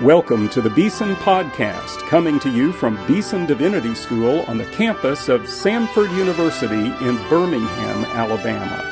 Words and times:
Welcome 0.00 0.48
to 0.48 0.60
the 0.60 0.70
Beeson 0.70 1.14
Podcast, 1.14 2.00
coming 2.08 2.40
to 2.40 2.50
you 2.50 2.72
from 2.72 2.98
Beeson 3.06 3.46
Divinity 3.46 3.94
School 3.94 4.40
on 4.48 4.58
the 4.58 4.64
campus 4.72 5.28
of 5.28 5.42
Samford 5.42 6.12
University 6.16 6.74
in 6.74 7.16
Birmingham, 7.28 8.04
Alabama. 8.06 8.82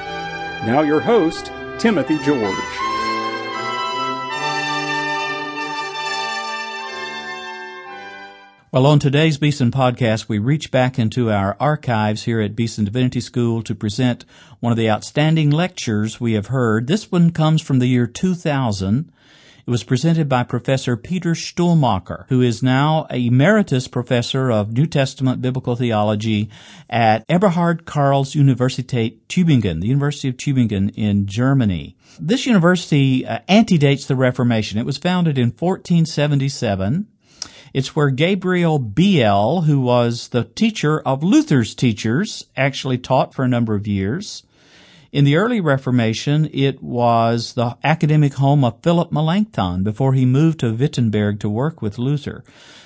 Now, 0.64 0.82
your 0.82 1.00
host, 1.00 1.50
Timothy 1.80 2.18
George. 2.18 2.54
Well, 8.70 8.86
on 8.86 9.00
today's 9.00 9.38
Beeson 9.38 9.72
podcast, 9.72 10.28
we 10.28 10.38
reach 10.38 10.70
back 10.70 11.00
into 11.00 11.32
our 11.32 11.56
archives 11.58 12.22
here 12.22 12.40
at 12.40 12.54
Beeson 12.54 12.84
Divinity 12.84 13.20
School 13.20 13.64
to 13.64 13.74
present 13.74 14.24
one 14.60 14.70
of 14.70 14.78
the 14.78 14.88
outstanding 14.88 15.50
lectures 15.50 16.20
we 16.20 16.34
have 16.34 16.46
heard. 16.46 16.86
This 16.86 17.10
one 17.10 17.32
comes 17.32 17.60
from 17.60 17.80
the 17.80 17.88
year 17.88 18.06
2000 18.06 19.10
it 19.64 19.70
was 19.70 19.84
presented 19.84 20.28
by 20.28 20.42
Professor 20.42 20.96
Peter 20.96 21.32
Stuhlmacher, 21.32 22.26
who 22.28 22.40
is 22.40 22.64
now 22.64 23.06
emeritus 23.10 23.86
professor 23.86 24.50
of 24.50 24.72
New 24.72 24.86
Testament 24.86 25.40
biblical 25.40 25.76
theology 25.76 26.50
at 26.90 27.24
Eberhard 27.28 27.84
Karls 27.84 28.34
Universität 28.34 29.18
Tübingen, 29.28 29.80
the 29.80 29.86
University 29.86 30.28
of 30.28 30.36
Tübingen 30.36 30.92
in 30.96 31.26
Germany. 31.26 31.96
This 32.18 32.44
university 32.44 33.24
uh, 33.24 33.38
antedates 33.46 34.06
the 34.06 34.16
Reformation. 34.16 34.80
It 34.80 34.86
was 34.86 34.98
founded 34.98 35.38
in 35.38 35.50
1477. 35.50 37.06
It's 37.72 37.94
where 37.94 38.10
Gabriel 38.10 38.80
Biel, 38.80 39.62
who 39.62 39.80
was 39.80 40.28
the 40.28 40.44
teacher 40.44 41.00
of 41.00 41.22
Luther's 41.22 41.74
teachers, 41.74 42.46
actually 42.56 42.98
taught 42.98 43.32
for 43.32 43.44
a 43.44 43.48
number 43.48 43.76
of 43.76 43.86
years. 43.86 44.42
In 45.12 45.24
the 45.24 45.36
early 45.36 45.60
Reformation, 45.60 46.48
it 46.54 46.82
was 46.82 47.52
the 47.52 47.76
academic 47.84 48.32
home 48.32 48.64
of 48.64 48.80
Philip 48.82 49.12
Melanchthon 49.12 49.82
before 49.82 50.14
he 50.14 50.24
moved 50.24 50.60
to 50.60 50.72
Wittenberg 50.72 51.38
to 51.40 51.50
work 51.50 51.82
with 51.82 51.98
Luther. 51.98 52.42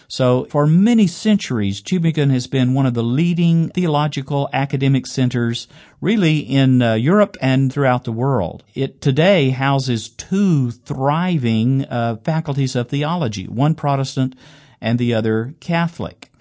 So 0.08 0.46
for 0.46 0.66
many 0.66 1.06
centuries, 1.06 1.80
Tübingen 1.80 2.32
has 2.32 2.48
been 2.48 2.74
one 2.74 2.84
of 2.84 2.94
the 2.94 3.04
leading 3.04 3.68
theological 3.68 4.50
academic 4.52 5.06
centers 5.06 5.68
really 6.00 6.38
in 6.38 6.82
uh, 6.82 6.94
Europe 6.94 7.36
and 7.40 7.72
throughout 7.72 8.02
the 8.02 8.10
world. 8.10 8.64
It 8.74 9.00
today 9.00 9.50
houses 9.50 10.08
two 10.08 10.72
thriving 10.72 11.84
uh, 11.84 12.16
faculties 12.24 12.74
of 12.74 12.88
theology, 12.88 13.46
one 13.46 13.76
Protestant 13.76 14.34
and 14.80 14.98
the 14.98 15.14
other 15.14 15.54
Catholic. 15.60 16.32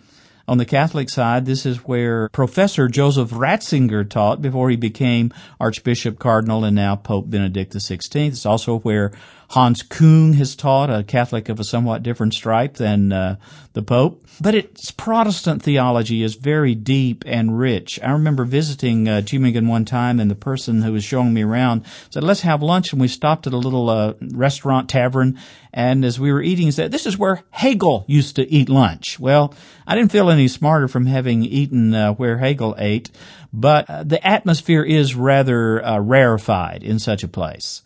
On 0.47 0.59
the 0.59 0.65
Catholic 0.65 1.09
side, 1.09 1.45
this 1.45 1.65
is 1.65 1.77
where 1.85 2.29
Professor 2.29 2.87
Joseph 2.87 3.31
Ratzinger 3.31 4.07
taught 4.07 4.43
before 4.43 4.69
he 4.69 4.75
became 4.75 5.33
Archbishop 5.59 6.19
Cardinal 6.19 6.63
and 6.63 6.75
now 6.75 6.95
Pope 6.95 7.31
Benedict 7.31 7.73
XVI. 7.73 8.27
It's 8.27 8.45
also 8.45 8.79
where 8.79 9.11
Hans 9.49 9.83
Küng 9.83 10.35
has 10.35 10.55
taught, 10.55 10.89
a 10.89 11.03
Catholic 11.03 11.49
of 11.49 11.59
a 11.59 11.63
somewhat 11.63 12.03
different 12.03 12.33
stripe 12.33 12.75
than 12.75 13.11
uh, 13.11 13.35
the 13.73 13.81
Pope. 13.81 14.25
But 14.41 14.55
its 14.55 14.91
Protestant 14.91 15.61
theology 15.61 16.23
is 16.23 16.35
very 16.35 16.75
deep 16.75 17.23
and 17.25 17.57
rich. 17.57 17.99
I 18.03 18.11
remember 18.11 18.43
visiting 18.43 19.07
uh, 19.07 19.21
one 19.31 19.85
time, 19.85 20.19
and 20.19 20.29
the 20.29 20.35
person 20.35 20.81
who 20.81 20.93
was 20.93 21.03
showing 21.03 21.33
me 21.33 21.43
around 21.43 21.85
said, 22.09 22.23
"Let's 22.23 22.41
have 22.41 22.61
lunch." 22.61 22.91
And 22.91 23.01
we 23.01 23.07
stopped 23.07 23.47
at 23.47 23.53
a 23.53 23.57
little 23.57 23.89
uh, 23.89 24.13
restaurant 24.33 24.89
tavern, 24.89 25.39
and 25.73 26.03
as 26.03 26.19
we 26.19 26.33
were 26.33 26.41
eating, 26.41 26.65
he 26.65 26.71
said, 26.71 26.91
"This 26.91 27.05
is 27.05 27.17
where 27.17 27.43
Hegel 27.51 28.03
used 28.07 28.35
to 28.35 28.51
eat 28.51 28.67
lunch." 28.67 29.19
Well, 29.19 29.53
I 29.87 29.95
didn't 29.95 30.11
feel 30.11 30.29
any 30.29 30.47
smarter 30.47 30.87
from 30.87 31.05
having 31.05 31.43
eaten 31.43 31.93
uh, 31.93 32.13
where 32.13 32.39
Hegel 32.39 32.75
ate, 32.77 33.11
but 33.53 33.89
uh, 33.89 34.03
the 34.03 34.25
atmosphere 34.25 34.83
is 34.83 35.15
rather 35.15 35.83
uh, 35.85 35.99
rarefied 35.99 36.83
in 36.83 36.99
such 36.99 37.23
a 37.23 37.29
place. 37.29 37.83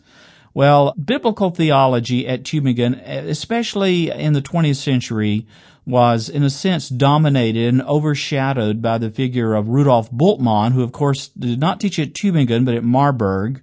Well, 0.52 0.94
biblical 0.94 1.50
theology 1.50 2.26
at 2.26 2.42
Tübingen, 2.42 3.00
especially 3.06 4.10
in 4.10 4.32
the 4.32 4.42
20th 4.42 4.76
century, 4.76 5.46
was 5.86 6.28
in 6.28 6.42
a 6.42 6.50
sense 6.50 6.88
dominated 6.88 7.72
and 7.72 7.82
overshadowed 7.82 8.82
by 8.82 8.98
the 8.98 9.10
figure 9.10 9.54
of 9.54 9.68
Rudolf 9.68 10.10
Bultmann, 10.10 10.72
who 10.72 10.82
of 10.82 10.92
course 10.92 11.28
did 11.28 11.60
not 11.60 11.80
teach 11.80 11.98
at 11.98 12.14
Tübingen 12.14 12.64
but 12.64 12.74
at 12.74 12.84
Marburg. 12.84 13.62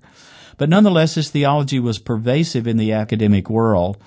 But 0.58 0.70
nonetheless, 0.70 1.16
his 1.16 1.30
theology 1.30 1.80
was 1.80 2.00
pervasive 2.00 2.68
in 2.68 2.78
the 2.78 2.94
academic 2.94 3.50
world. 3.50 3.98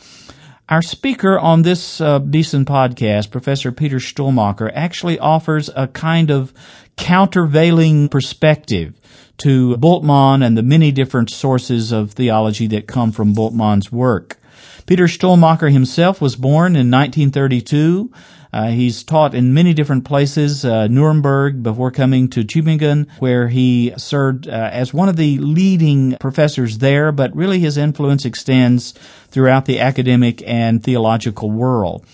Our 0.69 0.83
speaker 0.83 1.39
on 1.39 1.63
this 1.63 2.01
uh, 2.01 2.19
Beeson 2.19 2.65
podcast, 2.65 3.31
Professor 3.31 3.73
Peter 3.73 3.97
Stuhlmacher, 3.97 4.71
actually 4.73 5.19
offers 5.19 5.69
a 5.75 5.89
kind 5.89 6.31
of 6.31 6.55
countervailing 6.97 8.09
perspective 8.09 8.95
to 9.41 9.77
Bultmann 9.77 10.45
and 10.45 10.57
the 10.57 10.63
many 10.63 10.93
different 10.93 11.31
sources 11.31 11.93
of 11.93 12.13
theology 12.13 12.67
that 12.69 12.87
come 12.87 13.11
from 13.11 13.35
Bultmann's 13.35 13.91
work. 13.91 14.39
Peter 14.87 15.05
Stuhlmacher 15.05 15.71
himself 15.71 16.21
was 16.21 16.37
born 16.37 16.77
in 16.77 16.91
1932. 16.91 18.11
Uh, 18.53 18.69
he's 18.69 19.05
taught 19.05 19.35
in 19.35 19.55
many 19.55 19.73
different 19.73 20.05
places, 20.05 20.65
uh, 20.65 20.89
Nuremberg, 20.89 21.63
before 21.63 21.91
coming 21.91 22.29
to 22.31 22.43
Tübingen, 22.43 23.09
where 23.21 23.49
he 23.49 23.93
served 23.97 24.49
uh, 24.49 24.51
as 24.73 24.93
one 24.93 25.09
of 25.09 25.17
the 25.17 25.39
leading 25.39 26.17
professors 26.19 26.79
there, 26.79 27.13
but 27.13 27.35
really 27.35 27.61
his 27.61 27.77
influence 27.77 28.25
extends 28.25 28.93
throughout 29.29 29.67
the 29.67 29.79
academic 29.79 30.43
and 30.47 30.83
theological 30.83 31.51
world. 31.51 32.05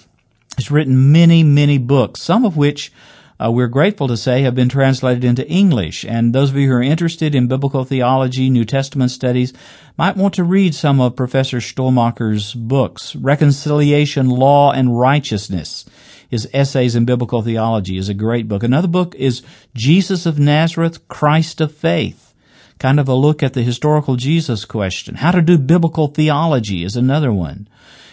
He's 0.57 0.71
written 0.71 1.13
many, 1.13 1.43
many 1.43 1.79
books, 1.79 2.21
some 2.21 2.45
of 2.45 2.57
which 2.57 2.93
uh, 3.39 3.51
we're 3.51 3.69
grateful 3.69 4.09
to 4.09 4.17
say 4.17 4.43
have 4.43 4.55
been 4.55 4.69
translated 4.69 5.25
into 5.25 5.47
English. 5.49 6.05
And 6.05 6.35
those 6.35 6.51
of 6.51 6.57
you 6.57 6.69
who 6.69 6.75
are 6.75 6.83
interested 6.83 7.35
in 7.35 7.49
biblical 7.49 7.85
theology, 7.85 8.49
New 8.49 8.65
Testament 8.65 9.11
studies, 9.11 9.53
might 9.99 10.17
want 10.17 10.35
to 10.35 10.45
read 10.45 10.75
some 10.75 11.01
of 11.01 11.17
Professor 11.17 11.59
Stuhlmacher's 11.59 12.55
books. 12.55 13.15
Reconciliation, 13.17 14.29
Law, 14.29 14.73
and 14.73 14.99
Righteousness. 14.99 15.85
His 16.29 16.49
Essays 16.53 16.97
in 16.97 17.05
Biblical 17.05 17.43
Theology 17.43 17.99
is 17.99 18.09
a 18.09 18.15
great 18.15 18.49
book. 18.49 18.63
Another 18.63 18.89
book 18.89 19.15
is 19.15 19.43
Jesus 19.75 20.27
of 20.27 20.39
Nazareth, 20.39 21.07
Christ 21.09 21.61
of 21.61 21.73
Faith. 21.73 22.35
Kind 22.79 23.01
of 23.01 23.09
a 23.09 23.15
look 23.15 23.43
at 23.43 23.55
the 23.55 23.63
historical 23.63 24.17
Jesus 24.17 24.65
question. 24.65 25.15
How 25.15 25.31
to 25.31 25.41
do 25.41 25.57
biblical 25.57 26.09
theology 26.09 26.85
is 26.85 26.97
another 26.97 27.33
one. 27.33 27.69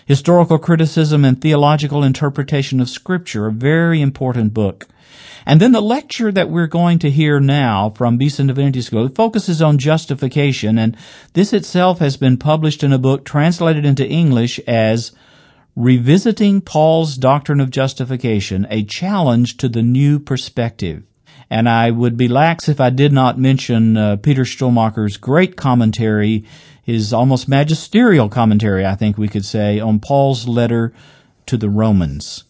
Historical 0.06 0.58
criticism 0.58 1.24
and 1.24 1.40
theological 1.42 2.04
interpretation 2.04 2.80
of 2.80 2.90
scripture, 2.90 3.48
a 3.48 3.52
very 3.52 4.02
important 4.02 4.54
book. 4.54 4.88
And 5.46 5.60
then 5.60 5.72
the 5.72 5.82
lecture 5.82 6.32
that 6.32 6.50
we're 6.50 6.68
going 6.68 7.00
to 7.00 7.12
hear 7.12 7.40
now 7.40 7.90
from 7.90 8.18
Beeson 8.18 8.48
Divinity 8.48 8.82
School 8.82 9.10
focuses 9.10 9.62
on 9.62 9.78
justification, 9.78 10.78
and 10.78 10.96
this 11.34 11.54
itself 11.54 12.00
has 12.00 12.18
been 12.18 12.38
published 12.38 12.84
in 12.84 12.94
a 12.94 12.98
book 12.98 13.26
translated 13.26 13.86
into 13.86 14.08
English 14.08 14.60
as 14.60 15.12
Revisiting 15.76 16.62
Paul's 16.62 17.18
Doctrine 17.18 17.60
of 17.60 17.72
Justification, 17.72 18.68
a 18.70 18.84
challenge 18.84 19.58
to 19.58 19.68
the 19.68 19.82
new 19.82 20.20
perspective. 20.20 21.04
And 21.54 21.70
I 21.70 21.92
would 21.92 22.18
be 22.18 22.28
lax 22.28 22.68
if 22.68 22.82
I 22.82 22.90
did 22.90 23.14
not 23.14 23.38
mention 23.38 23.96
uh, 23.96 24.16
Peter 24.16 24.42
Stuhlmacher's 24.42 25.18
great 25.18 25.56
commentary, 25.56 26.46
his 26.82 27.14
almost 27.14 27.48
magisterial 27.48 28.28
commentary, 28.28 28.88
I 28.88 28.96
think 28.96 29.20
we 29.20 29.28
could 29.28 29.46
say, 29.46 29.80
on 29.80 30.00
Paul's 30.00 30.48
letter 30.48 30.94
to 31.46 31.56
the 31.56 31.70
Romans. 31.70 32.44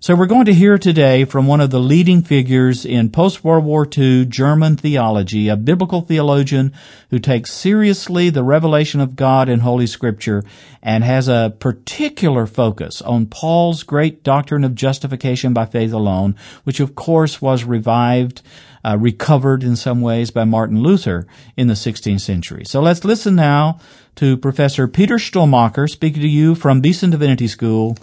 So 0.00 0.14
we're 0.14 0.26
going 0.26 0.44
to 0.44 0.54
hear 0.54 0.78
today 0.78 1.24
from 1.24 1.48
one 1.48 1.60
of 1.60 1.70
the 1.70 1.80
leading 1.80 2.22
figures 2.22 2.84
in 2.84 3.10
post-World 3.10 3.64
War 3.64 3.84
II 3.84 4.26
German 4.26 4.76
theology, 4.76 5.48
a 5.48 5.56
biblical 5.56 6.02
theologian 6.02 6.72
who 7.10 7.18
takes 7.18 7.52
seriously 7.52 8.30
the 8.30 8.44
revelation 8.44 9.00
of 9.00 9.16
God 9.16 9.48
in 9.48 9.58
Holy 9.58 9.88
Scripture 9.88 10.44
and 10.84 11.02
has 11.02 11.26
a 11.26 11.52
particular 11.58 12.46
focus 12.46 13.02
on 13.02 13.26
Paul's 13.26 13.82
great 13.82 14.22
doctrine 14.22 14.62
of 14.62 14.76
justification 14.76 15.52
by 15.52 15.66
faith 15.66 15.92
alone, 15.92 16.36
which 16.62 16.78
of 16.78 16.94
course 16.94 17.42
was 17.42 17.64
revived 17.64 18.40
uh, 18.84 18.96
recovered 18.96 19.64
in 19.64 19.74
some 19.74 20.00
ways 20.00 20.30
by 20.30 20.44
Martin 20.44 20.80
Luther 20.80 21.26
in 21.56 21.66
the 21.66 21.74
16th 21.74 22.20
century. 22.20 22.62
So 22.64 22.80
let's 22.80 23.04
listen 23.04 23.34
now 23.34 23.80
to 24.14 24.36
Professor 24.36 24.86
Peter 24.86 25.16
Stuhlmacher 25.16 25.90
speaking 25.90 26.22
to 26.22 26.28
you 26.28 26.54
from 26.54 26.80
Beeson 26.80 27.10
Divinity 27.10 27.48
School 27.48 27.98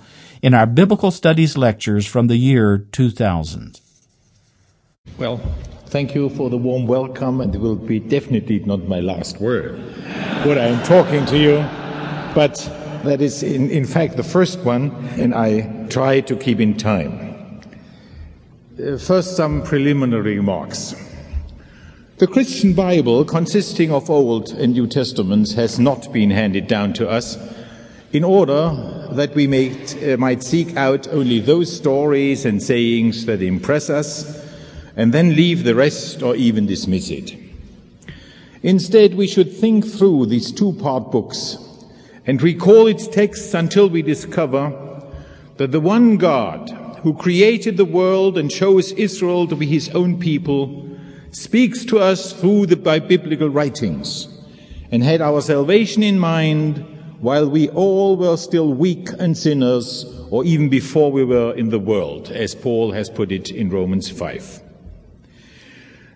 in 0.45 0.53
our 0.53 0.67
Biblical 0.67 1.09
Studies 1.09 1.57
lectures 1.57 2.05
from 2.05 2.27
the 2.27 2.37
year 2.37 2.77
2000. 2.77 3.81
Well, 5.17 5.37
thank 5.87 6.13
you 6.13 6.29
for 6.29 6.51
the 6.51 6.57
warm 6.57 6.85
welcome, 6.85 7.41
and 7.41 7.55
it 7.55 7.57
will 7.57 7.75
be 7.75 7.99
definitely 7.99 8.59
not 8.59 8.87
my 8.87 8.99
last 8.99 9.41
word 9.41 9.79
when 10.45 10.59
I 10.59 10.67
am 10.67 10.83
talking 10.83 11.25
to 11.25 11.37
you, 11.39 11.55
but 12.35 12.57
that 13.05 13.21
is 13.21 13.41
in, 13.41 13.71
in 13.71 13.87
fact 13.87 14.17
the 14.17 14.23
first 14.23 14.59
one, 14.59 14.91
and 15.17 15.33
I 15.33 15.87
try 15.87 16.21
to 16.21 16.35
keep 16.35 16.59
in 16.59 16.77
time. 16.77 17.59
Uh, 18.79 18.99
first, 18.99 19.35
some 19.35 19.63
preliminary 19.63 20.37
remarks. 20.37 20.93
The 22.19 22.27
Christian 22.27 22.73
Bible, 22.73 23.25
consisting 23.25 23.91
of 23.91 24.11
Old 24.11 24.51
and 24.51 24.73
New 24.73 24.85
Testaments, 24.85 25.53
has 25.53 25.79
not 25.79 26.13
been 26.13 26.29
handed 26.29 26.67
down 26.67 26.93
to 26.93 27.09
us 27.09 27.35
in 28.13 28.23
order 28.23 28.94
that 29.15 29.33
we 29.33 29.47
may, 29.47 29.71
uh, 30.13 30.17
might 30.17 30.43
seek 30.43 30.77
out 30.77 31.07
only 31.07 31.39
those 31.39 31.75
stories 31.75 32.45
and 32.45 32.61
sayings 32.61 33.25
that 33.25 33.41
impress 33.41 33.89
us 33.89 34.43
and 34.95 35.13
then 35.13 35.35
leave 35.35 35.63
the 35.63 35.75
rest 35.75 36.21
or 36.21 36.35
even 36.35 36.65
dismiss 36.65 37.09
it. 37.09 37.35
Instead, 38.63 39.15
we 39.15 39.27
should 39.27 39.51
think 39.51 39.85
through 39.85 40.25
these 40.25 40.51
two 40.51 40.73
part 40.73 41.11
books 41.11 41.57
and 42.25 42.41
recall 42.41 42.87
its 42.87 43.07
texts 43.07 43.53
until 43.53 43.89
we 43.89 44.01
discover 44.01 44.73
that 45.57 45.71
the 45.71 45.79
one 45.79 46.17
God 46.17 46.69
who 47.03 47.13
created 47.13 47.77
the 47.77 47.85
world 47.85 48.37
and 48.37 48.49
chose 48.49 48.91
Israel 48.93 49.47
to 49.47 49.55
be 49.55 49.67
his 49.67 49.89
own 49.89 50.19
people 50.19 50.89
speaks 51.31 51.85
to 51.85 51.99
us 51.99 52.33
through 52.33 52.65
the 52.65 52.75
biblical 52.75 53.49
writings 53.49 54.27
and 54.91 55.03
had 55.03 55.21
our 55.21 55.41
salvation 55.41 56.01
in 56.01 56.17
mind 56.17 56.83
while 57.19 57.49
we 57.49 57.69
all 57.69 58.17
were 58.17 58.37
still 58.37 58.73
weak 58.73 59.09
and 59.19 59.37
sinners 59.37 60.05
or 60.29 60.43
even 60.43 60.69
before 60.69 61.11
we 61.11 61.23
were 61.23 61.53
in 61.55 61.69
the 61.69 61.79
world, 61.79 62.29
as 62.29 62.55
Paul 62.55 62.91
has 62.91 63.09
put 63.09 63.31
it 63.31 63.51
in 63.51 63.69
Romans 63.69 64.09
5. 64.09 64.61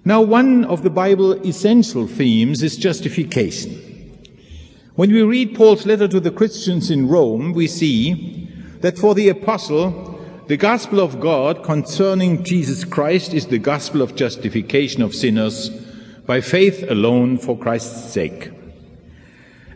Now, 0.06 0.22
one 0.22 0.66
of 0.66 0.84
the 0.84 0.90
Bible 0.90 1.34
essential 1.46 2.08
themes 2.08 2.64
is 2.64 2.78
justification. 2.78 3.86
When 4.96 5.12
we 5.12 5.22
read 5.22 5.56
Paul's 5.56 5.86
letter 5.86 6.08
to 6.08 6.20
the 6.20 6.32
Christians 6.32 6.90
in 6.92 7.08
Rome, 7.08 7.54
we 7.54 7.68
see 7.68 8.50
that 8.82 8.98
for 8.98 9.14
the 9.16 9.30
apostle, 9.30 10.20
the 10.48 10.58
gospel 10.58 11.00
of 11.00 11.20
God 11.20 11.64
concerning 11.64 12.44
Jesus 12.44 12.84
Christ 12.84 13.34
is 13.34 13.48
the 13.48 13.60
gospel 13.60 14.02
of 14.02 14.16
justification 14.16 15.02
of 15.02 15.14
sinners 15.14 15.70
by 16.26 16.42
faith 16.42 16.84
alone 16.90 17.38
for 17.38 17.58
Christ's 17.58 18.12
sake. 18.12 18.52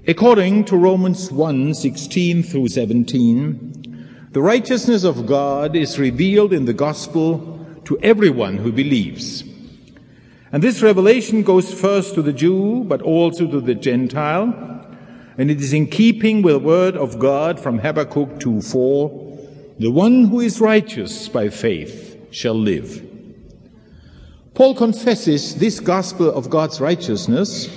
According 0.05 0.65
to 0.65 0.75
Romans 0.75 1.31
1 1.31 1.73
16 1.73 2.44
through 2.44 2.67
17, 2.67 4.29
the 4.31 4.41
righteousness 4.41 5.05
of 5.05 5.25
God 5.25 5.75
is 5.77 5.97
revealed 5.97 6.51
in 6.51 6.65
the 6.65 6.73
gospel 6.73 7.65
to 7.85 7.97
everyone 8.00 8.57
who 8.57 8.71
believes. 8.71 9.44
And 10.51 10.61
this 10.61 10.81
revelation 10.81 11.44
goes 11.44 11.73
first 11.73 12.15
to 12.15 12.21
the 12.21 12.33
Jew, 12.33 12.83
but 12.83 13.01
also 13.01 13.47
to 13.47 13.61
the 13.61 13.75
Gentile. 13.75 14.53
And 15.38 15.50
it 15.50 15.61
is 15.61 15.71
in 15.71 15.88
keeping 15.88 16.41
with 16.41 16.55
the 16.55 16.59
word 16.59 16.97
of 16.97 17.17
God 17.17 17.59
from 17.59 17.79
Habakkuk 17.79 18.39
2 18.39 18.61
4 18.61 19.23
the 19.79 19.89
one 19.89 20.25
who 20.25 20.39
is 20.39 20.61
righteous 20.61 21.27
by 21.29 21.50
faith 21.50 22.17
shall 22.29 22.53
live. 22.53 23.01
Paul 24.53 24.75
confesses 24.75 25.55
this 25.55 25.79
gospel 25.79 26.29
of 26.29 26.50
God's 26.50 26.79
righteousness, 26.79 27.67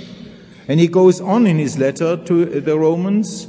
and 0.69 0.81
he 0.81 0.89
goes 0.89 1.21
on 1.21 1.47
in 1.47 1.59
his 1.59 1.79
letter 1.79 2.17
to 2.17 2.61
the 2.61 2.79
Romans, 2.79 3.49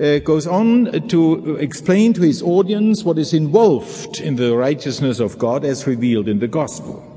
uh, 0.00 0.18
goes 0.18 0.46
on 0.46 1.08
to 1.08 1.56
explain 1.56 2.12
to 2.14 2.22
his 2.22 2.42
audience 2.42 3.04
what 3.04 3.18
is 3.18 3.32
involved 3.32 4.20
in 4.20 4.36
the 4.36 4.56
righteousness 4.56 5.20
of 5.20 5.38
God 5.38 5.64
as 5.64 5.86
revealed 5.86 6.28
in 6.28 6.38
the 6.38 6.48
gospel. 6.48 7.10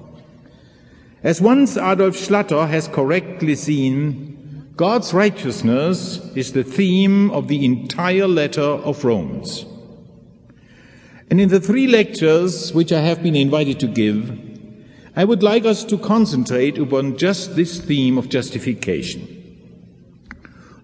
As 1.24 1.42
once 1.42 1.78
Adolf 1.78 2.16
Schlatter 2.16 2.68
has 2.68 2.88
correctly 2.88 3.56
seen, 3.56 4.72
God's 4.76 5.14
righteousness 5.14 6.20
is 6.36 6.54
the 6.54 6.64
theme 6.64 7.32
of 7.32 7.48
the 7.48 7.66
entire 7.66 8.28
letter 8.28 8.62
of 8.62 9.04
Romans. 9.04 9.66
And 11.30 11.42
in 11.42 11.50
the 11.50 11.60
three 11.60 11.88
lectures 11.88 12.74
which 12.74 12.92
I 12.92 13.02
have 13.02 13.24
been 13.24 13.36
invited 13.36 13.80
to 13.80 13.88
give, 13.88 14.47
I 15.18 15.26
would 15.26 15.44
like 15.44 15.66
us 15.66 15.84
to 15.86 15.98
concentrate 15.98 16.78
upon 16.78 17.18
just 17.18 17.58
this 17.58 17.82
theme 17.82 18.18
of 18.18 18.30
justification. 18.30 19.28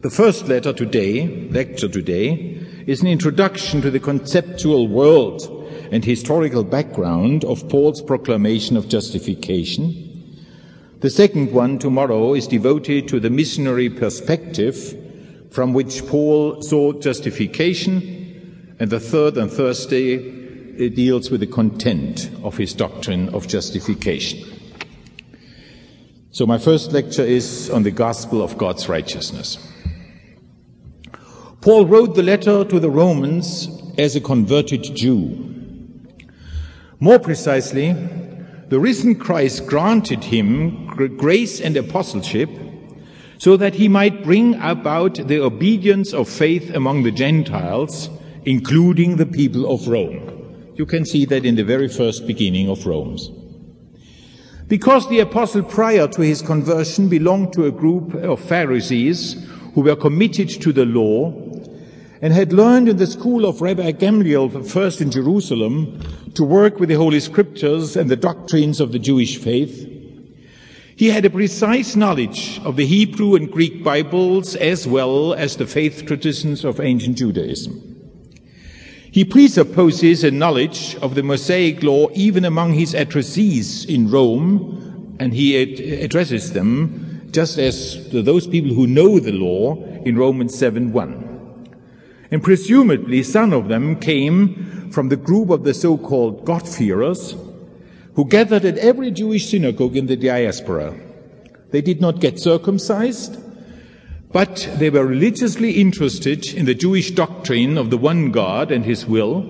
The 0.02 0.10
first 0.10 0.50
letter 0.50 0.74
today, 0.74 1.48
lecture 1.50 1.88
today, 1.88 2.60
is 2.86 3.02
an 3.02 3.08
introduction 3.08 3.82
to 3.84 3.90
the 3.90 4.02
conceptual 4.02 4.90
world 4.90 5.48
and 5.92 6.04
historical 6.04 6.66
background 6.66 7.46
of 7.46 7.70
Paul's 7.70 8.02
proclamation 8.02 8.76
of 8.76 8.90
justification 8.90 10.04
the 11.04 11.10
second 11.10 11.52
one 11.52 11.80
tomorrow 11.80 12.34
is 12.34 12.48
devoted 12.48 13.10
to 13.10 13.20
the 13.20 13.30
missionary 13.30 13.90
perspective 13.90 14.98
from 15.52 15.74
which 15.74 16.08
Paul 16.08 16.62
saw 16.62 16.94
justification, 16.94 18.78
and 18.80 18.90
the 18.90 19.02
third 19.02 19.36
and 19.36 19.52
Thursday 19.52 20.43
deals 20.78 21.30
with 21.30 21.40
the 21.40 21.48
content 21.48 22.30
of 22.44 22.58
his 22.58 22.74
doctrine 22.74 23.30
of 23.30 23.48
justification. 23.48 24.40
So 26.32 26.48
my 26.48 26.58
first 26.58 26.92
lecture 26.92 27.24
is 27.24 27.70
on 27.70 27.84
the 27.84 27.92
gospel 27.92 28.42
of 28.42 28.58
God's 28.58 28.90
righteousness. 28.90 29.58
Paul 31.62 31.86
wrote 31.86 32.16
the 32.16 32.24
letter 32.24 32.66
to 32.66 32.80
the 32.80 32.90
Romans 32.90 33.70
as 33.98 34.16
a 34.16 34.22
converted 34.22 34.84
Jew. 34.96 35.52
More 37.00 37.20
precisely, 37.20 37.94
the 38.70 38.80
risen 38.80 39.16
Christ 39.16 39.68
granted 39.68 40.24
him 40.24 40.88
grace 41.18 41.62
and 41.62 41.78
apostleship 41.78 42.50
so 43.38 43.56
that 43.58 43.76
he 43.76 43.88
might 43.88 44.24
bring 44.24 44.56
about 44.56 45.16
the 45.28 45.40
obedience 45.40 46.14
of 46.14 46.28
faith 46.28 46.74
among 46.74 47.04
the 47.04 47.12
Gentiles, 47.12 48.10
including 48.46 49.18
the 49.18 49.26
people 49.26 49.72
of 49.72 49.88
Rome. 49.88 50.33
You 50.76 50.86
can 50.86 51.06
see 51.06 51.26
that 51.26 51.46
in 51.46 51.56
the 51.56 51.64
very 51.64 51.88
first 51.88 52.26
beginning 52.26 52.70
of 52.70 52.86
Romans. 52.86 53.30
Because 54.68 55.08
the 55.08 55.20
apostle 55.20 55.64
prior 55.64 56.08
to 56.08 56.22
his 56.22 56.42
conversion 56.42 57.10
belonged 57.10 57.54
to 57.54 57.66
a 57.66 57.72
group 57.72 58.14
of 58.16 58.40
Pharisees 58.40 59.36
who 59.76 59.82
were 59.82 59.96
committed 59.96 60.50
to 60.50 60.74
the 60.74 60.86
law 60.86 61.32
and 62.22 62.34
had 62.34 62.54
learned 62.54 62.90
in 62.90 62.98
the 62.98 63.06
school 63.06 63.46
of 63.46 63.62
Rabbi 63.62 63.92
Gamliel, 63.92 64.68
first 64.68 65.02
in 65.02 65.12
Jerusalem, 65.12 66.02
to 66.36 66.44
work 66.44 66.80
with 66.80 66.90
the 66.90 66.96
Holy 66.96 67.20
Scriptures 67.20 67.96
and 67.96 68.10
the 68.10 68.16
doctrines 68.16 68.80
of 68.80 68.92
the 68.92 69.00
Jewish 69.00 69.38
faith, 69.38 69.90
he 70.96 71.10
had 71.10 71.26
a 71.26 71.30
precise 71.30 71.96
knowledge 71.96 72.60
of 72.64 72.78
the 72.78 72.86
Hebrew 72.86 73.36
and 73.36 73.52
Greek 73.52 73.84
Bibles 73.84 74.56
as 74.56 74.88
well 74.88 75.34
as 75.34 75.58
the 75.58 75.68
faith 75.68 76.06
traditions 76.06 76.64
of 76.64 76.80
ancient 76.80 77.18
Judaism. 77.18 77.93
He 79.14 79.24
presupposes 79.24 80.24
a 80.24 80.32
knowledge 80.32 80.96
of 80.96 81.14
the 81.14 81.22
Mosaic 81.22 81.84
law 81.84 82.08
even 82.16 82.44
among 82.44 82.74
his 82.74 82.96
addressees 82.96 83.86
in 83.86 84.10
Rome, 84.10 85.16
and 85.20 85.36
he 85.36 85.56
ad- 85.62 85.80
addresses 86.04 86.54
them 86.54 87.30
just 87.30 87.60
as 87.60 88.10
those 88.10 88.48
people 88.48 88.74
who 88.74 88.88
know 88.88 89.20
the 89.20 89.32
law 89.32 89.76
in 90.04 90.18
Romans 90.18 90.58
7 90.58 90.92
1. 90.92 91.70
And 92.32 92.42
presumably 92.42 93.22
some 93.22 93.54
of 93.54 93.68
them 93.68 94.00
came 94.00 94.90
from 94.90 95.10
the 95.10 95.16
group 95.16 95.52
of 95.52 95.64
the 95.64 95.76
so-called 95.76 96.44
God-fearers, 96.44 97.36
who 98.16 98.26
gathered 98.26 98.66
at 98.66 98.80
every 98.80 99.12
Jewish 99.12 99.48
synagogue 99.48 99.96
in 99.96 100.08
the 100.08 100.18
diaspora. 100.18 101.00
They 101.70 101.82
did 101.82 102.02
not 102.02 102.20
get 102.20 102.40
circumcised, 102.40 103.38
but 104.34 104.68
they 104.78 104.90
were 104.90 105.06
religiously 105.06 105.80
interested 105.80 106.54
in 106.54 106.66
the 106.66 106.74
Jewish 106.74 107.12
doctrine 107.12 107.78
of 107.78 107.92
the 107.92 107.98
one 107.98 108.32
God 108.32 108.72
and 108.72 108.84
his 108.84 109.06
will, 109.06 109.46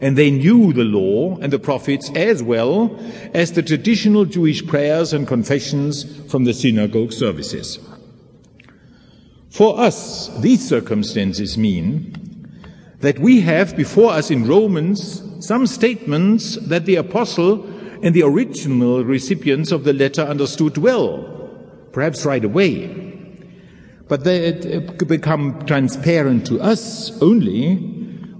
and 0.00 0.16
they 0.16 0.30
knew 0.30 0.72
the 0.72 0.84
law 0.84 1.36
and 1.38 1.52
the 1.52 1.58
prophets 1.58 2.10
as 2.14 2.42
well 2.42 2.98
as 3.34 3.52
the 3.52 3.62
traditional 3.62 4.24
Jewish 4.24 4.66
prayers 4.66 5.12
and 5.12 5.28
confessions 5.28 6.04
from 6.30 6.44
the 6.44 6.54
synagogue 6.54 7.12
services. 7.12 7.78
For 9.50 9.78
us, 9.78 10.28
these 10.38 10.66
circumstances 10.66 11.58
mean 11.58 12.14
that 13.00 13.18
we 13.18 13.42
have 13.42 13.76
before 13.76 14.12
us 14.12 14.30
in 14.30 14.46
Romans 14.46 15.22
some 15.40 15.66
statements 15.66 16.56
that 16.56 16.86
the 16.86 16.96
apostle 16.96 17.64
and 18.02 18.14
the 18.14 18.22
original 18.22 19.04
recipients 19.04 19.70
of 19.70 19.84
the 19.84 19.92
letter 19.92 20.22
understood 20.22 20.78
well, 20.78 21.50
perhaps 21.92 22.24
right 22.24 22.44
away. 22.44 23.07
But 24.08 24.24
they 24.24 24.78
become 25.06 25.64
transparent 25.66 26.46
to 26.46 26.60
us 26.60 27.10
only 27.20 27.76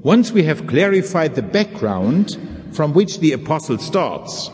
once 0.03 0.33
we 0.33 0.43
have 0.45 0.67
clarified 0.67 1.35
the 1.35 1.43
background 1.43 2.39
from 2.73 2.95
which 2.95 3.21
the 3.21 3.33
apostle 3.33 3.79
starts. 3.79 4.51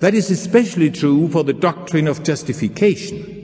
That 0.00 0.14
is 0.14 0.30
especially 0.30 0.90
true 0.90 1.28
for 1.28 1.44
the 1.44 1.52
doctrine 1.52 2.08
of 2.08 2.22
justification. 2.22 3.36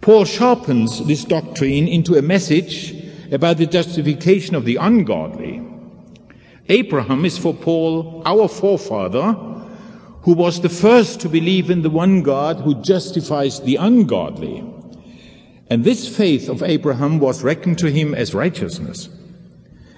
Paul 0.00 0.24
sharpens 0.24 1.06
this 1.06 1.24
doctrine 1.24 1.86
into 1.86 2.16
a 2.16 2.22
message 2.22 2.94
about 3.30 3.58
the 3.58 3.66
justification 3.66 4.54
of 4.54 4.64
the 4.64 4.76
ungodly 4.76 5.62
Abraham 6.68 7.26
is 7.26 7.36
for 7.36 7.52
Paul 7.52 8.22
our 8.24 8.48
forefather, 8.48 9.32
who 10.22 10.32
was 10.32 10.60
the 10.60 10.70
first 10.70 11.20
to 11.20 11.28
believe 11.28 11.70
in 11.70 11.82
the 11.82 11.90
one 11.90 12.22
God 12.22 12.60
who 12.60 12.80
justifies 12.80 13.60
the 13.60 13.76
ungodly. 13.76 14.64
And 15.68 15.84
this 15.84 16.14
faith 16.14 16.48
of 16.48 16.62
Abraham 16.62 17.18
was 17.18 17.42
reckoned 17.42 17.78
to 17.78 17.90
him 17.90 18.14
as 18.14 18.34
righteousness, 18.34 19.08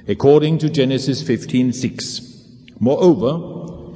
according 0.06 0.58
to 0.58 0.70
Genesis 0.70 1.22
15:6. 1.22 2.20
Moreover, 2.78 3.92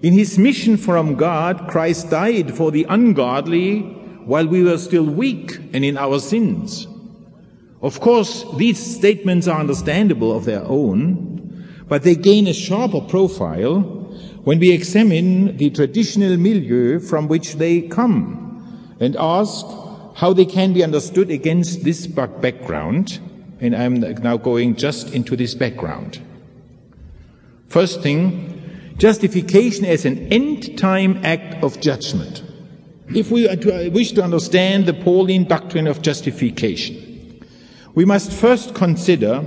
in 0.00 0.12
his 0.12 0.38
mission 0.38 0.76
from 0.76 1.16
God, 1.16 1.66
Christ 1.68 2.10
died 2.10 2.54
for 2.54 2.70
the 2.70 2.86
ungodly 2.88 3.80
while 4.24 4.46
we 4.46 4.62
were 4.62 4.78
still 4.78 5.04
weak 5.04 5.58
and 5.72 5.84
in 5.84 5.96
our 5.96 6.20
sins. 6.20 6.86
Of 7.82 7.98
course, 8.00 8.44
these 8.56 8.78
statements 8.78 9.48
are 9.48 9.58
understandable 9.58 10.36
of 10.36 10.44
their 10.44 10.64
own, 10.64 11.64
but 11.88 12.02
they 12.02 12.14
gain 12.14 12.46
a 12.46 12.52
sharper 12.52 13.00
profile 13.00 13.80
when 14.44 14.58
we 14.58 14.72
examine 14.72 15.56
the 15.56 15.70
traditional 15.70 16.36
milieu 16.36 17.00
from 17.00 17.26
which 17.28 17.56
they 17.56 17.82
come 17.82 18.96
and 19.00 19.16
ask 19.16 19.66
how 20.18 20.32
they 20.32 20.44
can 20.44 20.72
be 20.72 20.82
understood 20.82 21.30
against 21.30 21.84
this 21.84 22.08
background. 22.08 23.20
And 23.60 23.74
I'm 23.74 24.00
now 24.00 24.36
going 24.36 24.74
just 24.74 25.14
into 25.14 25.36
this 25.36 25.54
background. 25.54 26.20
First 27.68 28.02
thing, 28.02 28.94
justification 28.96 29.84
as 29.84 30.04
an 30.04 30.32
end 30.32 30.76
time 30.76 31.24
act 31.24 31.62
of 31.62 31.80
judgment. 31.80 32.42
If 33.14 33.30
we 33.30 33.48
uh, 33.48 33.90
wish 33.90 34.10
to 34.12 34.24
understand 34.24 34.86
the 34.86 34.92
Pauline 34.92 35.44
doctrine 35.44 35.86
of 35.86 36.02
justification, 36.02 37.40
we 37.94 38.04
must 38.04 38.32
first 38.32 38.74
consider 38.74 39.40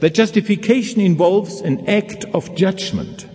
that 0.00 0.12
justification 0.12 1.00
involves 1.00 1.62
an 1.62 1.88
act 1.88 2.26
of 2.34 2.54
judgment. 2.54 3.26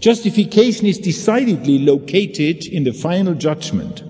Justification 0.00 0.86
is 0.86 0.98
decidedly 0.98 1.78
located 1.78 2.66
in 2.66 2.82
the 2.82 2.92
final 2.92 3.34
judgment. 3.34 4.02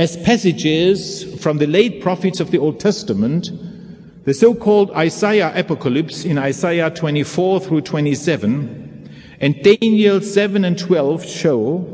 As 0.00 0.16
passages 0.16 1.24
from 1.42 1.58
the 1.58 1.66
late 1.66 2.00
prophets 2.00 2.40
of 2.40 2.50
the 2.50 2.56
Old 2.56 2.80
Testament, 2.80 3.50
the 4.24 4.32
so-called 4.32 4.90
Isaiah 4.92 5.52
apocalypse 5.54 6.24
in 6.24 6.38
Isaiah 6.38 6.88
24 6.88 7.60
through 7.60 7.82
27 7.82 9.10
and 9.40 9.62
Daniel 9.62 10.22
7 10.22 10.64
and 10.64 10.78
12 10.78 11.26
show 11.26 11.84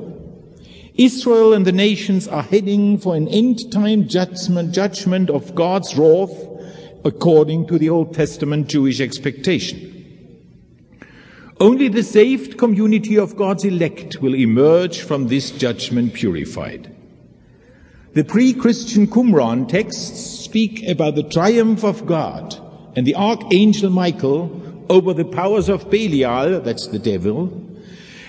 Israel 0.95 1.53
and 1.53 1.67
the 1.67 1.73
nations 1.73 2.29
are 2.29 2.45
heading 2.45 2.97
for 2.97 3.17
an 3.17 3.27
end 3.27 3.73
time 3.73 4.07
judgment, 4.07 4.73
judgment 4.73 5.29
of 5.29 5.57
God's 5.57 5.97
wrath 5.97 6.31
according 7.05 7.67
to 7.67 7.77
the 7.77 7.91
Old 7.91 8.15
Testament 8.15 8.69
Jewish 8.69 9.01
expectation. 9.01 9.83
Only 11.59 11.89
the 11.89 12.05
saved 12.05 12.57
community 12.57 13.19
of 13.19 13.35
God's 13.35 13.65
elect 13.65 14.23
will 14.23 14.37
emerge 14.37 15.01
from 15.01 15.27
this 15.27 15.51
judgment 15.51 16.15
purified. 16.15 16.96
The 18.17 18.25
pre-Christian 18.25 19.09
Qumran 19.09 19.69
texts 19.69 20.41
speak 20.43 20.89
about 20.89 21.17
the 21.17 21.23
triumph 21.23 21.85
of 21.85 22.07
God 22.07 22.59
and 22.97 23.07
the 23.07 23.15
archangel 23.15 23.91
Michael 23.91 24.51
over 24.89 25.13
the 25.13 25.27
powers 25.27 25.69
of 25.69 25.91
Belial, 25.91 26.61
that's 26.63 26.87
the 26.87 26.99
devil, 26.99 27.53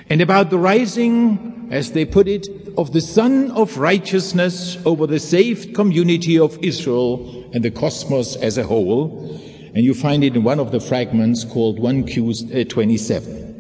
and 0.10 0.20
about 0.20 0.50
the 0.50 0.58
rising, 0.58 1.70
as 1.72 1.94
they 1.94 2.04
put 2.04 2.28
it, 2.28 2.50
of 2.78 2.92
the 2.92 3.00
Sun 3.00 3.52
of 3.52 3.78
Righteousness 3.78 4.78
over 4.86 5.08
the 5.08 5.22
saved 5.22 5.74
community 5.74 6.38
of 6.38 6.62
Israel 6.62 7.50
and 7.54 7.64
the 7.64 7.72
cosmos 7.72 8.36
as 8.36 8.58
a 8.58 8.64
whole. 8.64 9.40
And 9.74 9.86
you 9.86 9.94
find 9.94 10.22
it 10.22 10.36
in 10.36 10.44
one 10.44 10.60
of 10.60 10.74
the 10.74 10.82
fragments 10.82 11.46
called 11.46 11.80
1Q27. 11.80 13.54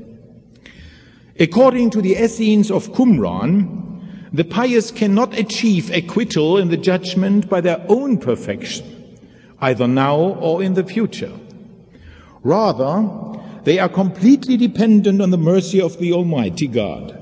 Uh, 0.65 0.71
According 1.39 1.91
to 1.91 2.01
the 2.01 2.15
Essenes 2.15 2.69
of 2.69 2.89
Qumran, 2.89 3.86
the 4.33 4.43
pious 4.43 4.91
cannot 4.91 5.37
achieve 5.37 5.89
acquittal 5.91 6.57
in 6.57 6.69
the 6.69 6.77
judgment 6.77 7.49
by 7.49 7.61
their 7.61 7.85
own 7.87 8.17
perfection, 8.17 8.85
either 9.61 9.87
now 9.87 10.17
or 10.17 10.61
in 10.61 10.73
the 10.73 10.83
future. 10.83 11.31
Rather, 12.43 13.09
they 13.63 13.79
are 13.79 13.89
completely 13.89 14.57
dependent 14.57 15.21
on 15.21 15.31
the 15.31 15.37
mercy 15.37 15.81
of 15.81 15.97
the 15.99 16.13
Almighty 16.13 16.67
God. 16.67 17.21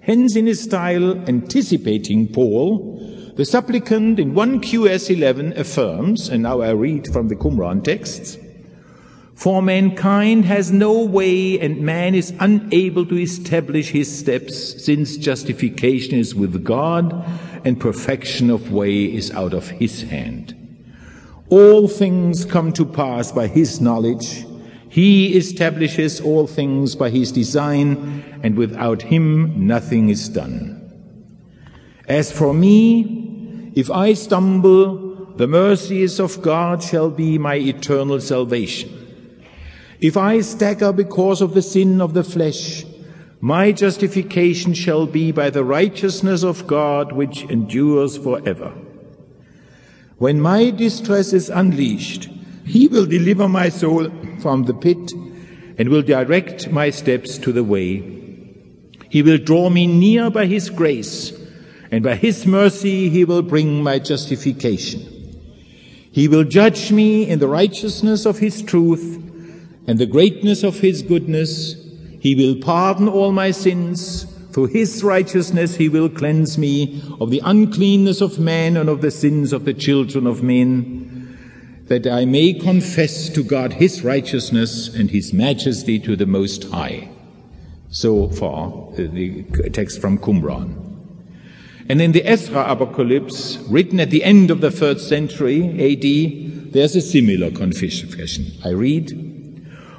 Hence, 0.00 0.36
in 0.36 0.46
his 0.46 0.62
style 0.62 1.16
anticipating 1.28 2.28
Paul, 2.28 3.32
the 3.36 3.44
supplicant 3.44 4.20
in 4.20 4.34
1 4.34 4.60
QS 4.60 5.16
11 5.16 5.54
affirms, 5.56 6.28
and 6.28 6.42
now 6.42 6.60
I 6.60 6.70
read 6.70 7.12
from 7.12 7.28
the 7.28 7.36
Qumran 7.36 7.82
texts, 7.82 8.36
for 9.34 9.62
mankind 9.62 10.44
has 10.44 10.70
no 10.70 11.04
way 11.04 11.58
and 11.58 11.80
man 11.80 12.14
is 12.14 12.32
unable 12.40 13.04
to 13.06 13.18
establish 13.18 13.90
his 13.90 14.18
steps 14.18 14.84
since 14.84 15.16
justification 15.16 16.18
is 16.18 16.34
with 16.34 16.64
God 16.64 17.12
and 17.64 17.80
perfection 17.80 18.50
of 18.50 18.72
way 18.72 19.04
is 19.04 19.30
out 19.32 19.54
of 19.54 19.68
his 19.68 20.02
hand. 20.02 20.54
All 21.50 21.88
things 21.88 22.44
come 22.44 22.72
to 22.72 22.84
pass 22.84 23.32
by 23.32 23.48
his 23.48 23.80
knowledge 23.80 24.44
he 24.94 25.36
establishes 25.36 26.20
all 26.20 26.46
things 26.46 26.94
by 26.94 27.10
his 27.10 27.32
design, 27.32 28.22
and 28.44 28.56
without 28.56 29.02
him 29.02 29.66
nothing 29.66 30.08
is 30.08 30.28
done. 30.28 30.88
As 32.06 32.30
for 32.30 32.54
me, 32.54 33.72
if 33.74 33.90
I 33.90 34.12
stumble, 34.12 35.34
the 35.34 35.48
mercies 35.48 36.20
of 36.20 36.40
God 36.42 36.80
shall 36.80 37.10
be 37.10 37.38
my 37.38 37.56
eternal 37.56 38.20
salvation. 38.20 39.03
If 40.00 40.16
I 40.16 40.40
stagger 40.40 40.92
because 40.92 41.40
of 41.40 41.54
the 41.54 41.62
sin 41.62 42.00
of 42.00 42.14
the 42.14 42.24
flesh, 42.24 42.84
my 43.40 43.72
justification 43.72 44.74
shall 44.74 45.06
be 45.06 45.30
by 45.30 45.50
the 45.50 45.64
righteousness 45.64 46.42
of 46.42 46.66
God 46.66 47.12
which 47.12 47.42
endures 47.44 48.16
forever. 48.16 48.72
When 50.18 50.40
my 50.40 50.70
distress 50.70 51.32
is 51.32 51.50
unleashed, 51.50 52.28
he 52.64 52.88
will 52.88 53.06
deliver 53.06 53.48
my 53.48 53.68
soul 53.68 54.10
from 54.40 54.64
the 54.64 54.74
pit 54.74 55.12
and 55.76 55.88
will 55.88 56.02
direct 56.02 56.70
my 56.70 56.90
steps 56.90 57.36
to 57.38 57.52
the 57.52 57.64
way. 57.64 58.02
He 59.10 59.22
will 59.22 59.38
draw 59.38 59.70
me 59.70 59.86
near 59.86 60.30
by 60.30 60.46
his 60.46 60.70
grace, 60.70 61.32
and 61.90 62.02
by 62.02 62.16
his 62.16 62.46
mercy 62.46 63.10
he 63.10 63.24
will 63.24 63.42
bring 63.42 63.82
my 63.82 63.98
justification. 63.98 65.02
He 66.10 66.28
will 66.28 66.44
judge 66.44 66.90
me 66.90 67.28
in 67.28 67.38
the 67.40 67.48
righteousness 67.48 68.24
of 68.24 68.38
his 68.38 68.62
truth 68.62 69.23
and 69.86 69.98
the 69.98 70.06
greatness 70.06 70.62
of 70.62 70.80
his 70.80 71.02
goodness. 71.02 71.74
He 72.20 72.34
will 72.34 72.60
pardon 72.60 73.08
all 73.08 73.32
my 73.32 73.50
sins. 73.50 74.24
Through 74.52 74.66
his 74.66 75.02
righteousness 75.02 75.76
he 75.76 75.88
will 75.88 76.08
cleanse 76.08 76.56
me 76.56 77.02
of 77.20 77.30
the 77.30 77.42
uncleanness 77.44 78.20
of 78.20 78.38
man 78.38 78.76
and 78.76 78.88
of 78.88 79.00
the 79.00 79.10
sins 79.10 79.52
of 79.52 79.64
the 79.64 79.74
children 79.74 80.26
of 80.26 80.42
men 80.42 81.04
that 81.86 82.06
I 82.06 82.24
may 82.24 82.54
confess 82.54 83.28
to 83.30 83.42
God 83.42 83.74
his 83.74 84.02
righteousness 84.02 84.88
and 84.94 85.10
his 85.10 85.32
majesty 85.32 85.98
to 86.00 86.16
the 86.16 86.26
Most 86.26 86.64
High. 86.64 87.10
So 87.90 88.28
far, 88.28 88.88
uh, 88.92 88.96
the 88.96 89.44
text 89.72 90.00
from 90.00 90.18
Qumran. 90.18 90.80
And 91.88 92.00
in 92.00 92.12
the 92.12 92.24
Ezra 92.24 92.64
Apocalypse, 92.66 93.58
written 93.68 94.00
at 94.00 94.10
the 94.10 94.24
end 94.24 94.50
of 94.50 94.62
the 94.62 94.70
third 94.70 95.00
century 95.00 95.62
AD, 95.62 96.72
there's 96.72 96.96
a 96.96 97.02
similar 97.02 97.50
confession. 97.50 98.50
I 98.64 98.70
read, 98.70 99.33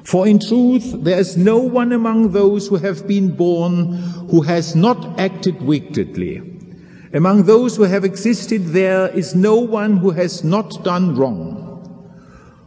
For 0.06 0.28
in 0.28 0.38
truth, 0.38 1.04
there 1.04 1.20
is 1.20 1.36
no 1.36 1.58
one 1.58 1.92
among 1.92 2.32
those 2.32 2.68
who 2.68 2.76
have 2.76 3.08
been 3.08 3.36
born 3.36 3.94
who 4.30 4.42
has 4.44 4.76
not 4.76 5.20
acted 5.20 5.60
wickedly. 5.64 6.44
Among 7.12 7.44
those 7.44 7.76
who 7.76 7.84
have 7.84 8.06
existed, 8.06 8.68
there 8.68 9.08
is 9.10 9.34
no 9.34 9.56
one 9.56 9.98
who 9.98 10.12
has 10.12 10.44
not 10.44 10.84
done 10.84 11.16
wrong. 11.16 11.64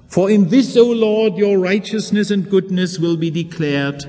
For 0.09 0.29
in 0.29 0.49
this, 0.49 0.77
O 0.77 0.91
Lord, 0.91 1.37
your 1.37 1.59
righteousness 1.59 2.33
and 2.33 2.51
goodness 2.51 2.99
will 2.99 3.17
be 3.17 3.31
declared 3.31 4.03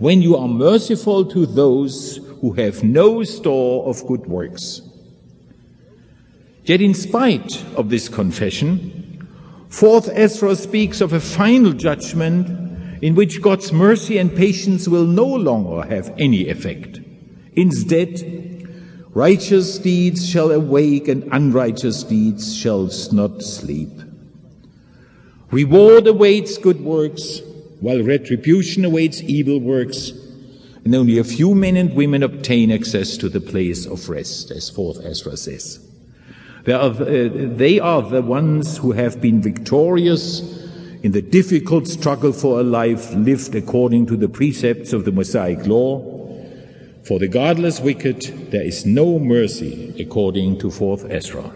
when 0.00 0.20
you 0.20 0.36
are 0.36 0.48
merciful 0.48 1.24
to 1.26 1.46
those 1.46 2.16
who 2.40 2.54
have 2.54 2.82
no 2.82 3.22
store 3.22 3.86
of 3.86 4.04
good 4.08 4.26
works. 4.26 4.82
Yet 6.64 6.80
in 6.80 6.94
spite 6.94 7.62
of 7.76 7.90
this 7.90 8.08
confession, 8.08 9.28
fourth 9.68 10.08
Ezra 10.12 10.56
speaks 10.56 11.00
of 11.00 11.12
a 11.12 11.20
final 11.20 11.72
judgment 11.72 12.63
in 13.02 13.14
which 13.14 13.42
God's 13.42 13.72
mercy 13.72 14.18
and 14.18 14.34
patience 14.34 14.88
will 14.88 15.06
no 15.06 15.26
longer 15.26 15.86
have 15.88 16.14
any 16.18 16.48
effect. 16.48 17.00
Instead, 17.54 18.68
righteous 19.14 19.78
deeds 19.78 20.28
shall 20.28 20.50
awake 20.50 21.08
and 21.08 21.24
unrighteous 21.32 22.02
deeds 22.04 22.56
shall 22.56 22.90
not 23.12 23.42
sleep. 23.42 23.90
Reward 25.50 26.06
awaits 26.06 26.58
good 26.58 26.80
works, 26.80 27.40
while 27.80 28.02
retribution 28.02 28.84
awaits 28.84 29.22
evil 29.22 29.60
works, 29.60 30.12
and 30.84 30.94
only 30.94 31.18
a 31.18 31.24
few 31.24 31.54
men 31.54 31.76
and 31.76 31.94
women 31.94 32.22
obtain 32.22 32.72
access 32.72 33.16
to 33.18 33.28
the 33.28 33.40
place 33.40 33.86
of 33.86 34.08
rest, 34.08 34.50
as 34.50 34.70
4th 34.70 35.04
Ezra 35.04 35.36
says. 35.36 35.78
They 36.64 36.72
are, 36.72 36.90
they 36.90 37.78
are 37.78 38.02
the 38.02 38.22
ones 38.22 38.78
who 38.78 38.92
have 38.92 39.20
been 39.20 39.42
victorious 39.42 40.63
in 41.04 41.12
the 41.12 41.20
difficult 41.20 41.86
struggle 41.86 42.32
for 42.32 42.60
a 42.60 42.62
life 42.62 43.12
lived 43.12 43.54
according 43.54 44.06
to 44.06 44.16
the 44.16 44.26
precepts 44.26 44.94
of 44.94 45.04
the 45.04 45.12
Mosaic 45.12 45.66
law. 45.66 46.00
For 47.06 47.18
the 47.18 47.28
godless 47.28 47.78
wicked, 47.78 48.22
there 48.50 48.62
is 48.62 48.86
no 48.86 49.18
mercy 49.18 49.94
according 50.00 50.60
to 50.60 50.68
4th 50.68 51.10
Ezra. 51.10 51.52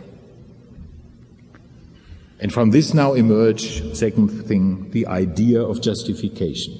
And 2.41 2.53
from 2.53 2.73
this 2.73 2.93
now 2.93 3.15
emerge, 3.15 3.97
second 3.97 4.29
thing, 4.47 4.91
the 4.91 5.07
idea 5.07 5.63
of 5.63 5.81
justification. 5.81 6.79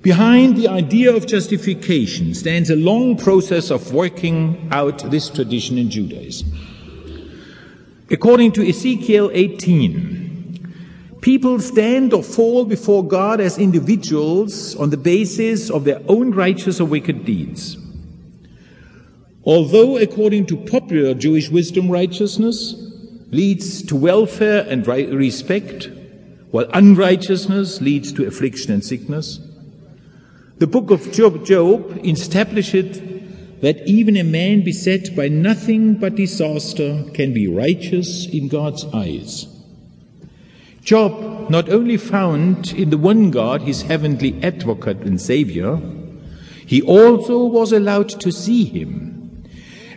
Behind 0.00 0.56
the 0.56 0.68
idea 0.68 1.14
of 1.14 1.26
justification 1.26 2.32
stands 2.32 2.70
a 2.70 2.76
long 2.76 3.18
process 3.18 3.70
of 3.70 3.92
working 3.92 4.70
out 4.72 5.10
this 5.10 5.28
tradition 5.28 5.76
in 5.76 5.90
Judaism. 5.90 6.50
According 8.10 8.52
to 8.52 8.66
Ezekiel 8.66 9.30
18, 9.34 10.25
people 11.26 11.58
stand 11.58 12.14
or 12.14 12.22
fall 12.22 12.64
before 12.64 13.04
God 13.04 13.40
as 13.40 13.58
individuals 13.58 14.76
on 14.76 14.90
the 14.90 14.96
basis 14.96 15.70
of 15.70 15.82
their 15.82 16.00
own 16.06 16.30
righteous 16.30 16.80
or 16.80 16.84
wicked 16.84 17.24
deeds. 17.24 17.76
Although, 19.42 19.96
according 19.96 20.46
to 20.46 20.56
popular 20.56 21.14
Jewish 21.14 21.48
wisdom, 21.50 21.90
righteousness 21.90 22.76
leads 23.32 23.82
to 23.86 23.96
welfare 23.96 24.64
and 24.68 24.86
respect, 24.86 25.90
while 26.52 26.70
unrighteousness 26.72 27.80
leads 27.80 28.12
to 28.12 28.28
affliction 28.28 28.72
and 28.72 28.84
sickness. 28.84 29.40
The 30.58 30.68
book 30.68 30.92
of 30.92 31.10
Job, 31.10 31.44
Job 31.44 32.06
establishes 32.06 33.00
that 33.62 33.84
even 33.84 34.16
a 34.16 34.22
man 34.22 34.62
beset 34.62 35.16
by 35.16 35.26
nothing 35.26 35.96
but 35.96 36.14
disaster 36.14 37.02
can 37.14 37.34
be 37.34 37.48
righteous 37.48 38.26
in 38.26 38.46
God's 38.46 38.84
eyes. 38.94 39.55
Job 40.86 41.50
not 41.50 41.68
only 41.68 41.96
found 41.96 42.72
in 42.72 42.90
the 42.90 42.96
one 42.96 43.32
God 43.32 43.62
his 43.62 43.82
heavenly 43.82 44.40
advocate 44.40 44.98
and 44.98 45.20
savior, 45.20 45.80
he 46.64 46.80
also 46.80 47.44
was 47.44 47.72
allowed 47.72 48.08
to 48.20 48.30
see 48.30 48.64
him. 48.64 49.42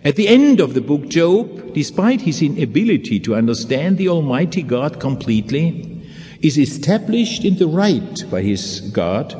At 0.03 0.15
the 0.15 0.27
end 0.27 0.59
of 0.59 0.73
the 0.73 0.81
book, 0.81 1.07
Job, 1.07 1.75
despite 1.75 2.21
his 2.21 2.41
inability 2.41 3.19
to 3.19 3.35
understand 3.35 3.99
the 3.99 4.09
Almighty 4.09 4.63
God 4.63 4.99
completely, 4.99 6.01
is 6.41 6.57
established 6.57 7.45
in 7.45 7.57
the 7.57 7.67
right 7.67 8.23
by 8.31 8.41
his 8.41 8.81
God 8.81 9.35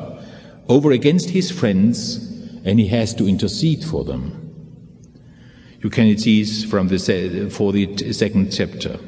over 0.68 0.92
against 0.92 1.30
his 1.30 1.50
friends, 1.50 2.28
and 2.64 2.78
he 2.78 2.86
has 2.86 3.12
to 3.14 3.26
intercede 3.26 3.82
for 3.84 4.04
them. 4.04 4.36
You 5.82 5.90
can 5.90 6.16
see 6.16 6.44
this 6.44 6.62
from 6.62 6.86
the, 6.86 7.50
for 7.50 7.72
the 7.72 8.12
second 8.12 8.52
chapter. 8.52 9.00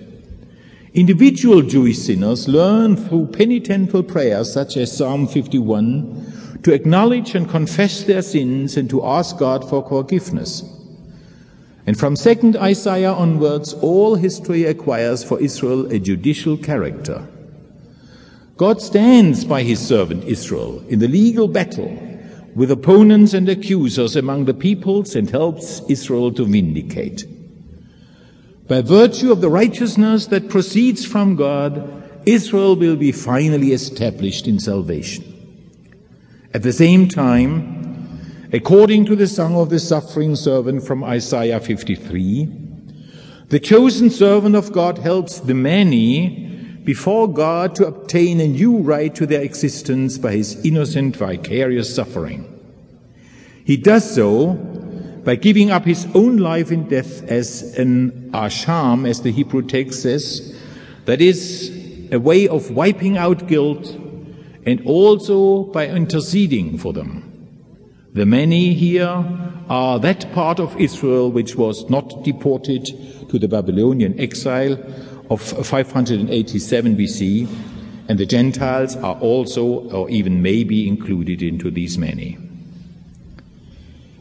Individual 0.95 1.63
Jewish 1.63 2.01
sinners 2.01 2.49
learn 2.49 2.97
through 2.97 3.29
penitential 3.29 4.03
prayers 4.03 4.53
such 4.53 4.77
as 4.77 4.95
Psalm 4.95 5.27
51 5.27 6.61
to 6.65 6.75
acknowledge 6.75 7.35
and 7.35 7.49
confess 7.49 8.05
their 8.05 8.21
sins 8.21 8.77
and 8.77 8.91
to 8.91 9.03
ask 9.03 9.39
God 9.39 9.67
for 9.67 9.89
forgiveness. 9.89 10.63
And 11.87 11.99
from 11.99 12.15
2nd 12.15 12.57
Isaiah 12.57 13.13
onwards, 13.13 13.73
all 13.73 14.17
history 14.17 14.65
acquires 14.65 15.25
for 15.25 15.41
Israel 15.41 15.91
a 15.91 15.99
judicial 15.99 16.59
character. 16.59 17.27
God 18.59 18.83
stands 18.83 19.47
by 19.47 19.63
his 19.63 19.81
servant 19.81 20.25
Israel 20.25 20.85
in 20.91 20.99
the 20.99 21.09
legal 21.09 21.49
battle 21.49 21.91
with 22.55 22.71
opponents 22.71 23.33
and 23.33 23.49
accusers 23.49 24.15
among 24.15 24.45
the 24.45 24.53
peoples 24.53 25.17
and 25.17 25.31
helps 25.31 25.81
Israel 25.89 26.31
to 26.33 26.45
vindicate. 26.45 27.25
By 28.73 28.81
virtue 28.81 29.31
of 29.31 29.43
the 29.43 29.51
righteousness 29.51 30.29
that 30.29 30.49
proceeds 30.49 31.05
from 31.05 31.37
God, 31.37 32.09
Israel 32.25 32.75
will 32.75 32.97
be 32.97 33.13
finally 33.13 33.75
established 33.75 34.49
in 34.49 34.59
salvation. 34.59 35.27
At 36.55 36.63
the 36.63 36.73
same 36.73 37.07
time, 37.07 38.49
according 38.51 39.05
to 39.05 39.15
the 39.15 39.27
song 39.27 39.57
of 39.57 39.69
the 39.69 39.79
suffering 39.79 40.37
servant 40.37 40.87
from 40.87 41.05
Isaiah 41.05 41.61
53, 41.61 42.49
the 43.51 43.61
chosen 43.61 44.09
servant 44.09 44.57
of 44.57 44.73
God 44.73 44.97
helps 44.97 45.41
the 45.41 45.53
many 45.53 46.31
before 46.83 47.31
God 47.31 47.75
to 47.75 47.87
obtain 47.87 48.41
a 48.41 48.49
new 48.49 48.79
right 48.79 49.15
to 49.17 49.27
their 49.27 49.43
existence 49.43 50.17
by 50.17 50.33
his 50.33 50.65
innocent 50.65 51.15
vicarious 51.15 51.95
suffering. 51.95 52.49
He 53.67 53.77
does 53.77 54.15
so 54.15 54.72
by 55.25 55.37
giving 55.37 55.71
up 55.71 55.85
his 55.85 56.07
own 56.15 56.39
life 56.39 56.73
in 56.73 56.89
death 56.89 57.23
as 57.31 57.79
an 57.79 58.31
asham, 58.33 59.09
as 59.09 59.23
the 59.23 59.31
Hebrew 59.31 59.63
text 59.63 60.03
says, 60.03 60.57
that 61.05 61.21
is 61.21 61.71
a 62.11 62.19
way 62.19 62.49
of 62.49 62.71
wiping 62.71 63.17
out 63.17 63.47
guilt 63.49 63.97
and 64.67 64.81
also 64.87 65.65
by 65.65 65.87
interceding 65.87 66.79
for 66.79 66.93
them. 66.93 67.29
The 68.13 68.27
many 68.27 68.75
here 68.75 69.25
are 69.69 69.99
that 70.01 70.33
part 70.33 70.61
of 70.61 70.79
Israel 70.81 71.31
which 71.31 71.57
was 71.57 71.89
not 71.89 72.25
deported 72.25 72.87
to 73.31 73.39
the 73.39 73.49
Babylonian 73.49 74.19
exile 74.21 74.77
of 75.31 75.41
587 75.41 76.97
BC, 76.97 77.49
and 78.09 78.19
the 78.19 78.27
Gentiles 78.27 78.97
are 78.97 79.15
also 79.21 79.65
or 79.91 80.11
even 80.11 80.43
maybe 80.43 80.87
included 80.87 81.43
into 81.43 81.71
these 81.71 81.97
many. 81.97 82.37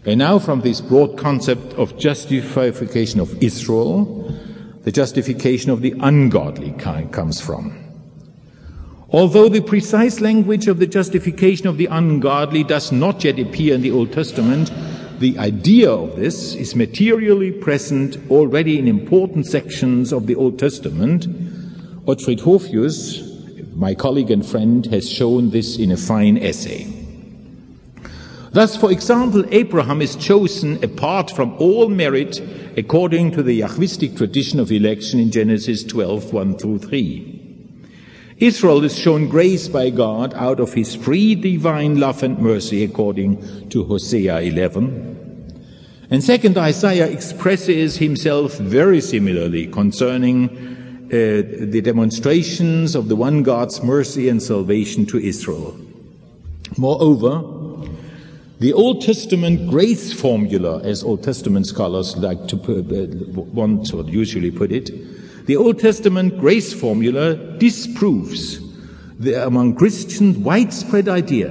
And 0.04 0.18
now, 0.18 0.40
from 0.40 0.62
this 0.62 0.82
broad 0.82 1.18
concept 1.18 1.74
of 1.74 1.98
justification 1.98 3.20
of 3.20 3.42
Israel, 3.44 4.34
the 4.84 4.92
justification 4.92 5.70
of 5.70 5.82
the 5.82 5.94
ungodly 6.00 6.72
comes 6.72 7.40
from. 7.40 7.78
Although 9.12 9.50
the 9.50 9.62
precise 9.62 10.20
language 10.20 10.68
of 10.68 10.80
the 10.80 10.88
justification 10.88 11.68
of 11.68 11.78
the 11.78 11.86
ungodly 11.86 12.64
does 12.64 12.92
not 12.92 13.24
yet 13.24 13.38
appear 13.38 13.76
in 13.76 13.82
the 13.82 13.92
Old 13.92 14.12
Testament, 14.12 14.72
the 15.20 15.38
idea 15.38 15.92
of 15.92 16.16
this 16.16 16.56
is 16.56 16.76
materially 16.76 17.52
present 17.52 18.18
already 18.32 18.80
in 18.80 18.88
important 18.88 19.46
sections 19.46 20.12
of 20.12 20.26
the 20.26 20.34
Old 20.34 20.58
Testament. 20.58 21.28
Otfried 22.08 22.40
Hofius, 22.40 23.76
my 23.76 23.94
colleague 23.94 24.32
and 24.32 24.44
friend, 24.44 24.84
has 24.88 25.08
shown 25.08 25.52
this 25.52 25.78
in 25.78 25.92
a 25.92 25.98
fine 25.98 26.40
essay. 26.40 26.91
Thus, 28.54 28.76
for 28.76 28.92
example, 28.92 29.46
Abraham 29.52 30.02
is 30.02 30.18
chosen 30.18 30.84
apart 30.84 31.32
from 31.32 31.54
all 31.54 31.88
merit 31.88 32.42
according 32.78 33.32
to 33.32 33.44
the 33.44 33.62
Yahwistic 33.62 34.18
tradition 34.18 34.60
of 34.60 34.74
election 34.74 35.22
in 35.22 35.32
Genesis 35.32 35.86
12, 35.86 36.34
1 36.34 36.58
through 36.58 36.80
3. 36.80 37.38
Israel 38.40 38.84
is 38.84 38.98
shown 38.98 39.30
grace 39.30 39.70
by 39.70 39.90
God 39.90 40.34
out 40.34 40.60
of 40.60 40.74
his 40.74 40.96
free 40.96 41.34
divine 41.36 42.00
love 42.00 42.24
and 42.24 42.40
mercy 42.40 42.84
according 42.84 43.70
to 43.70 43.86
Hosea 43.86 44.40
11. 44.40 46.08
And 46.10 46.22
second, 46.22 46.58
Isaiah 46.58 47.08
expresses 47.08 47.98
himself 47.98 48.58
very 48.58 49.00
similarly 49.00 49.68
concerning 49.68 50.50
uh, 51.06 51.68
the 51.72 51.82
demonstrations 51.82 52.96
of 52.96 53.08
the 53.08 53.16
one 53.16 53.44
God's 53.44 53.82
mercy 53.82 54.28
and 54.28 54.44
salvation 54.44 55.06
to 55.06 55.18
Israel. 55.20 55.78
Moreover, 56.78 57.61
the 58.62 58.74
Old 58.74 59.02
Testament 59.02 59.72
grace 59.72 60.14
formula, 60.14 60.84
as 60.84 61.02
Old 61.04 61.24
Testament 61.24 61.66
scholars 61.66 62.16
like 62.18 62.48
to 62.48 62.56
put, 62.56 62.92
uh, 62.92 63.08
want 63.42 63.92
or 63.92 64.04
usually 64.04 64.52
put 64.52 64.72
it, 64.72 64.92
the 65.48 65.56
Old 65.56 65.80
Testament 65.80 66.38
grace 66.38 66.72
formula 66.72 67.34
disproves 67.58 68.60
the, 69.18 69.48
among 69.48 69.74
Christians 69.78 70.38
widespread 70.38 71.10
idea 71.10 71.50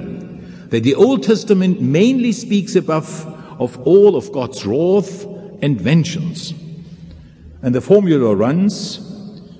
that 0.69 0.83
the 0.83 0.95
Old 0.95 1.23
Testament 1.23 1.81
mainly 1.81 2.31
speaks 2.31 2.77
above 2.77 3.25
of 3.59 3.77
all 3.85 4.15
of 4.15 4.31
God's 4.31 4.65
wrath 4.65 5.25
and 5.61 5.81
vengeance. 5.81 6.53
And 7.61 7.75
the 7.75 7.81
formula 7.81 8.33
runs, 8.33 8.99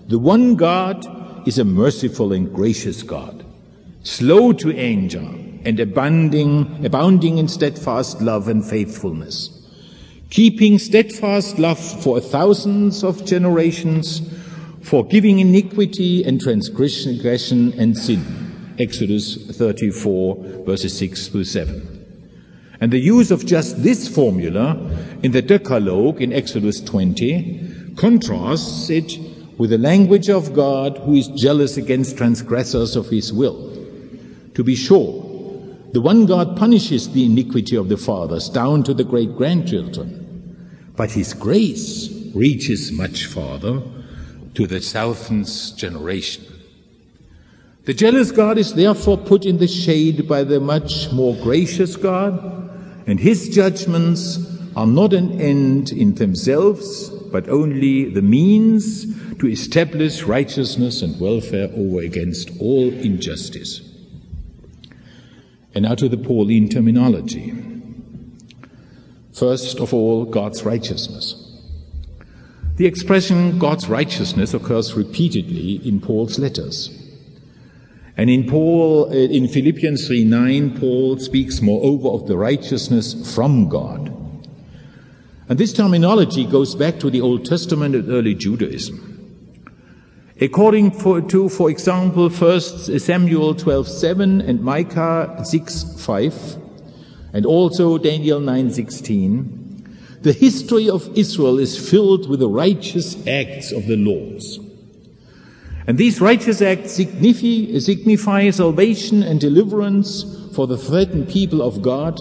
the 0.07 0.19
one 0.19 0.55
God 0.55 1.05
is 1.45 1.59
a 1.59 1.65
merciful 1.65 2.31
and 2.31 2.53
gracious 2.53 3.03
God, 3.03 3.43
slow 4.03 4.53
to 4.53 4.71
anger, 4.71 5.27
and 5.65 5.79
abounding, 5.79 6.85
abounding 6.85 7.37
in 7.37 7.47
steadfast 7.47 8.21
love 8.21 8.47
and 8.47 8.65
faithfulness, 8.65 9.49
keeping 10.29 10.79
steadfast 10.79 11.59
love 11.59 11.79
for 11.79 12.19
thousands 12.19 13.03
of 13.03 13.25
generations, 13.25 14.21
forgiving 14.81 15.39
iniquity 15.39 16.23
and 16.23 16.41
transgression 16.41 17.73
and 17.79 17.97
sin. 17.97 18.75
Exodus 18.79 19.57
34 19.57 20.63
verses 20.65 20.97
6 20.97 21.27
through 21.27 21.43
7. 21.43 22.01
And 22.79 22.91
the 22.91 22.99
use 22.99 23.29
of 23.29 23.45
just 23.45 23.83
this 23.83 24.07
formula 24.07 24.75
in 25.21 25.33
the 25.33 25.41
Decalogue 25.43 26.19
in 26.19 26.33
Exodus 26.33 26.81
20 26.81 27.93
contrasts 27.95 28.89
it 28.89 29.19
with 29.59 29.69
the 29.69 29.77
language 29.77 30.29
of 30.29 30.53
God 30.53 30.97
who 30.99 31.13
is 31.13 31.27
jealous 31.27 31.77
against 31.77 32.17
transgressors 32.17 32.95
of 32.95 33.09
his 33.09 33.31
will. 33.31 33.69
To 34.55 34.63
be 34.63 34.75
sure, 34.75 35.30
the 35.93 36.01
one 36.01 36.25
God 36.25 36.55
punishes 36.55 37.11
the 37.11 37.25
iniquity 37.25 37.75
of 37.75 37.89
the 37.89 37.97
fathers 37.97 38.47
down 38.49 38.83
to 38.83 38.93
the 38.93 39.03
great 39.03 39.35
grandchildren, 39.35 40.93
but 40.95 41.11
his 41.11 41.33
grace 41.33 42.09
reaches 42.33 42.91
much 42.91 43.25
farther 43.25 43.81
to 44.53 44.67
the 44.67 44.79
thousandth 44.79 45.75
generation. 45.75 46.45
The 47.83 47.93
jealous 47.93 48.31
God 48.31 48.57
is 48.57 48.73
therefore 48.73 49.17
put 49.17 49.45
in 49.45 49.57
the 49.57 49.67
shade 49.67 50.27
by 50.29 50.43
the 50.43 50.59
much 50.59 51.11
more 51.11 51.35
gracious 51.35 51.95
God, 51.95 52.69
and 53.07 53.19
his 53.19 53.49
judgments 53.49 54.39
are 54.75 54.87
not 54.87 55.13
an 55.13 55.41
end 55.41 55.91
in 55.91 56.15
themselves, 56.15 57.09
but 57.09 57.49
only 57.49 58.05
the 58.05 58.21
means 58.21 59.05
to 59.39 59.47
establish 59.47 60.23
righteousness 60.23 61.01
and 61.01 61.19
welfare 61.19 61.69
over 61.75 62.01
against 62.01 62.51
all 62.61 62.87
injustice. 62.93 63.81
And 65.73 65.83
now 65.83 65.95
to 65.95 66.09
the 66.09 66.17
Pauline 66.17 66.69
terminology. 66.69 67.53
First 69.33 69.79
of 69.79 69.93
all, 69.93 70.25
God's 70.25 70.63
righteousness. 70.63 71.35
The 72.75 72.85
expression 72.85 73.59
God's 73.59 73.87
righteousness 73.87 74.53
occurs 74.53 74.93
repeatedly 74.93 75.75
in 75.87 76.01
Paul's 76.01 76.39
letters. 76.39 76.89
And 78.17 78.29
in 78.29 78.47
Paul, 78.47 79.09
uh, 79.09 79.13
in 79.13 79.47
Philippians 79.47 80.07
3 80.07 80.25
9, 80.25 80.79
Paul 80.79 81.17
speaks 81.17 81.61
moreover 81.61 82.09
of 82.09 82.27
the 82.27 82.37
righteousness 82.37 83.33
from 83.35 83.69
God. 83.69 84.09
And 85.47 85.59
this 85.59 85.73
terminology 85.73 86.45
goes 86.45 86.75
back 86.75 86.99
to 86.99 87.09
the 87.09 87.21
Old 87.21 87.45
Testament 87.45 87.95
and 87.95 88.09
early 88.09 88.35
Judaism. 88.35 89.10
According 90.43 90.91
for, 90.91 91.21
to, 91.21 91.49
for 91.49 91.69
example, 91.69 92.27
1 92.27 92.99
Samuel 92.99 93.53
12:7 93.53 94.41
and 94.41 94.63
Micah 94.63 95.37
6:5, 95.43 96.57
and 97.31 97.45
also 97.45 97.99
Daniel 97.99 98.39
9:16, 98.39 99.85
the 100.23 100.33
history 100.33 100.89
of 100.89 101.07
Israel 101.13 101.59
is 101.59 101.77
filled 101.77 102.27
with 102.27 102.39
the 102.39 102.49
righteous 102.49 103.15
acts 103.27 103.71
of 103.71 103.85
the 103.85 103.95
Lords. 103.95 104.59
And 105.85 105.99
these 105.99 106.19
righteous 106.19 106.59
acts 106.59 106.93
signify, 106.93 107.77
signify 107.77 108.49
salvation 108.49 109.21
and 109.21 109.39
deliverance 109.39 110.25
for 110.53 110.65
the 110.65 110.77
threatened 110.77 111.29
people 111.29 111.61
of 111.61 111.83
God. 111.83 112.19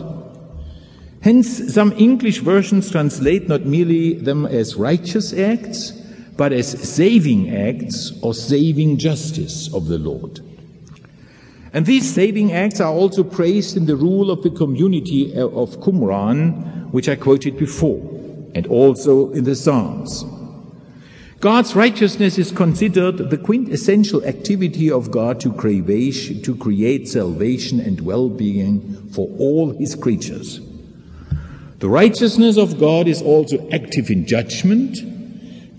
Hence, 1.22 1.72
some 1.72 1.94
English 1.96 2.40
versions 2.40 2.90
translate 2.90 3.48
not 3.48 3.64
merely 3.64 4.12
them 4.12 4.44
as 4.44 4.76
righteous 4.76 5.32
acts, 5.32 5.94
but 6.40 6.54
as 6.54 6.70
saving 6.88 7.54
acts 7.54 8.12
or 8.22 8.32
saving 8.32 8.96
justice 8.96 9.70
of 9.74 9.88
the 9.88 9.98
Lord. 9.98 10.40
And 11.74 11.84
these 11.84 12.10
saving 12.10 12.50
acts 12.52 12.80
are 12.80 12.90
also 12.90 13.22
praised 13.22 13.76
in 13.76 13.84
the 13.84 13.94
rule 13.94 14.30
of 14.30 14.42
the 14.42 14.48
community 14.48 15.34
of 15.34 15.76
Qumran, 15.80 16.90
which 16.92 17.10
I 17.10 17.16
quoted 17.16 17.58
before, 17.58 18.00
and 18.54 18.66
also 18.68 19.30
in 19.32 19.44
the 19.44 19.54
Psalms. 19.54 20.24
God's 21.40 21.76
righteousness 21.76 22.38
is 22.38 22.52
considered 22.52 23.18
the 23.28 23.36
quintessential 23.36 24.24
activity 24.24 24.90
of 24.90 25.10
God 25.10 25.40
to 25.40 25.52
create, 25.52 26.42
to 26.42 26.56
create 26.56 27.06
salvation 27.06 27.80
and 27.80 28.00
well-being 28.00 29.10
for 29.10 29.28
all 29.38 29.76
his 29.76 29.94
creatures. 29.94 30.58
The 31.80 31.90
righteousness 31.90 32.56
of 32.56 32.80
God 32.80 33.08
is 33.08 33.20
also 33.20 33.68
active 33.70 34.08
in 34.08 34.26
judgment, 34.26 35.19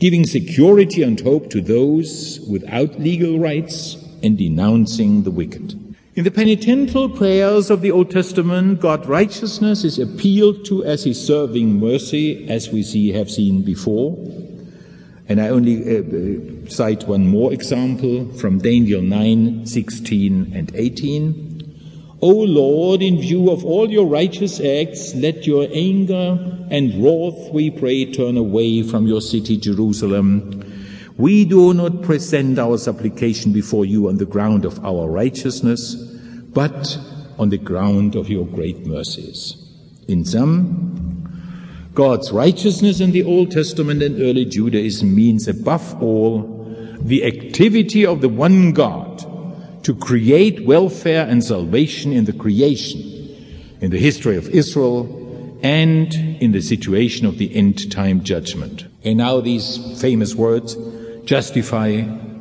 giving 0.01 0.25
security 0.25 1.03
and 1.03 1.21
hope 1.21 1.51
to 1.51 1.61
those 1.61 2.39
without 2.49 2.99
legal 2.99 3.37
rights 3.37 3.97
and 4.23 4.35
denouncing 4.35 5.21
the 5.21 5.29
wicked. 5.29 5.75
In 6.15 6.23
the 6.23 6.31
penitential 6.31 7.07
prayers 7.07 7.69
of 7.69 7.81
the 7.81 7.91
Old 7.91 8.09
Testament, 8.09 8.81
God's 8.81 9.07
righteousness 9.07 9.83
is 9.83 9.99
appealed 9.99 10.65
to 10.65 10.83
as 10.83 11.03
his 11.03 11.23
serving 11.23 11.79
mercy, 11.79 12.49
as 12.49 12.69
we 12.69 12.81
see, 12.81 13.11
have 13.11 13.29
seen 13.29 13.61
before. 13.61 14.17
And 15.29 15.39
I 15.39 15.49
only 15.49 15.77
uh, 15.85 16.01
uh, 16.01 16.67
cite 16.67 17.07
one 17.07 17.27
more 17.27 17.53
example 17.53 18.27
from 18.33 18.57
Daniel 18.57 19.03
9, 19.03 19.67
16 19.67 20.51
and 20.55 20.75
18. 20.75 21.50
O 22.23 22.29
Lord, 22.29 23.01
in 23.01 23.19
view 23.19 23.49
of 23.49 23.65
all 23.65 23.89
your 23.89 24.05
righteous 24.05 24.59
acts, 24.59 25.15
let 25.15 25.47
your 25.47 25.67
anger 25.73 26.37
and 26.69 27.03
wrath, 27.03 27.51
we 27.51 27.71
pray, 27.71 28.05
turn 28.05 28.37
away 28.37 28.83
from 28.83 29.07
your 29.07 29.21
city, 29.21 29.57
Jerusalem. 29.57 30.63
We 31.17 31.45
do 31.45 31.73
not 31.73 32.03
present 32.03 32.59
our 32.59 32.77
supplication 32.77 33.53
before 33.53 33.85
you 33.85 34.07
on 34.07 34.17
the 34.17 34.27
ground 34.27 34.65
of 34.65 34.85
our 34.85 35.09
righteousness, 35.09 35.95
but 35.95 36.95
on 37.39 37.49
the 37.49 37.57
ground 37.57 38.15
of 38.15 38.29
your 38.29 38.45
great 38.45 38.85
mercies. 38.85 39.55
In 40.07 40.23
sum, 40.23 41.27
God's 41.95 42.31
righteousness 42.31 42.99
in 42.99 43.13
the 43.13 43.23
Old 43.23 43.49
Testament 43.49 44.03
and 44.03 44.21
early 44.21 44.45
Judaism 44.45 45.15
means 45.15 45.47
above 45.47 45.99
all 46.03 46.97
the 47.01 47.25
activity 47.25 48.05
of 48.05 48.21
the 48.21 48.29
one 48.29 48.73
God 48.73 49.25
to 49.83 49.95
create 49.95 50.65
welfare 50.65 51.25
and 51.27 51.43
salvation 51.43 52.11
in 52.13 52.25
the 52.25 52.33
creation, 52.33 53.01
in 53.81 53.91
the 53.91 53.97
history 53.97 54.37
of 54.37 54.49
Israel, 54.49 55.17
and 55.63 56.13
in 56.41 56.51
the 56.51 56.61
situation 56.61 57.25
of 57.25 57.37
the 57.37 57.55
end 57.55 57.91
time 57.91 58.23
judgment. 58.23 58.85
And 59.03 59.17
now 59.17 59.41
these 59.41 59.99
famous 60.01 60.35
words, 60.35 60.75
justify 61.25 61.87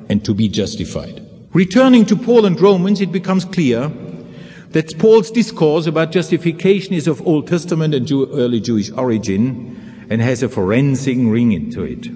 and 0.09 0.25
to 0.25 0.35
be 0.35 0.49
justified. 0.49 1.27
Returning 1.53 2.07
to 2.07 2.17
Paul 2.17 2.47
and 2.47 2.61
Romans, 2.61 3.01
it 3.01 3.13
becomes 3.13 3.45
clear 3.45 3.89
that 4.71 4.99
Paul's 4.99 5.31
discourse 5.31 5.87
about 5.87 6.13
justification 6.13 6.95
is 6.95 7.09
of 7.09 7.27
Old 7.27 7.49
Testament 7.49 7.95
and 7.95 8.07
Jew, 8.07 8.33
early 8.33 8.61
Jewish 8.61 8.91
origin 8.93 10.07
and 10.11 10.21
has 10.21 10.43
a 10.43 10.49
forensic 10.49 11.17
ring 11.19 11.53
into 11.53 11.83
it. 11.83 12.07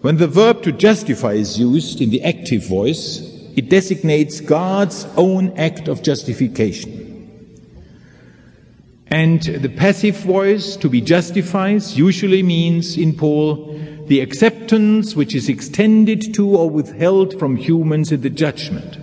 When 0.00 0.16
the 0.16 0.26
verb 0.26 0.62
to 0.62 0.72
justify 0.72 1.32
is 1.32 1.58
used 1.58 2.00
in 2.00 2.10
the 2.10 2.22
active 2.22 2.66
voice, 2.66 3.31
it 3.56 3.68
designates 3.68 4.40
God's 4.40 5.06
own 5.16 5.56
act 5.58 5.88
of 5.88 6.02
justification. 6.02 7.02
And 9.08 9.42
the 9.42 9.68
passive 9.68 10.16
voice, 10.16 10.74
to 10.76 10.88
be 10.88 11.02
justified, 11.02 11.82
usually 11.82 12.42
means 12.42 12.96
in 12.96 13.14
Paul 13.14 13.78
the 14.06 14.20
acceptance 14.20 15.14
which 15.14 15.34
is 15.34 15.50
extended 15.50 16.32
to 16.34 16.56
or 16.56 16.70
withheld 16.70 17.38
from 17.38 17.56
humans 17.56 18.10
in 18.10 18.22
the 18.22 18.30
judgment. 18.30 18.98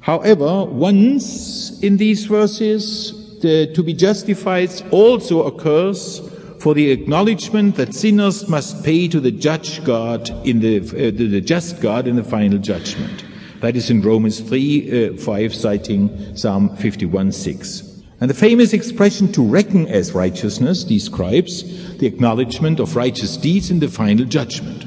However, 0.00 0.66
once 0.66 1.80
in 1.80 1.96
these 1.96 2.26
verses, 2.26 3.40
the, 3.40 3.72
to 3.74 3.82
be 3.82 3.94
justified 3.94 4.70
also 4.90 5.44
occurs 5.44 6.20
for 6.60 6.74
the 6.74 6.90
acknowledgement 6.90 7.76
that 7.76 7.94
sinners 7.94 8.46
must 8.48 8.84
pay 8.84 9.08
to 9.08 9.18
the 9.18 9.30
judge 9.30 9.82
God 9.84 10.28
in 10.46 10.60
the, 10.60 10.78
uh, 10.80 11.10
the 11.10 11.40
just 11.40 11.80
God 11.80 12.06
in 12.06 12.16
the 12.16 12.24
final 12.24 12.58
judgment. 12.58 13.24
That 13.64 13.76
is 13.76 13.88
in 13.88 14.02
Romans 14.02 14.40
3, 14.40 15.14
uh, 15.14 15.16
5, 15.16 15.54
citing 15.54 16.36
Psalm 16.36 16.76
51, 16.76 17.32
6. 17.32 18.02
And 18.20 18.28
the 18.28 18.34
famous 18.34 18.74
expression 18.74 19.32
to 19.32 19.42
reckon 19.42 19.86
as 19.86 20.12
righteousness 20.12 20.84
describes 20.84 21.96
the 21.96 22.06
acknowledgement 22.06 22.78
of 22.78 22.94
righteous 22.94 23.38
deeds 23.38 23.70
in 23.70 23.80
the 23.80 23.88
final 23.88 24.26
judgment. 24.26 24.84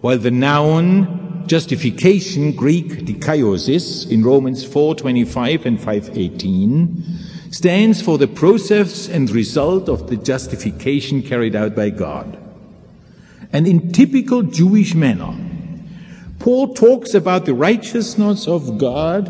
While 0.00 0.16
the 0.16 0.30
noun 0.30 1.44
justification, 1.48 2.52
Greek 2.52 3.04
dikaiosis, 3.04 4.10
in 4.10 4.24
Romans 4.24 4.64
4:25 4.64 5.66
and 5.66 5.78
5:18, 5.78 7.04
stands 7.50 8.00
for 8.00 8.16
the 8.16 8.26
process 8.26 9.06
and 9.06 9.30
result 9.30 9.90
of 9.90 10.08
the 10.08 10.16
justification 10.16 11.20
carried 11.20 11.54
out 11.54 11.76
by 11.76 11.90
God. 11.90 12.38
And 13.52 13.66
in 13.66 13.92
typical 13.92 14.40
Jewish 14.40 14.94
manner, 14.94 15.34
Paul 16.46 16.74
talks 16.74 17.12
about 17.12 17.44
the 17.44 17.54
righteousness 17.54 18.46
of 18.46 18.78
God 18.78 19.26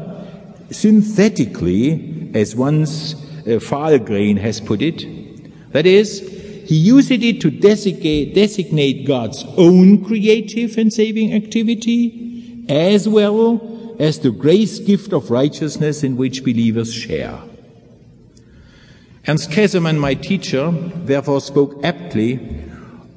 synthetically, 0.68 2.30
as 2.34 2.54
once 2.54 3.14
uh, 3.14 3.56
Fahlgren 3.58 4.36
has 4.36 4.60
put 4.60 4.82
it. 4.82 5.02
That 5.72 5.86
is, 5.86 6.20
he 6.68 6.74
used 6.74 7.10
it 7.10 7.40
to 7.40 7.50
designate, 7.50 8.34
designate 8.34 9.06
God's 9.06 9.46
own 9.56 10.04
creative 10.04 10.76
and 10.76 10.92
saving 10.92 11.32
activity, 11.32 12.66
as 12.68 13.08
well 13.08 13.96
as 13.98 14.18
the 14.18 14.30
grace 14.30 14.78
gift 14.78 15.14
of 15.14 15.30
righteousness 15.30 16.02
in 16.02 16.18
which 16.18 16.44
believers 16.44 16.92
share. 16.92 17.40
Ernst 19.26 19.50
Käsemann, 19.50 19.98
my 19.98 20.12
teacher, 20.12 20.70
therefore 20.70 21.40
spoke 21.40 21.82
aptly 21.82 22.65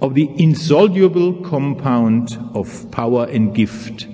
of 0.02 0.14
the 0.14 0.30
insoluble 0.42 1.34
compound 1.42 2.38
of 2.54 2.90
power 2.92 3.26
and 3.26 3.54
gift 3.54 4.08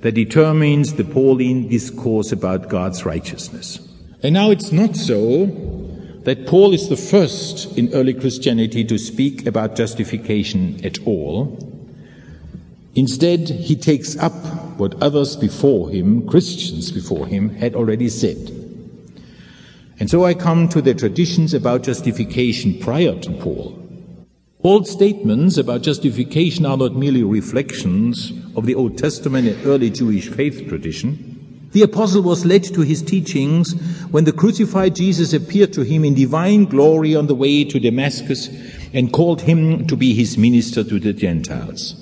that 0.00 0.12
determines 0.12 0.94
the 0.94 1.04
Pauline 1.04 1.68
discourse 1.68 2.30
about 2.30 2.68
God's 2.68 3.04
righteousness. 3.04 3.80
And 4.22 4.34
now 4.34 4.50
it's 4.50 4.70
not 4.70 4.96
so 4.96 5.46
that 6.24 6.46
Paul 6.46 6.72
is 6.72 6.88
the 6.88 6.96
first 6.96 7.76
in 7.76 7.92
early 7.92 8.14
Christianity 8.14 8.84
to 8.84 8.98
speak 8.98 9.46
about 9.46 9.76
justification 9.76 10.80
at 10.84 10.98
all. 11.06 11.58
Instead, 12.94 13.48
he 13.48 13.74
takes 13.76 14.16
up 14.16 14.32
what 14.78 15.00
others 15.02 15.36
before 15.36 15.90
him, 15.90 16.26
Christians 16.28 16.92
before 16.92 17.26
him, 17.26 17.50
had 17.50 17.74
already 17.74 18.08
said. 18.08 18.50
And 19.98 20.08
so 20.08 20.24
I 20.24 20.34
come 20.34 20.68
to 20.70 20.80
the 20.80 20.94
traditions 20.94 21.54
about 21.54 21.82
justification 21.82 22.78
prior 22.78 23.18
to 23.20 23.30
Paul. 23.32 23.83
Paul's 24.64 24.90
statements 24.90 25.58
about 25.58 25.82
justification 25.82 26.64
are 26.64 26.78
not 26.78 26.96
merely 26.96 27.22
reflections 27.22 28.32
of 28.56 28.64
the 28.64 28.74
Old 28.74 28.96
Testament 28.96 29.46
and 29.46 29.66
early 29.66 29.90
Jewish 29.90 30.30
faith 30.30 30.66
tradition. 30.66 31.68
The 31.72 31.82
apostle 31.82 32.22
was 32.22 32.46
led 32.46 32.64
to 32.72 32.80
his 32.80 33.02
teachings 33.02 33.72
when 34.10 34.24
the 34.24 34.32
crucified 34.32 34.96
Jesus 34.96 35.34
appeared 35.34 35.74
to 35.74 35.82
him 35.82 36.02
in 36.02 36.14
divine 36.14 36.64
glory 36.64 37.14
on 37.14 37.26
the 37.26 37.34
way 37.34 37.64
to 37.64 37.78
Damascus 37.78 38.48
and 38.94 39.12
called 39.12 39.42
him 39.42 39.86
to 39.86 39.96
be 39.96 40.14
his 40.14 40.38
minister 40.38 40.82
to 40.82 40.98
the 40.98 41.12
Gentiles. 41.12 41.94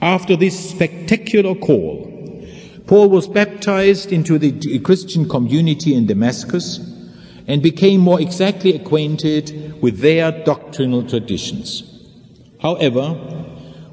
After 0.00 0.36
this 0.36 0.70
spectacular 0.70 1.56
call, 1.56 2.46
Paul 2.86 3.08
was 3.08 3.26
baptized 3.26 4.12
into 4.12 4.38
the 4.38 4.78
Christian 4.78 5.28
community 5.28 5.96
in 5.96 6.06
Damascus 6.06 6.78
and 7.48 7.62
became 7.62 8.00
more 8.00 8.20
exactly 8.20 8.74
acquainted 8.76 9.82
with 9.82 9.98
their 9.98 10.30
doctrinal 10.44 11.02
traditions. 11.02 11.82
However, 12.60 13.18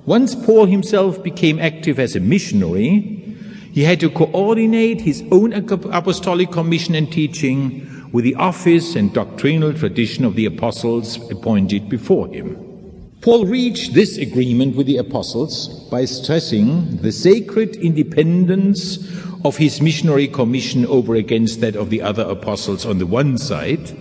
once 0.06 0.36
Paul 0.36 0.65
himself 0.65 1.24
became 1.24 1.58
active 1.58 1.98
as 1.98 2.15
a 2.15 2.20
missionary, 2.20 3.22
he 3.72 3.84
had 3.84 4.00
to 4.02 4.10
coordinate 4.10 5.02
his 5.02 5.24
own 5.32 5.54
apostolic 5.54 6.52
commission 6.52 6.96
and 6.96 7.12
teaching 7.12 8.10
with 8.12 8.24
the 8.24 8.36
office 8.36 8.96
and 8.96 9.13
doctrinal 9.13 9.74
tradition 9.74 10.26
of 10.26 10.36
the 10.36 10.46
apostles 10.46 11.18
appointed 11.32 11.89
before 11.89 12.28
him. 12.28 12.64
Paul 13.26 13.48
reached 13.48 13.96
this 13.96 14.20
agreement 14.20 14.76
with 14.76 14.86
the 14.86 14.98
apostles 14.98 15.68
by 15.90 16.06
stressing 16.06 16.98
the 16.98 17.12
sacred 17.12 17.76
independence 17.78 19.00
of 19.44 19.58
his 19.58 19.82
missionary 19.82 20.28
commission 20.28 20.86
over 20.86 21.16
against 21.16 21.60
that 21.62 21.76
of 21.76 21.90
the 21.90 22.04
other 22.04 22.22
apostles 22.22 22.86
on 22.86 23.00
the 23.00 23.08
one 23.08 23.40
side, 23.40 23.98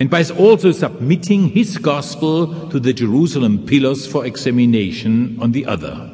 and 0.00 0.08
by 0.08 0.24
also 0.38 0.72
submitting 0.72 1.50
his 1.50 1.76
gospel 1.76 2.70
to 2.70 2.80
the 2.80 2.94
Jerusalem 2.94 3.66
pillars 3.66 4.06
for 4.06 4.24
examination 4.24 5.36
on 5.38 5.52
the 5.52 5.66
other. 5.66 6.10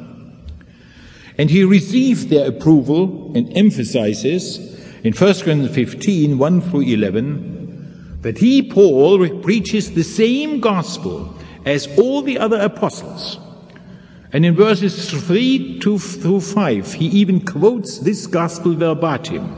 And 1.37 1.49
he 1.49 1.63
received 1.63 2.27
their 2.27 2.49
approval 2.49 3.31
and 3.33 3.49
emphasizes 3.55 4.57
in 5.05 5.13
1 5.13 5.35
Corinthians 5.35 5.73
15, 5.73 6.37
1 6.37 6.61
through 6.63 6.81
11, 6.81 8.19
that 8.23 8.39
he, 8.39 8.61
Paul, 8.61 9.25
preaches 9.39 9.93
the 9.93 10.03
same 10.03 10.59
gospel 10.59 11.33
as 11.69 11.87
all 11.99 12.21
the 12.21 12.39
other 12.39 12.59
apostles. 12.59 13.39
And 14.33 14.45
in 14.45 14.55
verses 14.55 15.09
3 15.09 15.79
to, 15.79 15.97
through 15.97 16.41
5, 16.41 16.93
he 16.93 17.05
even 17.07 17.45
quotes 17.45 17.99
this 17.99 18.27
gospel 18.27 18.75
verbatim. 18.75 19.57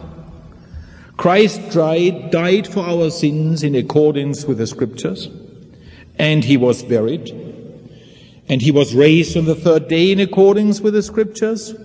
Christ 1.18 1.72
died, 1.72 2.32
died 2.32 2.68
for 2.68 2.80
our 2.80 3.10
sins 3.12 3.64
in 3.64 3.76
accordance 3.76 4.46
with 4.46 4.58
the 4.58 4.68
scriptures, 4.68 5.30
and 6.18 6.44
he 6.44 6.58
was 6.58 6.84
buried, 6.84 7.30
and 8.48 8.62
he 8.62 8.72
was 8.72 8.96
raised 8.96 9.38
on 9.38 9.46
the 9.46 9.56
third 9.56 9.88
day 9.88 10.12
in 10.12 10.20
accordance 10.20 10.82
with 10.82 10.94
the 10.94 11.04
scriptures, 11.04 11.76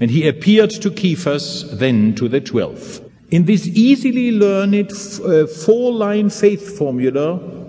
and 0.00 0.10
he 0.10 0.26
appeared 0.26 0.70
to 0.70 0.90
Cephas, 0.90 1.78
then 1.78 2.14
to 2.16 2.26
the 2.28 2.40
twelve. 2.40 3.00
In 3.30 3.44
this 3.44 3.66
easily 3.68 4.32
learned 4.32 4.90
uh, 4.92 5.46
four 5.46 5.92
line 5.92 6.30
faith 6.30 6.76
formula, 6.76 7.59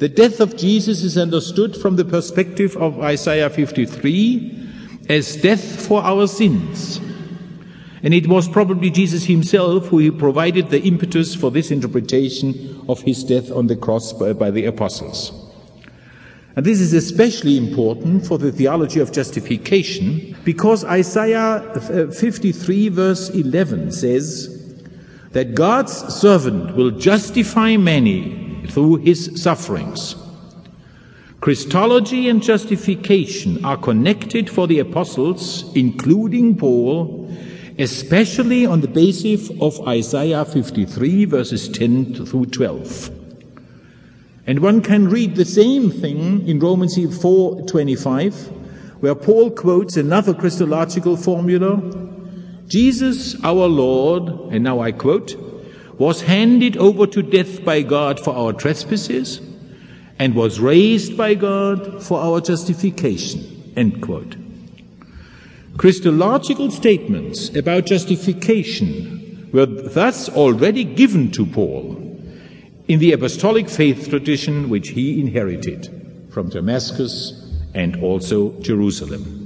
the 0.00 0.08
death 0.08 0.40
of 0.40 0.56
Jesus 0.56 1.02
is 1.02 1.18
understood 1.18 1.76
from 1.76 1.96
the 1.96 2.06
perspective 2.06 2.74
of 2.78 3.00
Isaiah 3.00 3.50
53 3.50 4.68
as 5.10 5.36
death 5.36 5.86
for 5.86 6.02
our 6.02 6.26
sins. 6.26 6.98
And 8.02 8.14
it 8.14 8.26
was 8.26 8.48
probably 8.48 8.88
Jesus 8.88 9.24
himself 9.24 9.88
who 9.88 10.10
provided 10.10 10.70
the 10.70 10.80
impetus 10.80 11.34
for 11.34 11.50
this 11.50 11.70
interpretation 11.70 12.82
of 12.88 13.02
his 13.02 13.22
death 13.22 13.50
on 13.50 13.66
the 13.66 13.76
cross 13.76 14.14
by, 14.14 14.32
by 14.32 14.50
the 14.50 14.64
apostles. 14.64 15.32
And 16.56 16.64
this 16.64 16.80
is 16.80 16.94
especially 16.94 17.58
important 17.58 18.26
for 18.26 18.38
the 18.38 18.52
theology 18.52 19.00
of 19.00 19.12
justification 19.12 20.34
because 20.44 20.82
Isaiah 20.82 21.56
uh, 21.74 22.10
53 22.10 22.88
verse 22.88 23.28
11 23.28 23.92
says 23.92 24.74
that 25.32 25.54
God's 25.54 25.92
servant 25.92 26.74
will 26.74 26.90
justify 26.90 27.76
many 27.76 28.49
through 28.70 28.96
his 28.96 29.42
sufferings. 29.42 30.14
Christology 31.40 32.28
and 32.28 32.42
justification 32.42 33.64
are 33.64 33.78
connected 33.78 34.50
for 34.50 34.66
the 34.66 34.78
apostles, 34.78 35.64
including 35.74 36.56
Paul, 36.56 37.34
especially 37.78 38.66
on 38.66 38.82
the 38.82 38.88
basis 38.88 39.50
of 39.58 39.80
Isaiah 39.88 40.44
53 40.44 41.24
verses 41.24 41.68
10 41.70 42.26
through 42.26 42.46
12. 42.46 43.10
And 44.46 44.58
one 44.60 44.82
can 44.82 45.08
read 45.08 45.36
the 45.36 45.46
same 45.46 45.90
thing 45.90 46.46
in 46.46 46.58
Romans 46.58 46.96
4:25, 46.96 48.50
where 49.00 49.14
Paul 49.14 49.50
quotes 49.50 49.96
another 49.96 50.34
Christological 50.34 51.16
formula, 51.16 51.80
Jesus 52.68 53.34
our 53.42 53.66
Lord, 53.66 54.52
and 54.52 54.62
now 54.62 54.80
I 54.80 54.92
quote, 54.92 55.36
was 56.00 56.22
handed 56.22 56.78
over 56.78 57.06
to 57.06 57.22
death 57.22 57.62
by 57.62 57.82
God 57.82 58.18
for 58.18 58.34
our 58.34 58.54
trespasses 58.54 59.38
and 60.18 60.34
was 60.34 60.58
raised 60.58 61.14
by 61.14 61.34
God 61.34 62.02
for 62.02 62.18
our 62.18 62.40
justification. 62.40 63.72
End 63.76 64.00
quote. 64.00 64.34
Christological 65.76 66.70
statements 66.70 67.54
about 67.54 67.84
justification 67.84 69.50
were 69.52 69.66
thus 69.66 70.30
already 70.30 70.84
given 70.84 71.30
to 71.32 71.44
Paul 71.44 71.96
in 72.88 72.98
the 72.98 73.12
apostolic 73.12 73.68
faith 73.68 74.08
tradition 74.08 74.70
which 74.70 74.88
he 74.88 75.20
inherited 75.20 76.26
from 76.30 76.48
Damascus 76.48 77.34
and 77.74 78.02
also 78.02 78.58
Jerusalem. 78.60 79.39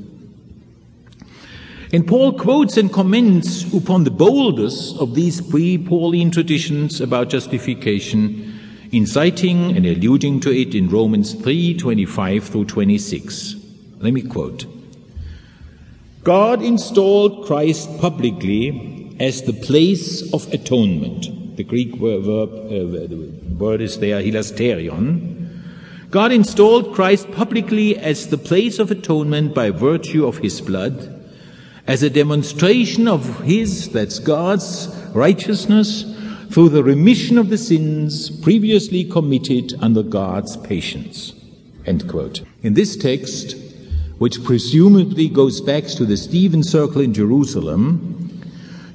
And 1.94 2.04
Paul 2.04 2.32
quotes 2.32 2.76
and 2.76 2.92
comments 2.92 3.72
upon 3.72 4.02
the 4.02 4.10
boldest 4.10 4.96
of 4.96 5.14
these 5.14 5.40
pre-Pauline 5.40 6.32
traditions 6.32 7.00
about 7.00 7.28
justification, 7.28 8.52
inciting 8.90 9.76
and 9.76 9.86
alluding 9.86 10.40
to 10.40 10.50
it 10.50 10.74
in 10.74 10.88
Romans 10.88 11.34
3, 11.34 11.76
25 11.76 12.42
through 12.42 12.64
26. 12.64 13.54
Let 14.00 14.12
me 14.12 14.22
quote. 14.22 14.66
God 16.24 16.62
installed 16.62 17.46
Christ 17.46 17.88
publicly 18.00 19.16
as 19.20 19.42
the 19.42 19.52
place 19.52 20.34
of 20.34 20.52
atonement. 20.52 21.56
The 21.56 21.62
Greek 21.62 21.94
verb, 21.94 22.26
uh, 22.26 23.06
the 23.06 23.30
word 23.56 23.80
is 23.80 24.00
there, 24.00 24.20
hilasterion. 24.20 26.10
God 26.10 26.32
installed 26.32 26.92
Christ 26.92 27.30
publicly 27.30 27.96
as 27.96 28.30
the 28.30 28.38
place 28.38 28.80
of 28.80 28.90
atonement 28.90 29.54
by 29.54 29.70
virtue 29.70 30.26
of 30.26 30.38
his 30.38 30.60
blood 30.60 31.20
as 31.86 32.02
a 32.02 32.10
demonstration 32.10 33.06
of 33.06 33.40
His, 33.40 33.90
that's 33.90 34.18
God's 34.18 34.88
righteousness, 35.14 36.04
through 36.50 36.68
the 36.70 36.84
remission 36.84 37.36
of 37.36 37.50
the 37.50 37.58
sins 37.58 38.30
previously 38.30 39.04
committed 39.04 39.74
under 39.80 40.02
God's 40.02 40.56
patience. 40.56 41.34
End 41.84 42.08
quote. 42.08 42.42
In 42.62 42.74
this 42.74 42.96
text, 42.96 43.56
which 44.18 44.42
presumably 44.44 45.28
goes 45.28 45.60
back 45.60 45.84
to 45.84 46.06
the 46.06 46.16
Stephen 46.16 46.62
Circle 46.62 47.00
in 47.00 47.12
Jerusalem, 47.12 48.42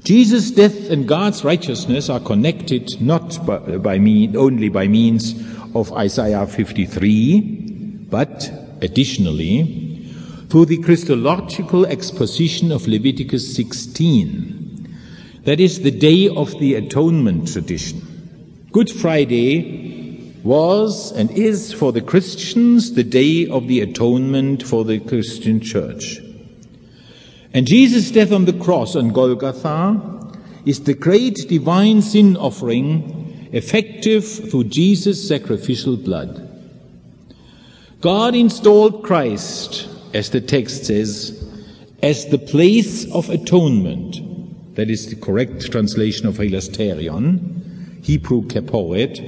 Jesus' 0.04 0.50
death 0.50 0.90
and 0.90 1.08
God's 1.08 1.44
righteousness 1.44 2.10
are 2.10 2.22
connected 2.22 3.00
not 3.02 3.46
by, 3.46 3.58
by 3.78 4.00
mean, 4.00 4.36
only 4.36 4.70
by 4.70 4.88
means 4.88 5.36
of 5.76 5.92
Isaiah 5.94 6.48
53, 6.48 7.42
but 8.10 8.50
additionally 8.82 9.89
through 10.50 10.66
the 10.66 10.82
Christological 10.82 11.86
exposition 11.86 12.72
of 12.72 12.88
Leviticus 12.88 13.56
16. 13.56 14.98
That 15.44 15.60
is 15.60 15.82
the 15.82 15.92
Day 15.92 16.28
of 16.28 16.60
the 16.60 16.74
Atonement 16.74 17.54
tradition. 17.54 18.68
Good 18.72 18.90
Friday 18.90 20.34
was 20.44 21.12
and 21.12 21.30
is 21.30 21.72
for 21.72 21.92
the 21.92 22.02
Christians 22.02 22.94
the 22.94 23.04
Day 23.04 23.48
of 23.48 23.68
the 23.68 23.82
Atonement 23.82 24.64
for 24.64 24.84
the 24.84 25.00
Christian 25.00 25.62
Church. 25.62 26.20
And 27.54 27.68
Jesus' 27.68 28.10
death 28.10 28.32
on 28.32 28.46
the 28.46 28.54
cross 28.54 28.96
on 28.96 29.10
Golgotha 29.10 30.34
is 30.66 30.82
the 30.82 30.96
great 30.96 31.48
divine 31.48 32.02
sin 32.02 32.36
offering 32.36 33.50
effective 33.52 34.26
through 34.50 34.64
Jesus' 34.64 35.28
sacrificial 35.28 35.96
blood. 35.96 36.48
God 38.02 38.34
installed 38.34 39.04
Christ 39.04 39.89
as 40.14 40.30
the 40.30 40.42
text 40.42 40.86
says, 40.86 41.44
as 42.02 42.28
the 42.28 42.38
place 42.38 43.10
of 43.12 43.30
atonement. 43.30 44.76
That 44.76 44.90
is 44.90 45.10
the 45.10 45.16
correct 45.16 45.72
translation 45.72 46.28
of 46.28 46.38
hilasterion, 46.38 48.04
Hebrew 48.04 48.44
kaporet, 48.44 49.20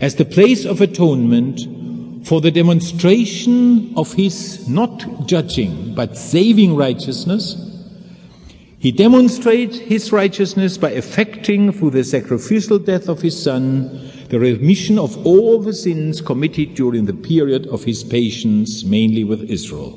as 0.00 0.14
the 0.16 0.24
place 0.24 0.64
of 0.64 0.80
atonement 0.80 2.26
for 2.26 2.40
the 2.40 2.50
demonstration 2.50 3.92
of 3.96 4.12
his 4.12 4.68
not 4.68 5.26
judging 5.26 5.94
but 5.94 6.16
saving 6.16 6.76
righteousness. 6.76 7.60
He 8.78 8.92
demonstrates 8.92 9.78
his 9.78 10.12
righteousness 10.12 10.78
by 10.78 10.90
effecting 10.90 11.72
through 11.72 11.90
the 11.90 12.04
sacrificial 12.04 12.78
death 12.78 13.08
of 13.08 13.22
his 13.22 13.42
son 13.42 14.10
the 14.34 14.40
remission 14.40 14.98
of 14.98 15.24
all 15.24 15.60
the 15.60 15.72
sins 15.72 16.20
committed 16.20 16.74
during 16.74 17.04
the 17.04 17.12
period 17.12 17.68
of 17.68 17.84
his 17.84 18.02
patience, 18.02 18.82
mainly 18.82 19.22
with 19.22 19.48
Israel. 19.48 19.96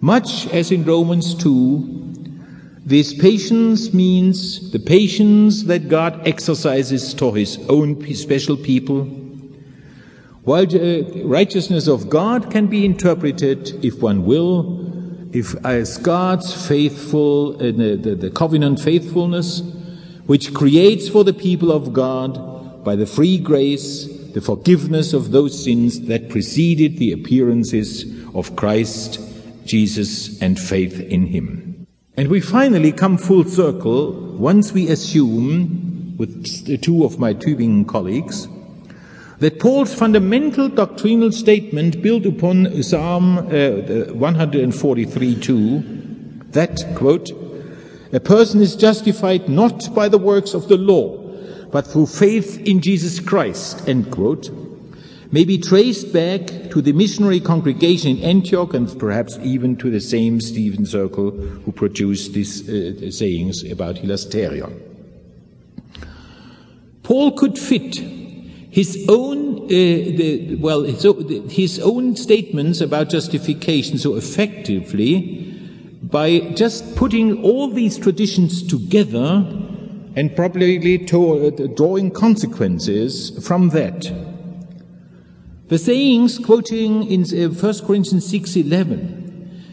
Much 0.00 0.46
as 0.52 0.70
in 0.70 0.84
Romans 0.84 1.34
2, 1.34 2.84
this 2.84 3.12
patience 3.12 3.92
means 3.92 4.70
the 4.70 4.78
patience 4.78 5.64
that 5.64 5.88
God 5.88 6.28
exercises 6.28 7.12
to 7.14 7.32
his 7.32 7.58
own 7.68 8.06
special 8.14 8.56
people. 8.56 9.02
While 10.44 10.66
the 10.66 11.22
righteousness 11.24 11.88
of 11.88 12.08
God 12.08 12.52
can 12.52 12.68
be 12.68 12.84
interpreted, 12.84 13.84
if 13.84 14.00
one 14.00 14.24
will, 14.24 15.34
if 15.34 15.56
as 15.66 15.98
God's 15.98 16.68
faithful, 16.68 17.56
uh, 17.56 17.72
the, 17.72 18.16
the 18.16 18.30
covenant 18.30 18.78
faithfulness, 18.78 19.62
which 20.26 20.54
creates 20.54 21.08
for 21.08 21.24
the 21.24 21.34
people 21.34 21.72
of 21.72 21.92
God 21.92 22.55
by 22.86 22.94
the 22.94 23.04
free 23.04 23.36
grace 23.36 24.06
the 24.32 24.40
forgiveness 24.40 25.12
of 25.12 25.32
those 25.32 25.64
sins 25.64 26.02
that 26.02 26.28
preceded 26.28 26.98
the 26.98 27.10
appearances 27.10 28.04
of 28.32 28.54
Christ 28.54 29.18
Jesus 29.64 30.40
and 30.40 30.56
faith 30.56 31.00
in 31.00 31.26
him. 31.26 31.88
And 32.16 32.28
we 32.28 32.40
finally 32.40 32.92
come 32.92 33.18
full 33.18 33.42
circle 33.42 34.12
once 34.36 34.72
we 34.72 34.88
assume, 34.88 36.14
with 36.16 36.80
two 36.80 37.04
of 37.04 37.18
my 37.18 37.34
Tübingen 37.34 37.88
colleagues, 37.88 38.46
that 39.40 39.58
Paul's 39.58 39.92
fundamental 39.92 40.68
doctrinal 40.68 41.32
statement 41.32 42.00
built 42.02 42.24
upon 42.24 42.84
Psalm 42.84 43.38
uh, 43.38 44.12
143:2 44.14 46.52
that 46.52 46.86
quote 46.94 47.32
a 48.12 48.20
person 48.20 48.60
is 48.60 48.76
justified 48.76 49.48
not 49.48 49.92
by 49.92 50.08
the 50.08 50.18
works 50.18 50.54
of 50.54 50.68
the 50.68 50.76
law 50.76 51.25
but 51.70 51.86
through 51.86 52.06
faith 52.06 52.58
in 52.66 52.80
Jesus 52.80 53.20
Christ 53.20 53.88
end 53.88 54.10
quote 54.10 54.50
may 55.32 55.44
be 55.44 55.58
traced 55.58 56.12
back 56.12 56.46
to 56.70 56.80
the 56.80 56.92
missionary 56.92 57.40
congregation 57.40 58.16
in 58.18 58.24
Antioch 58.24 58.74
and 58.74 58.98
perhaps 58.98 59.38
even 59.42 59.76
to 59.76 59.90
the 59.90 60.00
same 60.00 60.40
Stephen 60.40 60.86
Circle 60.86 61.30
who 61.30 61.72
produced 61.72 62.32
these 62.32 62.68
uh, 62.68 63.10
sayings 63.10 63.64
about 63.70 63.96
hilasterion. 63.96 64.80
Paul 67.02 67.32
could 67.32 67.58
fit 67.58 67.96
his 67.96 69.06
own, 69.08 69.64
uh, 69.64 69.68
the, 69.68 70.56
well, 70.60 70.82
his, 70.82 71.06
his 71.50 71.78
own 71.80 72.14
statements 72.16 72.80
about 72.80 73.08
justification 73.08 73.96
so 73.96 74.16
effectively 74.16 75.52
by 76.02 76.40
just 76.54 76.94
putting 76.94 77.42
all 77.42 77.68
these 77.68 77.96
traditions 77.98 78.62
together 78.66 79.44
and 80.16 80.34
probably 80.34 80.98
to, 80.98 81.46
uh, 81.46 81.66
drawing 81.76 82.10
consequences 82.10 83.30
from 83.46 83.68
that. 83.68 84.10
The 85.68 85.78
sayings 85.78 86.38
quoting 86.38 87.10
in 87.10 87.24
1 87.24 87.54
uh, 87.54 87.86
Corinthians 87.86 88.24
6:11 88.26 89.26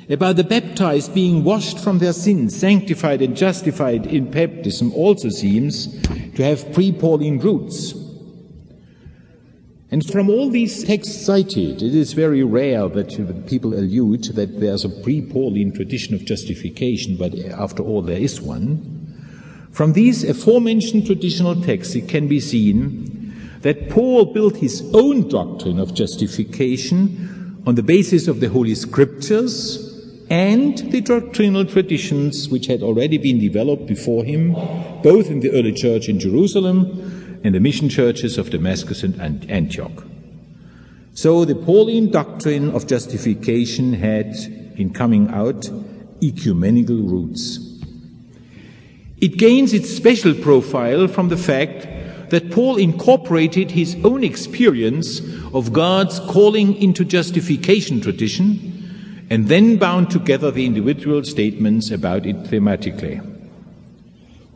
about 0.09 0.35
the 0.35 0.43
baptized 0.43 1.13
being 1.13 1.45
washed 1.45 1.79
from 1.79 1.99
their 1.99 2.11
sins, 2.11 2.55
sanctified 2.55 3.21
and 3.21 3.37
justified 3.37 4.05
in 4.05 4.29
baptism 4.29 4.91
also 4.93 5.29
seems 5.29 5.87
to 6.35 6.43
have 6.43 6.73
pre-Pauline 6.73 7.39
roots. 7.39 7.93
And 9.91 10.03
from 10.03 10.29
all 10.29 10.49
these 10.49 10.83
texts 10.83 11.25
cited, 11.25 11.81
it 11.81 11.95
is 11.95 12.13
very 12.13 12.43
rare 12.43 12.89
that 12.89 13.45
people 13.47 13.75
allude 13.75 14.23
that 14.35 14.59
there's 14.59 14.83
a 14.83 14.89
pre-Pauline 14.89 15.71
tradition 15.71 16.15
of 16.15 16.25
justification, 16.25 17.15
but 17.15 17.37
after 17.37 17.83
all 17.83 18.01
there 18.01 18.19
is 18.19 18.41
one. 18.41 19.02
From 19.73 19.93
these 19.93 20.23
aforementioned 20.23 21.07
traditional 21.07 21.59
texts 21.59 21.95
it 21.95 22.07
can 22.07 22.27
be 22.27 22.39
seen 22.39 23.33
that 23.61 23.89
Paul 23.89 24.25
built 24.25 24.57
his 24.57 24.87
own 24.93 25.27
doctrine 25.27 25.79
of 25.79 25.95
justification 25.95 27.63
on 27.65 27.73
the 27.73 27.81
basis 27.81 28.27
of 28.27 28.39
the 28.39 28.49
Holy 28.49 28.75
Scriptures 28.75 29.89
and 30.29 30.77
the 30.91 31.01
doctrinal 31.01 31.65
traditions 31.65 32.49
which 32.49 32.67
had 32.67 32.83
already 32.83 33.17
been 33.17 33.39
developed 33.39 33.87
before 33.87 34.23
him, 34.23 34.53
both 35.01 35.31
in 35.31 35.39
the 35.39 35.51
early 35.51 35.73
church 35.73 36.07
in 36.07 36.19
Jerusalem 36.19 37.41
and 37.43 37.55
the 37.55 37.59
mission 37.59 37.89
churches 37.89 38.37
of 38.37 38.51
Damascus 38.51 39.01
and 39.01 39.49
Antioch. 39.49 40.05
So 41.15 41.45
the 41.45 41.55
Pauline 41.55 42.11
doctrine 42.11 42.69
of 42.75 42.85
justification 42.85 43.93
had, 43.93 44.35
in 44.77 44.93
coming 44.93 45.29
out, 45.29 45.67
ecumenical 46.21 46.97
roots. 46.97 47.72
It 49.23 49.37
gains 49.37 49.71
its 49.71 49.89
special 49.89 50.33
profile 50.33 51.07
from 51.07 51.29
the 51.29 51.37
fact 51.37 51.87
that 52.29 52.51
Paul 52.51 52.75
incorporated 52.75 53.71
his 53.71 53.95
own 54.03 54.21
experience 54.21 55.21
of 55.53 55.71
God's 55.71 56.19
calling 56.19 56.75
into 56.75 57.05
justification 57.05 58.01
tradition 58.01 59.25
and 59.29 59.47
then 59.47 59.77
bound 59.77 60.11
together 60.11 60.51
the 60.51 60.65
individual 60.65 61.23
statements 61.23 61.89
about 61.89 62.25
it 62.25 62.35
thematically. 62.43 63.21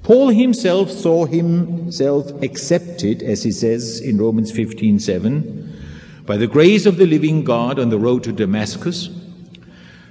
Paul 0.04 0.32
himself 0.32 0.92
saw 0.92 1.26
himself 1.26 2.30
accepted, 2.44 3.24
as 3.24 3.44
he 3.44 3.54
says 3.54 4.02
in 4.02 4.18
Romans 4.18 4.52
15:7, 4.52 6.26
by 6.26 6.36
the 6.36 6.46
grace 6.46 6.86
of 6.86 6.98
the 6.98 7.08
living 7.08 7.46
God 7.46 7.80
on 7.80 7.88
the 7.88 7.98
road 7.98 8.22
to 8.26 8.34
Damascus. 8.34 9.08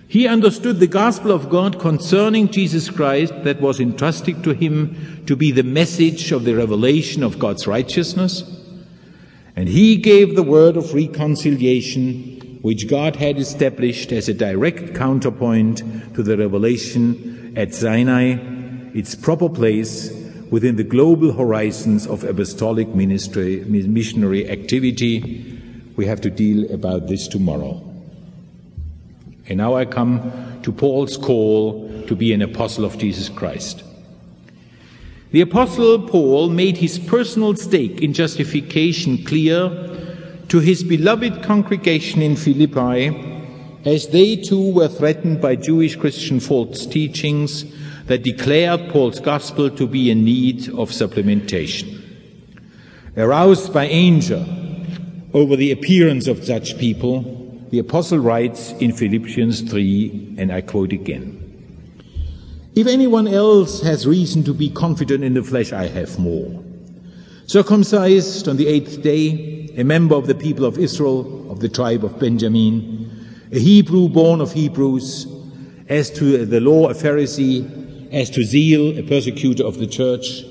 He 0.09 0.29
understood 0.29 0.79
the 0.79 0.87
gospel 0.87 1.33
of 1.33 1.51
God 1.51 1.81
concerning 1.81 2.49
Jesus 2.49 2.89
Christ 2.89 3.35
that 3.43 3.61
was 3.61 3.81
entrusted 3.81 4.45
to 4.45 4.55
him 4.55 5.25
to 5.27 5.35
be 5.35 5.51
the 5.51 5.65
message 5.65 6.31
of 6.31 6.45
the 6.45 6.55
revelation 6.55 7.25
of 7.25 7.41
God's 7.41 7.67
righteousness. 7.67 8.45
And 9.57 9.69
he 9.69 9.97
gave 9.97 10.37
the 10.37 10.45
word 10.45 10.77
of 10.77 10.95
reconciliation, 10.95 12.59
which 12.63 12.89
God 12.89 13.17
had 13.17 13.39
established 13.39 14.13
as 14.13 14.29
a 14.29 14.35
direct 14.35 14.95
counterpoint 14.95 15.79
to 16.15 16.23
the 16.23 16.37
revelation 16.37 17.55
at 17.57 17.75
Sinai, 17.75 18.37
its 18.95 19.15
proper 19.15 19.49
place 19.49 20.13
within 20.51 20.77
the 20.77 20.85
global 20.85 21.33
horizons 21.33 22.07
of 22.07 22.23
apostolic 22.23 22.89
ministry, 22.89 23.65
missionary 23.65 24.49
activity. 24.49 25.61
We 25.97 26.07
have 26.07 26.21
to 26.21 26.31
deal 26.31 26.73
about 26.73 27.09
this 27.09 27.27
tomorrow. 27.27 27.86
And 29.49 29.59
now 29.59 29.75
I 29.75 29.85
come 29.85 30.61
to 30.63 30.73
Paul's 30.73 31.17
call 31.17 31.89
to 32.07 32.17
be 32.17 32.33
an 32.33 32.43
apostle 32.43 32.85
of 32.85 32.99
Jesus 32.99 33.29
Christ. 33.29 33.85
The 35.31 35.41
apostle 35.41 36.09
Paul 36.09 36.49
made 36.51 36.77
his 36.77 36.99
personal 36.99 37.55
stake 37.57 38.01
in 38.01 38.13
justification 38.13 39.25
clear 39.25 39.69
to 40.49 40.59
his 40.61 40.83
beloved 40.83 41.43
congregation 41.43 42.23
in 42.23 42.37
Philippi 42.37 43.35
as 43.85 44.09
they 44.09 44.37
too 44.37 44.73
were 44.73 44.89
threatened 44.89 45.41
by 45.41 45.57
Jewish 45.57 45.97
Christian 45.97 46.41
false 46.41 46.87
teachings 46.87 47.65
that 48.07 48.23
declared 48.23 48.89
Paul's 48.91 49.21
gospel 49.21 49.71
to 49.71 49.87
be 49.87 50.11
in 50.11 50.25
need 50.25 50.69
of 50.71 50.91
supplementation. 50.91 52.03
Aroused 53.17 53.73
by 53.73 53.87
anger 53.87 54.45
over 55.35 55.57
the 55.57 55.73
appearance 55.73 56.29
of 56.29 56.45
such 56.45 56.79
people, 56.79 57.36
the 57.71 57.79
apostle 57.81 58.19
writes 58.19 58.73
in 58.73 58.93
Philippians 58.93 59.63
3, 59.63 60.37
and 60.39 60.53
I 60.53 60.61
quote 60.61 60.93
again. 60.93 61.43
If 62.77 62.87
anyone 62.87 63.27
else 63.27 63.81
has 63.83 64.07
reason 64.07 64.45
to 64.45 64.55
be 64.55 64.71
confident 64.71 65.25
in 65.25 65.35
the 65.35 65.43
flesh, 65.43 65.73
I 65.73 65.87
have 65.87 66.19
more. 66.19 66.63
Circumcised 67.47 68.49
on 68.49 68.57
the 68.57 68.69
eighth 68.69 69.03
day, 69.03 69.73
a 69.77 69.83
member 69.83 70.15
of 70.15 70.27
the 70.27 70.35
people 70.35 70.65
of 70.65 70.79
Israel, 70.79 71.51
of 71.51 71.61
the 71.61 71.69
tribe 71.69 72.05
of 72.05 72.19
Benjamin, 72.19 73.11
a 73.51 73.59
Hebrew 73.59 74.09
born 74.09 74.41
of 74.41 74.53
Hebrews, 74.53 75.27
as 75.89 76.11
to 76.11 76.45
the 76.45 76.61
law, 76.61 76.89
a 76.89 76.95
Pharisee, 76.95 78.13
as 78.13 78.31
to 78.31 78.45
zeal, 78.45 78.99
a 78.99 79.03
persecutor 79.03 79.65
of 79.65 79.79
the 79.79 79.87
church, 79.87 80.45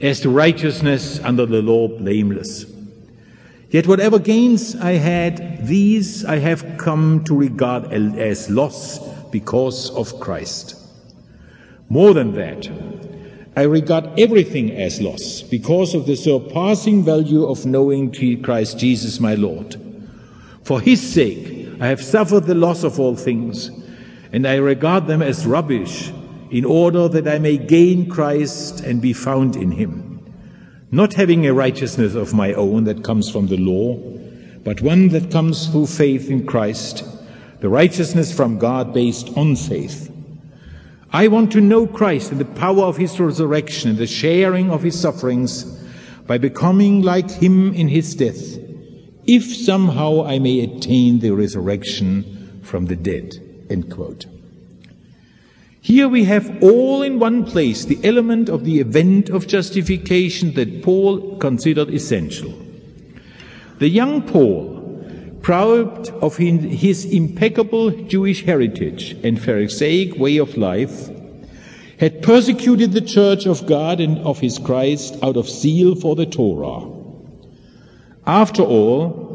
as 0.00 0.20
to 0.20 0.30
righteousness 0.30 1.20
under 1.20 1.46
the 1.46 1.62
law, 1.62 1.88
blameless. 1.88 2.64
Yet 3.70 3.86
whatever 3.86 4.18
gains 4.18 4.74
I 4.74 4.92
had, 4.92 5.64
these 5.64 6.24
I 6.24 6.38
have 6.38 6.76
come 6.76 7.22
to 7.24 7.36
regard 7.36 7.92
as 7.92 8.50
loss 8.50 8.98
because 9.30 9.90
of 9.92 10.18
Christ. 10.18 10.74
More 11.88 12.12
than 12.12 12.34
that, 12.34 12.68
I 13.56 13.62
regard 13.62 14.18
everything 14.18 14.72
as 14.72 15.00
loss 15.00 15.42
because 15.42 15.94
of 15.94 16.06
the 16.06 16.16
surpassing 16.16 17.04
value 17.04 17.46
of 17.46 17.64
knowing 17.64 18.12
Christ 18.42 18.76
Jesus 18.76 19.20
my 19.20 19.34
Lord. 19.34 19.76
For 20.64 20.80
his 20.80 21.00
sake, 21.00 21.68
I 21.80 21.86
have 21.86 22.02
suffered 22.02 22.46
the 22.46 22.56
loss 22.56 22.82
of 22.82 22.98
all 22.98 23.14
things, 23.14 23.70
and 24.32 24.48
I 24.48 24.56
regard 24.56 25.06
them 25.06 25.22
as 25.22 25.46
rubbish 25.46 26.10
in 26.50 26.64
order 26.64 27.06
that 27.06 27.28
I 27.28 27.38
may 27.38 27.56
gain 27.56 28.08
Christ 28.08 28.80
and 28.80 29.00
be 29.00 29.12
found 29.12 29.54
in 29.54 29.70
him 29.70 30.09
not 30.90 31.14
having 31.14 31.46
a 31.46 31.54
righteousness 31.54 32.14
of 32.14 32.34
my 32.34 32.52
own 32.54 32.84
that 32.84 33.04
comes 33.04 33.30
from 33.30 33.46
the 33.46 33.56
law, 33.56 33.96
but 34.64 34.80
one 34.80 35.08
that 35.08 35.30
comes 35.30 35.68
through 35.68 35.86
faith 35.86 36.28
in 36.30 36.46
Christ, 36.46 37.04
the 37.60 37.68
righteousness 37.68 38.34
from 38.34 38.58
God 38.58 38.92
based 38.92 39.36
on 39.36 39.56
faith. 39.56 40.12
I 41.12 41.28
want 41.28 41.52
to 41.52 41.60
know 41.60 41.86
Christ 41.86 42.30
and 42.30 42.40
the 42.40 42.44
power 42.44 42.84
of 42.84 42.96
his 42.96 43.18
resurrection 43.18 43.90
and 43.90 43.98
the 43.98 44.06
sharing 44.06 44.70
of 44.70 44.82
his 44.82 45.00
sufferings 45.00 45.64
by 46.26 46.38
becoming 46.38 47.02
like 47.02 47.30
him 47.30 47.72
in 47.74 47.88
his 47.88 48.14
death, 48.14 48.58
if 49.26 49.44
somehow 49.44 50.24
I 50.24 50.38
may 50.38 50.60
attain 50.60 51.18
the 51.18 51.30
resurrection 51.30 52.60
from 52.62 52.86
the 52.86 52.96
dead. 52.96 53.34
End 53.68 53.92
quote. 53.92 54.26
Here 55.82 56.08
we 56.08 56.24
have 56.24 56.62
all 56.62 57.02
in 57.02 57.18
one 57.18 57.44
place 57.44 57.86
the 57.86 57.98
element 58.04 58.50
of 58.50 58.64
the 58.64 58.80
event 58.80 59.30
of 59.30 59.46
justification 59.46 60.52
that 60.54 60.82
Paul 60.82 61.36
considered 61.38 61.88
essential. 61.88 62.52
The 63.78 63.88
young 63.88 64.22
Paul, 64.22 65.38
proud 65.40 66.10
of 66.22 66.36
his 66.36 67.06
impeccable 67.06 67.90
Jewish 67.90 68.44
heritage 68.44 69.16
and 69.24 69.40
Pharisaic 69.40 70.18
way 70.18 70.36
of 70.36 70.58
life, 70.58 71.08
had 71.98 72.22
persecuted 72.22 72.92
the 72.92 73.00
church 73.00 73.46
of 73.46 73.66
God 73.66 74.00
and 74.00 74.18
of 74.18 74.40
his 74.40 74.58
Christ 74.58 75.16
out 75.22 75.38
of 75.38 75.48
zeal 75.48 75.94
for 75.94 76.14
the 76.14 76.26
Torah. 76.26 76.90
After 78.26 78.62
all, 78.62 79.29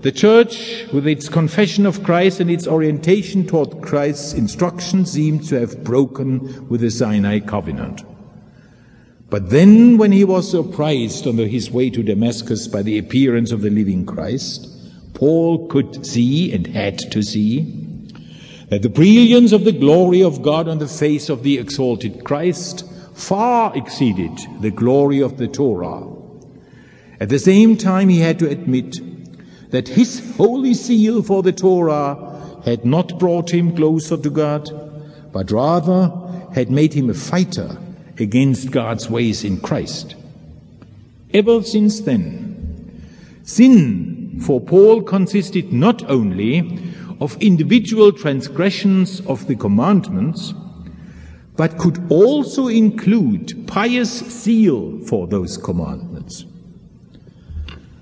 the 0.00 0.12
church, 0.12 0.86
with 0.92 1.06
its 1.06 1.28
confession 1.28 1.84
of 1.84 2.04
Christ 2.04 2.38
and 2.38 2.50
its 2.50 2.68
orientation 2.68 3.46
toward 3.46 3.82
Christ's 3.82 4.32
instruction, 4.32 5.04
seemed 5.04 5.44
to 5.48 5.58
have 5.58 5.82
broken 5.82 6.68
with 6.68 6.82
the 6.82 6.90
Sinai 6.90 7.40
covenant. 7.40 8.02
But 9.28 9.50
then, 9.50 9.98
when 9.98 10.12
he 10.12 10.24
was 10.24 10.50
surprised 10.50 11.26
on 11.26 11.36
his 11.36 11.70
way 11.70 11.90
to 11.90 12.02
Damascus 12.02 12.68
by 12.68 12.82
the 12.82 12.98
appearance 12.98 13.50
of 13.50 13.60
the 13.60 13.70
living 13.70 14.06
Christ, 14.06 14.68
Paul 15.14 15.66
could 15.66 16.06
see 16.06 16.52
and 16.52 16.66
had 16.66 16.98
to 17.10 17.22
see 17.22 17.60
that 18.70 18.82
the 18.82 18.88
brilliance 18.88 19.52
of 19.52 19.64
the 19.64 19.72
glory 19.72 20.22
of 20.22 20.42
God 20.42 20.68
on 20.68 20.78
the 20.78 20.86
face 20.86 21.28
of 21.28 21.42
the 21.42 21.58
exalted 21.58 22.24
Christ 22.24 22.84
far 23.14 23.76
exceeded 23.76 24.38
the 24.60 24.70
glory 24.70 25.20
of 25.20 25.38
the 25.38 25.48
Torah. 25.48 26.06
At 27.18 27.30
the 27.30 27.38
same 27.38 27.76
time, 27.76 28.08
he 28.08 28.20
had 28.20 28.38
to 28.38 28.48
admit 28.48 28.96
that 29.70 29.88
his 29.88 30.34
holy 30.36 30.74
zeal 30.74 31.22
for 31.22 31.42
the 31.42 31.52
Torah 31.52 32.60
had 32.64 32.84
not 32.84 33.18
brought 33.18 33.50
him 33.50 33.74
closer 33.76 34.16
to 34.16 34.30
God, 34.30 34.70
but 35.32 35.50
rather 35.50 36.12
had 36.54 36.70
made 36.70 36.94
him 36.94 37.10
a 37.10 37.14
fighter 37.14 37.76
against 38.18 38.70
God's 38.70 39.08
ways 39.08 39.44
in 39.44 39.60
Christ. 39.60 40.16
Ever 41.32 41.62
since 41.62 42.00
then, 42.00 43.04
sin 43.44 44.40
for 44.40 44.60
Paul 44.60 45.02
consisted 45.02 45.72
not 45.72 46.08
only 46.08 46.80
of 47.20 47.36
individual 47.42 48.12
transgressions 48.12 49.20
of 49.26 49.46
the 49.46 49.56
commandments, 49.56 50.54
but 51.56 51.76
could 51.78 52.00
also 52.10 52.68
include 52.68 53.66
pious 53.66 54.20
zeal 54.30 54.98
for 55.00 55.26
those 55.26 55.58
commandments. 55.58 56.07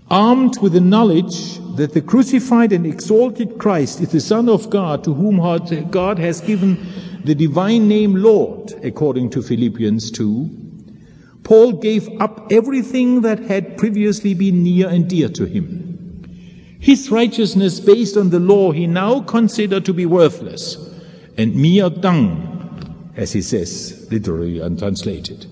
Armed 0.09 0.59
with 0.63 0.73
the 0.73 0.81
knowledge 0.81 1.59
that 1.75 1.93
the 1.93 2.01
crucified 2.01 2.73
and 2.73 2.87
exalted 2.87 3.59
Christ 3.59 4.01
is 4.01 4.13
the 4.13 4.21
Son 4.21 4.49
of 4.49 4.71
God, 4.71 5.03
to 5.03 5.13
whom 5.13 5.39
God 5.91 6.19
has 6.21 6.41
given 6.41 6.79
the 7.25 7.35
divine 7.35 7.89
name 7.89 8.15
Lord, 8.15 8.73
according 8.85 9.31
to 9.31 9.43
Philippians 9.43 10.13
2, 10.13 10.49
Paul 11.43 11.73
gave 11.73 12.09
up 12.21 12.53
everything 12.53 13.23
that 13.23 13.41
had 13.41 13.77
previously 13.77 14.33
been 14.33 14.63
near 14.63 14.89
and 14.89 15.09
dear 15.09 15.29
to 15.31 15.45
him. 15.45 16.79
His 16.79 17.11
righteousness 17.11 17.81
based 17.81 18.17
on 18.17 18.31
the 18.31 18.39
law 18.39 18.71
he 18.71 18.87
now 18.87 19.23
considered 19.23 19.85
to 19.87 19.93
be 19.93 20.07
worthless 20.07 20.77
and 21.37 21.57
mere 21.57 21.91
dung, 21.91 23.13
as 23.17 23.33
he 23.33 23.43
says, 23.43 24.07
literally 24.13 24.61
untranslated. 24.61 25.47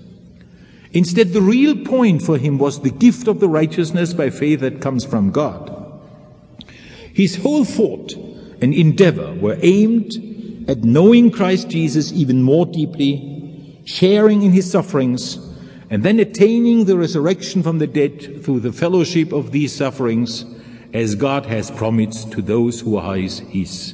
Instead, 0.95 1.33
the 1.33 1.41
real 1.41 1.75
point 1.75 2.21
for 2.21 2.37
him 2.37 2.57
was 2.57 2.79
the 2.79 2.89
gift 2.89 3.27
of 3.27 3.41
the 3.41 3.49
righteousness 3.49 4.13
by 4.13 4.29
faith 4.29 4.61
that 4.61 4.79
comes 4.79 5.03
from 5.03 5.29
God. 5.29 5.69
His 7.13 7.35
whole 7.35 7.65
thought 7.65 8.13
and 8.61 8.73
endeavor 8.73 9.33
were 9.33 9.57
aimed 9.61 10.13
at 10.69 10.85
knowing 10.85 11.31
Christ 11.31 11.67
Jesus 11.67 12.13
even 12.13 12.41
more 12.41 12.65
deeply, 12.65 13.77
sharing 13.83 14.41
in 14.41 14.53
his 14.53 14.71
sufferings, 14.71 15.37
and 15.89 16.01
then 16.01 16.17
attaining 16.17 16.85
the 16.85 16.97
resurrection 16.97 17.61
from 17.61 17.79
the 17.79 17.87
dead 17.87 18.41
through 18.45 18.61
the 18.61 18.71
fellowship 18.71 19.33
of 19.33 19.51
these 19.51 19.75
sufferings 19.75 20.45
as 20.93 21.15
God 21.15 21.45
has 21.45 21.71
promised 21.71 22.31
to 22.31 22.41
those 22.41 22.79
who 22.79 22.95
are 22.95 23.17
his. 23.17 23.93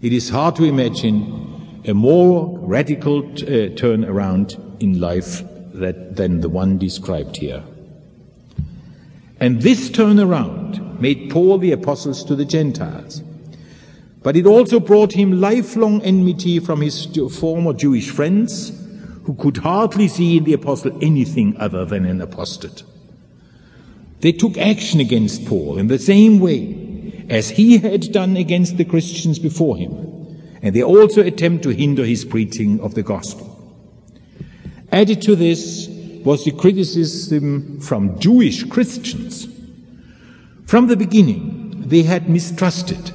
It 0.00 0.12
is 0.12 0.28
hard 0.28 0.54
to 0.56 0.64
imagine 0.64 1.82
a 1.84 1.94
more 1.94 2.60
radical 2.60 3.24
uh, 3.24 3.74
turnaround 3.74 4.80
in 4.80 5.00
life 5.00 5.42
that, 5.74 6.16
than 6.16 6.40
the 6.40 6.48
one 6.48 6.78
described 6.78 7.36
here. 7.36 7.62
And 9.40 9.62
this 9.62 9.90
turnaround 9.90 11.00
made 11.00 11.30
Paul 11.30 11.58
the 11.58 11.72
apostles 11.72 12.24
to 12.24 12.36
the 12.36 12.44
Gentiles. 12.44 13.22
But 14.22 14.36
it 14.36 14.46
also 14.46 14.78
brought 14.78 15.12
him 15.12 15.40
lifelong 15.40 16.00
enmity 16.02 16.60
from 16.60 16.80
his 16.80 17.06
former 17.36 17.72
Jewish 17.72 18.08
friends, 18.10 18.70
who 19.24 19.34
could 19.34 19.56
hardly 19.58 20.08
see 20.08 20.36
in 20.36 20.44
the 20.44 20.52
apostle 20.52 20.96
anything 21.02 21.56
other 21.58 21.84
than 21.84 22.04
an 22.06 22.20
apostate. 22.20 22.84
They 24.20 24.32
took 24.32 24.56
action 24.56 25.00
against 25.00 25.46
Paul 25.46 25.78
in 25.78 25.88
the 25.88 25.98
same 25.98 26.38
way 26.38 27.26
as 27.28 27.50
he 27.50 27.78
had 27.78 28.12
done 28.12 28.36
against 28.36 28.76
the 28.76 28.84
Christians 28.84 29.40
before 29.40 29.76
him, 29.76 29.92
and 30.62 30.74
they 30.74 30.82
also 30.82 31.22
attempt 31.22 31.64
to 31.64 31.70
hinder 31.70 32.04
his 32.04 32.24
preaching 32.24 32.80
of 32.80 32.94
the 32.94 33.02
gospel. 33.02 33.51
Added 34.92 35.22
to 35.22 35.34
this 35.34 35.88
was 36.22 36.44
the 36.44 36.50
criticism 36.52 37.80
from 37.80 38.18
Jewish 38.20 38.64
Christians. 38.64 39.48
From 40.66 40.86
the 40.86 40.96
beginning, 40.96 41.82
they 41.86 42.02
had 42.02 42.28
mistrusted 42.28 43.10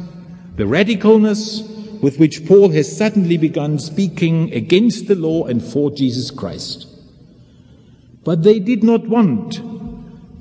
the 0.56 0.64
radicalness 0.64 2.02
with 2.02 2.20
which 2.20 2.46
Paul 2.48 2.70
has 2.70 2.96
suddenly 2.96 3.38
begun 3.38 3.78
speaking 3.78 4.52
against 4.54 5.08
the 5.08 5.16
law 5.16 5.46
and 5.46 5.64
for 5.64 5.92
Jesus 5.92 6.32
Christ. 6.32 6.88
But 8.24 8.44
they 8.44 8.60
did 8.60 8.84
not 8.84 9.08
want 9.08 9.62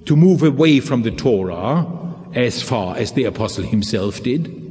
to 0.06 0.16
move 0.16 0.42
away 0.42 0.80
from 0.80 1.02
the 1.02 1.10
Torah 1.10 1.86
as 2.34 2.62
far 2.62 2.96
as 2.96 3.12
the 3.12 3.24
apostle 3.24 3.64
himself 3.64 4.22
did. 4.22 4.65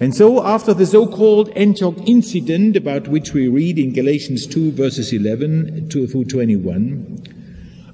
And 0.00 0.14
so, 0.14 0.44
after 0.46 0.74
the 0.74 0.86
so-called 0.86 1.50
Antioch 1.56 1.96
incident, 2.06 2.76
about 2.76 3.08
which 3.08 3.32
we 3.32 3.48
read 3.48 3.80
in 3.80 3.92
Galatians 3.92 4.46
2 4.46 4.72
verses 4.72 5.12
11 5.12 5.90
through 5.90 6.24
21, 6.24 7.22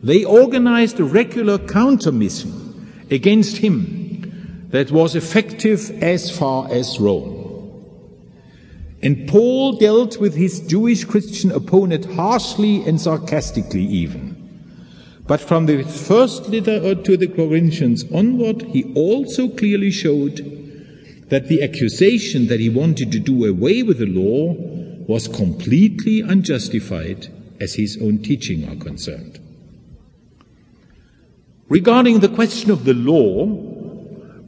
they 0.02 0.22
organized 0.22 1.00
a 1.00 1.04
regular 1.04 1.56
counter 1.56 2.12
mission 2.12 2.52
against 3.10 3.56
him 3.56 4.66
that 4.68 4.90
was 4.90 5.14
effective 5.14 5.90
as 6.02 6.36
far 6.36 6.70
as 6.70 7.00
Rome. 7.00 7.40
And 9.02 9.26
Paul 9.26 9.78
dealt 9.78 10.18
with 10.18 10.34
his 10.34 10.60
Jewish 10.60 11.04
Christian 11.04 11.52
opponent 11.52 12.04
harshly 12.04 12.82
and 12.84 13.00
sarcastically 13.00 13.84
even. 13.84 14.34
But 15.26 15.40
from 15.40 15.64
the 15.64 15.84
first 15.84 16.50
letter 16.50 16.94
to 16.94 17.16
the 17.16 17.28
Corinthians 17.28 18.04
onward, 18.12 18.62
he 18.62 18.92
also 18.94 19.48
clearly 19.48 19.90
showed 19.90 20.63
that 21.28 21.48
the 21.48 21.62
accusation 21.62 22.46
that 22.48 22.60
he 22.60 22.68
wanted 22.68 23.10
to 23.12 23.18
do 23.18 23.44
away 23.44 23.82
with 23.82 23.98
the 23.98 24.06
law 24.06 24.54
was 25.06 25.28
completely 25.28 26.20
unjustified 26.20 27.28
as 27.60 27.74
his 27.74 27.98
own 28.00 28.18
teaching 28.18 28.68
are 28.68 28.76
concerned. 28.76 29.38
Regarding 31.68 32.20
the 32.20 32.28
question 32.28 32.70
of 32.70 32.84
the 32.84 32.94
law, 32.94 33.46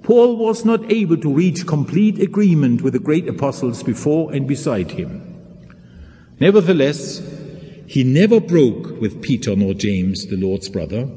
Paul 0.02 0.36
was 0.36 0.64
not 0.64 0.92
able 0.92 1.16
to 1.16 1.32
reach 1.32 1.66
complete 1.66 2.20
agreement 2.20 2.82
with 2.82 2.92
the 2.92 2.98
great 2.98 3.26
apostles 3.28 3.82
before 3.82 4.32
and 4.32 4.46
beside 4.46 4.92
him. 4.92 5.22
Nevertheless, 6.38 7.22
he 7.86 8.04
never 8.04 8.38
broke 8.38 9.00
with 9.00 9.22
Peter 9.22 9.56
nor 9.56 9.74
James, 9.74 10.26
the 10.26 10.36
Lord's 10.36 10.68
brother. 10.68 11.08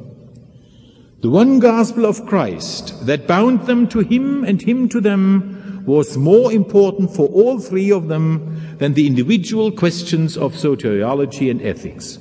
The 1.21 1.29
one 1.29 1.59
gospel 1.59 2.05
of 2.05 2.25
Christ 2.25 3.05
that 3.05 3.27
bound 3.27 3.65
them 3.65 3.89
to 3.89 3.99
him 3.99 4.45
and 4.45 4.61
him 4.61 4.87
to 4.87 5.01
them 5.01 5.83
was 5.85 6.17
more 6.17 6.53
important 6.53 7.13
for 7.13 7.27
all 7.27 7.59
three 7.59 7.91
of 7.91 8.07
them 8.07 8.77
than 8.77 8.93
the 8.93 9.05
individual 9.05 9.69
questions 9.69 10.37
of 10.37 10.53
soteriology 10.53 11.51
and 11.51 11.61
ethics. 11.61 12.19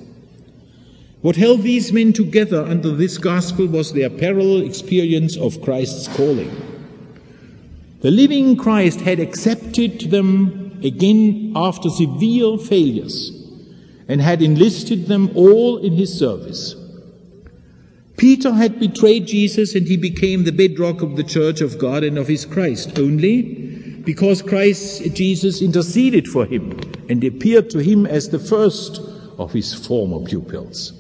What 1.20 1.36
held 1.36 1.62
these 1.62 1.92
men 1.92 2.12
together 2.12 2.64
under 2.64 2.90
this 2.90 3.18
gospel 3.18 3.66
was 3.66 3.92
their 3.92 4.10
parallel 4.10 4.62
experience 4.62 5.36
of 5.36 5.62
Christ's 5.62 6.08
calling. 6.16 6.50
The 8.00 8.10
living 8.10 8.56
Christ 8.56 9.00
had 9.02 9.20
accepted 9.20 10.10
them 10.10 10.78
again 10.82 11.52
after 11.54 11.88
severe 11.88 12.58
failures 12.58 13.30
and 14.08 14.20
had 14.20 14.42
enlisted 14.42 15.06
them 15.06 15.30
all 15.36 15.78
in 15.78 15.92
his 15.92 16.16
service. 16.18 16.74
Peter 18.18 18.52
had 18.52 18.80
betrayed 18.80 19.26
Jesus 19.26 19.76
and 19.76 19.86
he 19.86 19.96
became 19.96 20.42
the 20.42 20.52
bedrock 20.52 21.02
of 21.02 21.14
the 21.14 21.22
church 21.22 21.60
of 21.60 21.78
God 21.78 22.02
and 22.02 22.18
of 22.18 22.26
his 22.26 22.44
Christ 22.44 22.98
only 22.98 23.42
because 24.04 24.42
Christ 24.42 25.14
Jesus 25.14 25.62
interceded 25.62 26.26
for 26.26 26.44
him 26.44 26.78
and 27.08 27.22
appeared 27.22 27.70
to 27.70 27.78
him 27.78 28.06
as 28.06 28.28
the 28.28 28.40
first 28.40 29.00
of 29.38 29.52
his 29.52 29.72
former 29.72 30.26
pupils. 30.26 30.92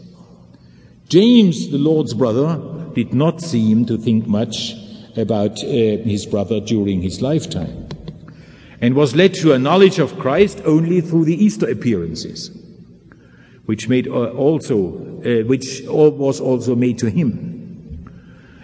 James, 1.08 1.70
the 1.70 1.78
Lord's 1.78 2.14
brother, 2.14 2.62
did 2.94 3.12
not 3.12 3.40
seem 3.40 3.84
to 3.86 3.98
think 3.98 4.28
much 4.28 4.74
about 5.16 5.58
uh, 5.64 5.66
his 5.66 6.24
brother 6.24 6.60
during 6.60 7.02
his 7.02 7.20
lifetime 7.20 7.88
and 8.80 8.94
was 8.94 9.16
led 9.16 9.34
to 9.34 9.52
a 9.52 9.58
knowledge 9.58 9.98
of 9.98 10.16
Christ 10.20 10.62
only 10.64 11.00
through 11.00 11.24
the 11.24 11.44
Easter 11.44 11.68
appearances 11.68 12.50
which 13.68 13.86
made 13.86 14.08
uh, 14.08 14.30
also, 14.30 14.96
uh, 15.26 15.44
which 15.44 15.82
was 15.84 16.40
also 16.40 16.74
made 16.74 16.96
to 16.98 17.10
him. 17.10 18.08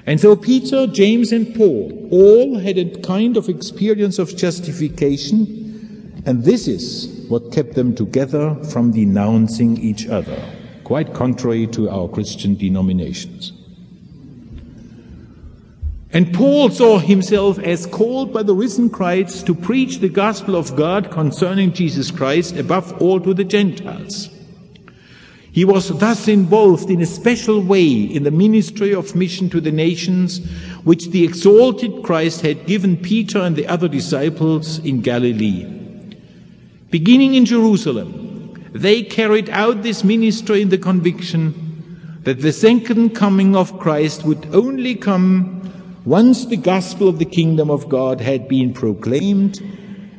And 0.07 0.19
so 0.19 0.35
Peter, 0.35 0.87
James, 0.87 1.31
and 1.31 1.55
Paul 1.55 2.09
all 2.11 2.59
had 2.59 2.79
a 2.79 2.99
kind 3.03 3.37
of 3.37 3.51
experience 3.51 4.19
of 4.19 4.35
justification, 4.35 6.23
and 6.25 6.43
this 6.43 6.67
is 6.67 7.27
what 7.29 7.53
kept 7.53 7.75
them 7.75 7.95
together 7.95 8.55
from 8.73 8.93
denouncing 8.93 9.77
each 9.77 10.09
other, 10.09 10.43
quite 10.85 11.13
contrary 11.13 11.67
to 11.67 11.91
our 11.91 12.09
Christian 12.09 12.55
denominations. 12.57 13.53
And 16.15 16.33
Paul 16.33 16.71
saw 16.71 16.99
himself 16.99 17.59
as 17.59 17.85
called 17.85 18.33
by 18.33 18.43
the 18.43 18.55
risen 18.55 18.89
Christ 18.89 19.45
to 19.49 19.55
preach 19.55 19.99
the 19.99 20.09
gospel 20.09 20.57
of 20.57 20.75
God 20.77 21.11
concerning 21.11 21.75
Jesus 21.75 22.11
Christ 22.11 22.57
above 22.57 23.03
all 23.03 23.21
to 23.21 23.35
the 23.35 23.45
Gentiles. 23.45 24.31
He 25.55 25.65
was 25.65 25.89
thus 26.01 26.27
involved 26.27 26.91
in 26.91 27.01
a 27.01 27.07
special 27.07 27.63
way 27.63 27.89
in 27.89 28.25
the 28.25 28.33
ministry 28.33 28.93
of 28.93 29.15
mission 29.15 29.49
to 29.51 29.61
the 29.61 29.71
nations, 29.71 30.45
which 30.83 31.11
the 31.11 31.23
exalted 31.23 32.03
Christ 32.03 32.41
had 32.41 32.67
given 32.67 32.97
Peter 32.97 33.39
and 33.39 33.55
the 33.55 33.69
other 33.69 33.87
disciples 33.87 34.81
in 34.81 35.01
Galilee. 35.01 35.65
Beginning 36.91 37.37
in 37.37 37.45
Jerusalem, 37.45 38.53
they 38.73 39.05
carried 39.05 39.49
out 39.51 39.85
this 39.85 40.03
ministry 40.03 40.61
in 40.61 40.71
the 40.71 40.79
conviction 40.79 42.19
that 42.25 42.41
the 42.41 42.53
second 42.53 43.11
coming 43.11 43.55
of 43.55 43.79
Christ 43.79 44.25
would 44.25 44.53
only 44.53 44.97
come 44.97 45.73
once 46.05 46.47
the 46.47 46.57
gospel 46.57 47.09
of 47.09 47.21
the 47.21 47.25
kingdom 47.25 47.71
of 47.71 47.89
God 47.89 48.21
had 48.21 48.49
been 48.49 48.75
proclaimed, 48.75 49.61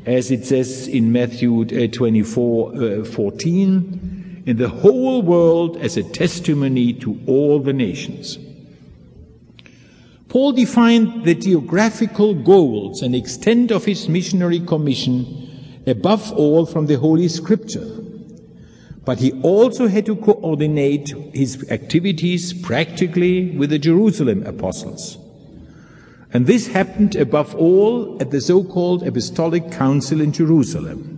as 0.06 0.32
it 0.32 0.46
says 0.46 0.88
in 0.88 1.12
Matthew 1.12 1.64
uh, 1.64 1.88
24 1.92 3.02
uh, 3.02 3.04
14 3.04 4.15
in 4.46 4.58
the 4.58 4.70
whole 4.70 5.22
world 5.22 5.78
as 5.78 5.98
a 5.98 6.04
testimony 6.04 6.94
to 6.94 7.20
all 7.26 7.60
the 7.60 7.74
nations. 7.74 8.38
Paul 10.28 10.52
defined 10.52 11.24
the 11.24 11.34
geographical 11.34 12.34
goals 12.34 13.02
and 13.02 13.16
extent 13.16 13.72
of 13.72 13.86
his 13.86 14.10
missionary 14.10 14.60
commission 14.60 15.82
above 15.88 16.32
all 16.34 16.66
from 16.66 16.88
the 16.88 16.98
Holy 16.98 17.28
Scripture. 17.28 17.88
But 19.06 19.20
he 19.20 19.32
also 19.44 19.88
had 19.88 20.06
to 20.08 20.16
coordinate 20.16 21.10
his 21.34 21.70
activities 21.72 22.54
practically 22.54 23.52
with 23.52 23.70
the 23.70 23.80
Jerusalem 23.80 24.44
apostles. 24.46 25.18
And 26.34 26.48
this 26.48 26.68
happened 26.68 27.16
above 27.16 27.56
all 27.56 28.18
at 28.20 28.32
the 28.32 28.42
so-called 28.42 29.08
Apostolic 29.08 29.72
Council 29.72 30.22
in 30.22 30.34
Jerusalem. 30.34 31.15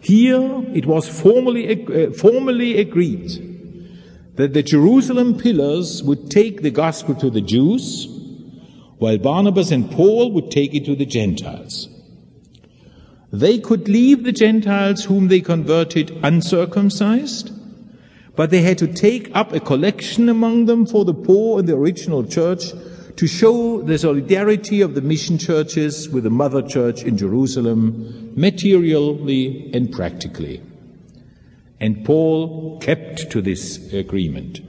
Here 0.00 0.64
it 0.74 0.86
was 0.86 1.08
formally, 1.08 1.84
uh, 1.86 2.12
formally 2.12 2.78
agreed 2.78 3.46
that 4.36 4.54
the 4.54 4.62
Jerusalem 4.62 5.36
pillars 5.36 6.02
would 6.02 6.30
take 6.30 6.62
the 6.62 6.70
gospel 6.70 7.14
to 7.16 7.28
the 7.28 7.40
Jews, 7.40 8.06
while 8.98 9.18
Barnabas 9.18 9.70
and 9.72 9.90
Paul 9.90 10.32
would 10.32 10.50
take 10.50 10.74
it 10.74 10.84
to 10.84 10.94
the 10.94 11.06
Gentiles. 11.06 11.88
They 13.32 13.58
could 13.58 13.88
leave 13.88 14.24
the 14.24 14.32
Gentiles 14.32 15.04
whom 15.04 15.28
they 15.28 15.40
converted 15.40 16.16
uncircumcised, 16.22 17.50
but 18.36 18.50
they 18.50 18.62
had 18.62 18.78
to 18.78 18.86
take 18.86 19.30
up 19.34 19.52
a 19.52 19.60
collection 19.60 20.28
among 20.28 20.66
them 20.66 20.86
for 20.86 21.04
the 21.04 21.14
poor 21.14 21.58
in 21.58 21.66
the 21.66 21.76
original 21.76 22.24
church 22.24 22.72
to 23.18 23.26
show 23.26 23.82
the 23.82 23.98
solidarity 23.98 24.80
of 24.80 24.94
the 24.94 25.00
mission 25.00 25.38
churches 25.38 26.08
with 26.08 26.22
the 26.22 26.30
mother 26.30 26.62
church 26.62 27.02
in 27.02 27.18
Jerusalem, 27.18 28.32
materially 28.36 29.72
and 29.74 29.90
practically. 29.90 30.62
And 31.80 32.04
Paul 32.04 32.78
kept 32.78 33.28
to 33.32 33.42
this 33.42 33.92
agreement. 33.92 34.60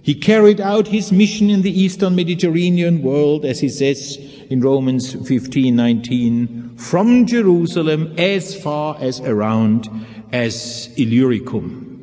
He 0.00 0.14
carried 0.14 0.58
out 0.58 0.88
his 0.88 1.12
mission 1.12 1.50
in 1.50 1.60
the 1.60 1.82
eastern 1.82 2.16
Mediterranean 2.16 3.02
world, 3.02 3.44
as 3.44 3.60
he 3.60 3.68
says 3.68 4.16
in 4.48 4.62
Romans 4.62 5.12
15:19, 5.14 6.78
from 6.78 7.26
Jerusalem 7.26 8.14
as 8.16 8.54
far 8.54 8.96
as 9.00 9.20
around 9.20 9.90
as 10.32 10.88
Illyricum. 10.96 11.93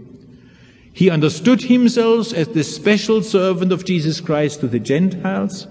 He 0.93 1.09
understood 1.09 1.61
himself 1.63 2.33
as 2.33 2.49
the 2.49 2.63
special 2.63 3.23
servant 3.23 3.71
of 3.71 3.85
Jesus 3.85 4.19
Christ 4.19 4.59
to 4.59 4.67
the 4.67 4.79
Gentiles, 4.79 5.67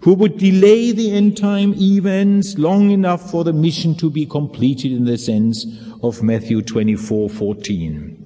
who 0.00 0.14
would 0.14 0.38
delay 0.38 0.92
the 0.92 1.12
end 1.12 1.36
time 1.36 1.74
events 1.76 2.58
long 2.58 2.90
enough 2.90 3.30
for 3.30 3.44
the 3.44 3.52
mission 3.52 3.94
to 3.96 4.10
be 4.10 4.26
completed 4.26 4.90
in 4.92 5.04
the 5.04 5.18
sense 5.18 5.66
of 6.02 6.22
Matthew 6.22 6.62
24, 6.62 7.28
14. 7.28 8.18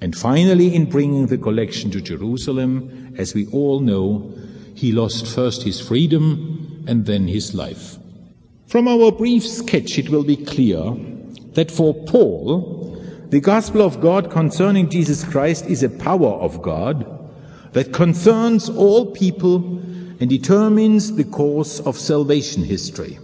And 0.00 0.16
finally, 0.16 0.74
in 0.74 0.86
bringing 0.86 1.26
the 1.26 1.38
collection 1.38 1.90
to 1.92 2.00
Jerusalem, 2.00 3.14
as 3.18 3.34
we 3.34 3.46
all 3.48 3.80
know, 3.80 4.32
he 4.74 4.92
lost 4.92 5.26
first 5.26 5.62
his 5.62 5.80
freedom 5.80 6.84
and 6.88 7.06
then 7.06 7.28
his 7.28 7.54
life. 7.54 7.98
From 8.66 8.88
our 8.88 9.12
brief 9.12 9.46
sketch, 9.46 9.98
it 9.98 10.08
will 10.08 10.24
be 10.24 10.36
clear 10.36 10.96
that 11.52 11.70
for 11.70 11.92
Paul, 12.06 12.81
the 13.32 13.40
gospel 13.40 13.80
of 13.80 13.98
God 14.02 14.30
concerning 14.30 14.90
Jesus 14.90 15.24
Christ 15.24 15.64
is 15.64 15.82
a 15.82 15.88
power 15.88 16.32
of 16.32 16.60
God 16.60 17.06
that 17.72 17.90
concerns 17.90 18.68
all 18.68 19.10
people 19.10 19.78
and 20.20 20.28
determines 20.28 21.16
the 21.16 21.24
course 21.24 21.80
of 21.80 21.96
salvation 21.96 22.62
history. 22.62 23.18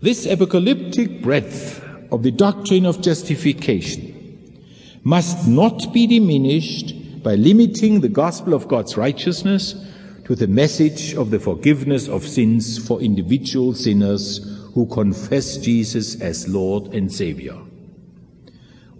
This 0.00 0.26
apocalyptic 0.26 1.22
breadth 1.22 1.84
of 2.10 2.24
the 2.24 2.32
doctrine 2.32 2.84
of 2.84 3.00
justification 3.00 4.58
must 5.04 5.46
not 5.46 5.92
be 5.92 6.08
diminished 6.08 7.22
by 7.22 7.36
limiting 7.36 8.00
the 8.00 8.08
gospel 8.08 8.54
of 8.54 8.66
God's 8.66 8.96
righteousness 8.96 9.76
to 10.24 10.34
the 10.34 10.48
message 10.48 11.14
of 11.14 11.30
the 11.30 11.38
forgiveness 11.38 12.08
of 12.08 12.26
sins 12.26 12.76
for 12.88 13.00
individual 13.00 13.72
sinners 13.72 14.40
who 14.74 14.86
confess 14.86 15.58
Jesus 15.58 16.20
as 16.20 16.48
Lord 16.48 16.92
and 16.92 17.12
Savior. 17.12 17.56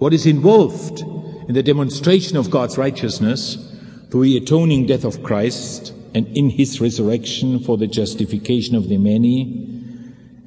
What 0.02 0.12
is 0.12 0.26
involved 0.26 1.02
in 1.46 1.54
the 1.54 1.62
demonstration 1.62 2.36
of 2.36 2.50
God's 2.50 2.76
righteousness 2.76 3.56
through 4.10 4.24
the 4.24 4.36
atoning 4.36 4.86
death 4.86 5.04
of 5.04 5.22
Christ 5.22 5.94
and 6.12 6.26
in 6.36 6.50
his 6.50 6.80
resurrection 6.80 7.60
for 7.60 7.78
the 7.78 7.86
justification 7.86 8.74
of 8.74 8.88
the 8.88 8.98
many 8.98 9.64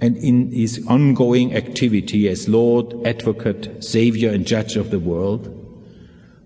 and 0.02 0.18
in 0.18 0.52
his 0.52 0.86
ongoing 0.90 1.56
activity 1.56 2.28
as 2.28 2.50
Lord, 2.50 3.08
Advocate, 3.08 3.82
Savior, 3.82 4.30
and 4.34 4.46
Judge 4.46 4.76
of 4.76 4.92
the 4.92 5.00
world. 5.00 5.48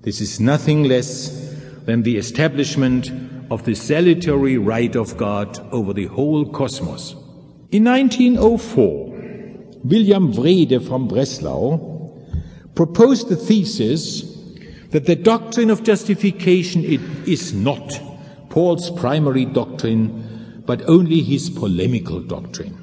This 0.03 0.21
is 0.21 0.39
nothing 0.39 0.83
less 0.83 1.51
than 1.87 2.03
the 2.03 2.17
establishment 2.17 3.11
of 3.49 3.65
the 3.65 3.73
salutary 3.73 4.59
right 4.59 4.95
of 4.95 5.17
God 5.17 5.57
over 5.73 5.93
the 5.93 6.05
whole 6.05 6.45
cosmos. 6.45 7.13
In 7.71 7.85
1904, 7.85 9.79
William 9.83 10.31
Wrede 10.33 10.85
from 10.85 11.07
Breslau 11.07 11.88
proposed 12.79 13.27
the 13.27 13.35
thesis 13.35 14.21
that 14.91 15.05
the 15.05 15.13
doctrine 15.13 15.69
of 15.69 15.83
justification 15.83 16.81
is 17.27 17.53
not 17.53 17.99
Paul's 18.47 18.89
primary 18.91 19.43
doctrine, 19.43 20.63
but 20.65 20.81
only 20.87 21.21
his 21.21 21.49
polemical 21.49 22.21
doctrine. 22.21 22.73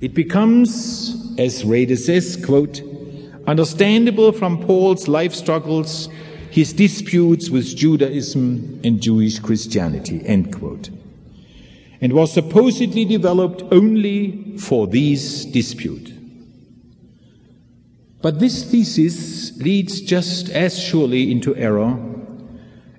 It 0.00 0.12
becomes, 0.12 1.36
as 1.38 1.64
Wrede 1.64 1.96
says, 1.96 2.36
quote, 2.44 2.82
understandable 3.46 4.32
from 4.32 4.60
Paul's 4.66 5.06
life 5.06 5.34
struggles, 5.34 6.08
his 6.50 6.72
disputes 6.72 7.50
with 7.50 7.76
Judaism 7.76 8.80
and 8.82 9.00
Jewish 9.00 9.38
Christianity, 9.38 10.20
end 10.26 10.52
quote, 10.52 10.90
and 12.00 12.12
was 12.12 12.32
supposedly 12.32 13.04
developed 13.04 13.62
only 13.70 14.58
for 14.58 14.88
these 14.88 15.44
disputes. 15.44 16.13
But 18.24 18.38
this 18.38 18.64
thesis 18.64 19.54
leads 19.58 20.00
just 20.00 20.48
as 20.48 20.78
surely 20.78 21.30
into 21.30 21.54
error 21.56 21.98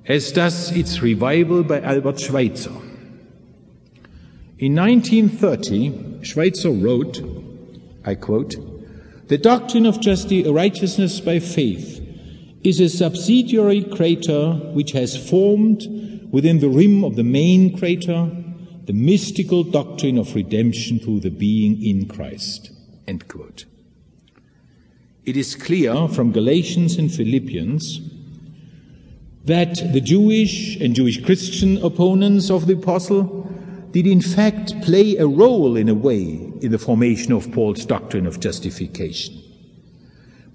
as 0.06 0.32
does 0.32 0.70
its 0.70 1.02
revival 1.02 1.64
by 1.64 1.82
Albert 1.82 2.20
Schweitzer. 2.20 2.76
In 4.60 4.76
1930, 4.76 6.24
Schweitzer 6.24 6.70
wrote, 6.70 7.24
I 8.06 8.14
quote, 8.14 8.54
The 9.28 9.40
doctrine 9.40 9.88
of 9.88 10.00
justice, 10.00 10.48
righteousness 10.48 11.20
by 11.20 11.40
faith 11.40 12.08
is 12.64 12.80
a 12.80 12.88
subsidiary 12.88 13.84
crater 13.84 14.52
which 14.76 14.92
has 14.92 15.18
formed 15.18 16.28
within 16.30 16.60
the 16.60 16.70
rim 16.70 17.04
of 17.04 17.16
the 17.16 17.24
main 17.24 17.76
crater 17.76 18.30
the 18.84 18.94
mystical 18.94 19.64
doctrine 19.64 20.20
of 20.20 20.36
redemption 20.36 21.00
through 21.00 21.22
the 21.22 21.32
being 21.32 21.82
in 21.84 22.08
Christ. 22.08 22.70
End 23.08 23.28
quote. 23.28 23.66
It 25.26 25.38
is 25.38 25.56
clear 25.56 26.08
from 26.08 26.32
Galatians 26.32 26.98
and 26.98 27.12
Philippians 27.12 28.00
that 29.46 29.92
the 29.92 30.00
Jewish 30.00 30.76
and 30.78 30.96
Jewish 30.96 31.24
Christian 31.24 31.84
opponents 31.84 32.52
of 32.52 32.68
the 32.68 32.74
apostle 32.74 33.52
did 33.92 34.06
in 34.06 34.22
fact 34.22 34.80
play 34.84 35.18
a 35.18 35.26
role 35.26 35.78
in 35.78 35.90
a 35.90 35.96
way 35.96 36.52
in 36.62 36.72
the 36.72 36.78
formation 36.78 37.32
of 37.32 37.52
Paul's 37.52 37.86
doctrine 37.86 38.28
of 38.28 38.40
justification. 38.40 39.42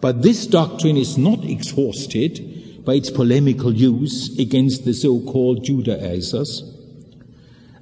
But 0.00 0.22
this 0.22 0.46
doctrine 0.46 0.96
is 0.96 1.18
not 1.18 1.44
exhausted 1.44 2.84
by 2.84 2.94
its 2.94 3.10
polemical 3.10 3.74
use 3.74 4.38
against 4.38 4.84
the 4.84 4.94
so-called 4.94 5.64
Judaizers. 5.64 6.62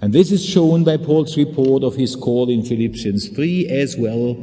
And 0.01 0.15
this 0.15 0.33
is 0.33 0.43
shown 0.43 0.85
by 0.85 0.97
Paul's 0.97 1.37
report 1.37 1.85
of 1.85 1.97
his 1.97 2.17
call 2.17 2.49
in 2.49 2.65
Philippians 2.65 3.29
3 3.29 3.69
as 3.69 3.95
well 3.99 4.37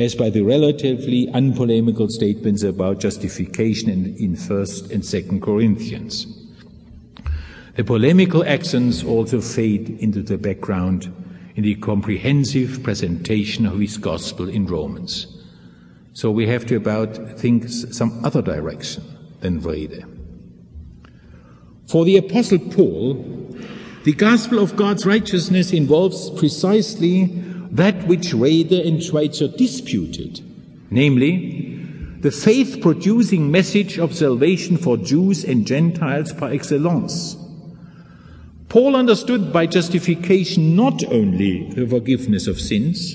as 0.00 0.14
by 0.14 0.30
the 0.30 0.40
relatively 0.40 1.28
unpolemical 1.34 2.08
statements 2.08 2.62
about 2.62 2.98
justification 2.98 3.90
in, 3.90 4.16
in 4.16 4.34
1st 4.34 4.90
and 4.90 5.02
2nd 5.02 5.42
Corinthians. 5.42 6.26
The 7.76 7.84
polemical 7.84 8.42
accents 8.44 9.04
also 9.04 9.42
fade 9.42 9.90
into 10.00 10.22
the 10.22 10.38
background 10.38 11.12
in 11.54 11.64
the 11.64 11.74
comprehensive 11.74 12.82
presentation 12.82 13.66
of 13.66 13.78
his 13.78 13.98
gospel 13.98 14.48
in 14.48 14.64
Romans. 14.64 15.26
So 16.14 16.30
we 16.30 16.46
have 16.46 16.64
to 16.66 16.76
about 16.76 17.38
think 17.38 17.68
some 17.68 18.24
other 18.24 18.40
direction 18.40 19.04
than 19.40 19.60
Wrede. 19.60 20.02
For 21.88 22.06
the 22.06 22.16
Apostle 22.16 22.58
Paul, 22.58 23.14
the 24.04 24.14
gospel 24.14 24.60
of 24.60 24.76
God's 24.76 25.04
righteousness 25.04 25.74
involves 25.74 26.30
precisely 26.30 27.44
that 27.70 28.06
which 28.06 28.34
Wrede 28.34 28.72
and 28.72 29.02
Schweitzer 29.02 29.48
disputed, 29.48 30.40
namely, 30.90 31.78
the 32.20 32.30
faith 32.30 32.80
producing 32.82 33.50
message 33.50 33.98
of 33.98 34.14
salvation 34.14 34.76
for 34.76 34.96
Jews 34.96 35.44
and 35.44 35.66
Gentiles 35.66 36.32
par 36.32 36.52
excellence. 36.52 37.36
Paul 38.68 38.94
understood 38.94 39.52
by 39.52 39.66
justification 39.66 40.76
not 40.76 41.02
only 41.04 41.70
the 41.70 41.86
forgiveness 41.86 42.46
of 42.46 42.60
sins, 42.60 43.14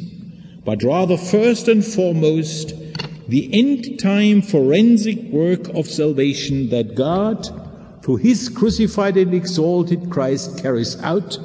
but 0.66 0.84
rather 0.84 1.18
first 1.18 1.68
and 1.68 1.86
foremost 1.86 2.74
the 3.28 3.50
end 3.54 4.00
time 4.00 4.42
forensic 4.42 5.22
work 5.32 5.70
of 5.70 5.88
salvation 5.88 6.70
that 6.70 6.96
God, 6.96 7.48
through 8.04 8.18
his 8.18 8.50
crucified 8.50 9.18
and 9.18 9.34
exalted 9.34 10.10
Christ, 10.10 10.62
carries 10.62 11.02
out 11.02 11.38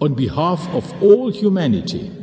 on 0.00 0.14
behalf 0.14 0.68
of 0.70 1.02
all 1.02 1.30
humanity. 1.30 2.17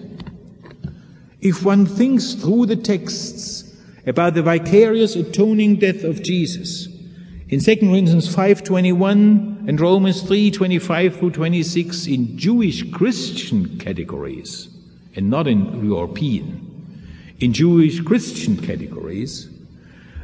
If 1.45 1.63
one 1.63 1.85
thinks 1.85 2.33
through 2.33 2.65
the 2.65 2.75
texts 2.75 3.71
about 4.07 4.33
the 4.33 4.41
vicarious 4.41 5.15
atoning 5.15 5.75
death 5.75 6.03
of 6.03 6.23
Jesus. 6.23 6.87
In 7.49 7.59
2 7.59 7.75
Corinthians 7.81 8.27
5:21 8.35 9.65
and 9.67 9.79
Romans 9.79 10.23
3:25 10.23 11.19
through 11.19 11.29
26 11.29 12.07
in 12.07 12.35
Jewish 12.35 12.89
Christian 12.89 13.77
categories 13.77 14.69
and 15.15 15.29
not 15.29 15.47
in 15.47 15.85
European. 15.85 16.65
In 17.39 17.53
Jewish 17.53 17.99
Christian 17.99 18.57
categories, 18.57 19.47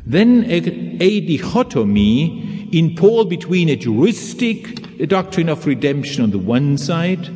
then 0.07 0.43
a, 0.47 0.57
a 1.03 1.19
dichotomy 1.21 2.67
in 2.71 2.95
Paul 2.95 3.25
between 3.25 3.69
a 3.69 3.75
juristic 3.75 4.99
a 4.99 5.05
doctrine 5.05 5.49
of 5.49 5.67
redemption 5.67 6.23
on 6.23 6.31
the 6.31 6.39
one 6.39 6.79
side, 6.79 7.29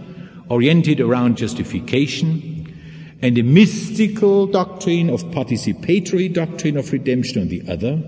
oriented 0.49 0.99
around 0.99 1.37
justification, 1.37 2.54
and 3.21 3.37
a 3.37 3.43
mystical 3.43 4.47
doctrine 4.47 5.09
of 5.09 5.23
participatory 5.25 6.31
doctrine 6.31 6.77
of 6.77 6.91
redemption 6.91 7.41
on 7.41 7.47
the 7.47 7.63
other, 7.69 8.01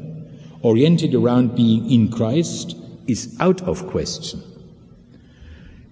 oriented 0.61 1.15
around 1.15 1.55
being 1.55 1.89
in 1.89 2.11
Christ, 2.11 2.75
is 3.07 3.35
out 3.39 3.61
of 3.63 3.87
question. 3.87 4.41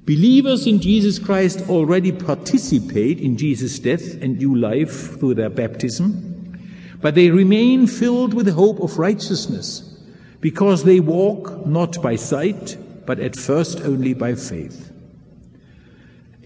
Believers 0.05 0.67
in 0.67 0.81
Jesus 0.81 1.17
Christ 1.17 1.67
already 1.67 2.11
participate 2.11 3.19
in 3.19 3.37
Jesus' 3.37 3.79
death 3.79 4.21
and 4.21 4.37
new 4.37 4.55
life 4.55 5.17
through 5.17 5.33
their 5.33 5.49
baptism, 5.49 6.59
but 7.01 7.15
they 7.15 7.31
remain 7.31 7.87
filled 7.87 8.33
with 8.33 8.45
the 8.45 8.53
hope 8.53 8.79
of 8.81 8.99
righteousness 8.99 9.97
because 10.41 10.83
they 10.83 10.99
walk 10.99 11.65
not 11.65 11.99
by 12.03 12.15
sight, 12.15 12.77
but 13.07 13.19
at 13.19 13.35
first 13.35 13.81
only 13.81 14.13
by 14.13 14.35
faith. 14.35 14.91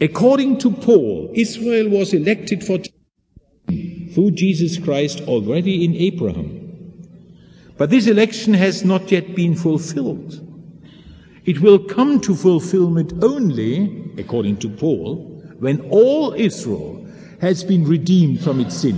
According 0.01 0.59
to 0.59 0.71
Paul, 0.71 1.29
Israel 1.33 1.89
was 1.89 2.13
elected 2.13 2.63
for 2.63 2.79
through 4.13 4.31
Jesus 4.31 4.77
Christ 4.77 5.21
already 5.21 5.83
in 5.83 5.95
Abraham. 5.95 6.55
But 7.77 7.89
this 7.89 8.07
election 8.07 8.53
has 8.53 8.83
not 8.83 9.11
yet 9.11 9.35
been 9.35 9.55
fulfilled. 9.55 10.45
It 11.45 11.61
will 11.61 11.79
come 11.79 12.19
to 12.21 12.35
fulfillment 12.35 13.13
only, 13.21 14.11
according 14.17 14.57
to 14.57 14.69
Paul, 14.69 15.43
when 15.59 15.81
all 15.89 16.33
Israel 16.33 17.05
has 17.41 17.63
been 17.63 17.85
redeemed 17.85 18.41
from 18.41 18.59
its 18.59 18.75
sin 18.75 18.97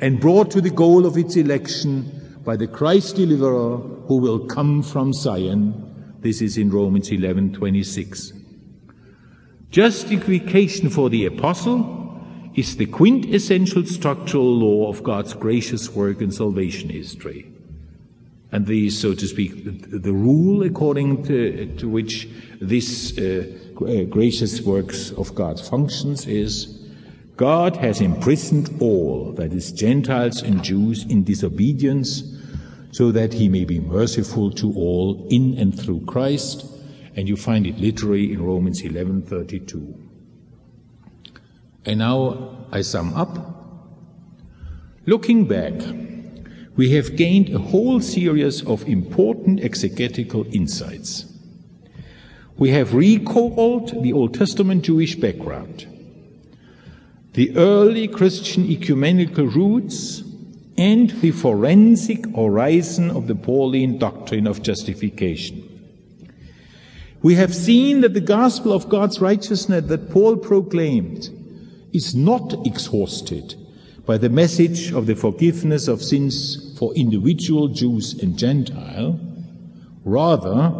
and 0.00 0.20
brought 0.20 0.50
to 0.52 0.60
the 0.60 0.70
goal 0.70 1.06
of 1.06 1.16
its 1.16 1.36
election 1.36 2.40
by 2.44 2.56
the 2.56 2.66
Christ 2.66 3.16
deliverer 3.16 3.78
who 4.06 4.16
will 4.18 4.46
come 4.46 4.82
from 4.82 5.12
Zion. 5.12 6.16
This 6.20 6.40
is 6.40 6.56
in 6.56 6.70
Romans 6.70 7.10
11:26. 7.10 8.37
Justification 9.70 10.88
for 10.88 11.10
the 11.10 11.26
apostle 11.26 12.22
is 12.54 12.76
the 12.76 12.86
quintessential 12.86 13.84
structural 13.84 14.56
law 14.56 14.88
of 14.88 15.02
God's 15.02 15.34
gracious 15.34 15.90
work 15.90 16.22
in 16.22 16.32
salvation 16.32 16.88
history. 16.88 17.52
And 18.50 18.66
the, 18.66 18.88
so 18.88 19.12
to 19.12 19.26
speak, 19.26 19.64
the, 19.64 19.98
the 19.98 20.12
rule 20.12 20.62
according 20.62 21.24
to, 21.24 21.76
to 21.76 21.88
which 21.88 22.28
this 22.60 23.16
uh, 23.18 23.46
uh, 23.82 24.04
gracious 24.04 24.62
works 24.62 25.12
of 25.12 25.34
God 25.34 25.60
functions 25.60 26.26
is 26.26 26.78
God 27.36 27.76
has 27.76 28.00
imprisoned 28.00 28.74
all, 28.80 29.32
that 29.34 29.52
is, 29.52 29.70
Gentiles 29.70 30.42
and 30.42 30.64
Jews, 30.64 31.04
in 31.04 31.24
disobedience, 31.24 32.22
so 32.90 33.12
that 33.12 33.34
he 33.34 33.50
may 33.50 33.64
be 33.66 33.80
merciful 33.80 34.50
to 34.52 34.72
all 34.74 35.28
in 35.30 35.58
and 35.58 35.78
through 35.78 36.06
Christ 36.06 36.66
and 37.18 37.28
you 37.28 37.34
find 37.34 37.66
it 37.66 37.76
literally 37.80 38.32
in 38.32 38.40
Romans 38.40 38.80
11:32. 38.80 39.92
And 41.84 41.98
now 41.98 42.68
I 42.70 42.82
sum 42.82 43.12
up. 43.12 43.34
Looking 45.04 45.46
back, 45.46 45.74
we 46.76 46.90
have 46.90 47.16
gained 47.16 47.48
a 47.48 47.58
whole 47.58 48.00
series 48.00 48.62
of 48.62 48.88
important 48.88 49.58
exegetical 49.58 50.46
insights. 50.52 51.24
We 52.56 52.70
have 52.70 52.94
recalled 52.94 54.00
the 54.00 54.12
Old 54.12 54.34
Testament 54.34 54.84
Jewish 54.84 55.16
background, 55.16 55.86
the 57.32 57.50
early 57.56 58.06
Christian 58.06 58.70
ecumenical 58.70 59.46
roots, 59.46 60.22
and 60.76 61.10
the 61.20 61.32
forensic 61.32 62.32
horizon 62.36 63.10
of 63.10 63.26
the 63.26 63.34
Pauline 63.34 63.98
doctrine 63.98 64.46
of 64.46 64.62
justification. 64.62 65.67
We 67.20 67.34
have 67.34 67.54
seen 67.54 68.02
that 68.02 68.14
the 68.14 68.20
gospel 68.20 68.72
of 68.72 68.88
God's 68.88 69.20
righteousness 69.20 69.86
that 69.86 70.10
Paul 70.10 70.36
proclaimed 70.36 71.28
is 71.92 72.14
not 72.14 72.66
exhausted 72.66 73.56
by 74.06 74.18
the 74.18 74.28
message 74.28 74.92
of 74.92 75.06
the 75.06 75.16
forgiveness 75.16 75.88
of 75.88 76.02
sins 76.02 76.76
for 76.78 76.94
individual 76.94 77.68
Jews 77.68 78.14
and 78.22 78.38
Gentile. 78.38 79.18
Rather, 80.04 80.72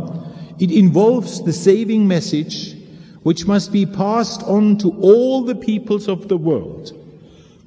it 0.61 0.71
involves 0.71 1.43
the 1.43 1.53
saving 1.53 2.07
message 2.07 2.77
which 3.25 3.47
must 3.47 3.73
be 3.73 3.85
passed 3.85 4.43
on 4.45 4.79
to 4.79 4.91
all 5.01 5.43
the 5.45 5.57
peoples 5.57 6.09
of 6.09 6.29
the 6.29 6.37
world 6.37 6.93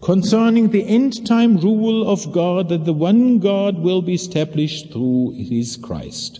concerning 0.02 0.70
the 0.70 0.88
end 0.88 1.26
time 1.28 1.58
rule 1.58 2.10
of 2.10 2.32
God 2.32 2.70
that 2.70 2.86
the 2.86 2.94
one 2.94 3.40
God 3.40 3.78
will 3.80 4.02
be 4.02 4.14
established 4.14 4.92
through 4.92 5.34
his 5.38 5.78
Christ. 5.78 6.40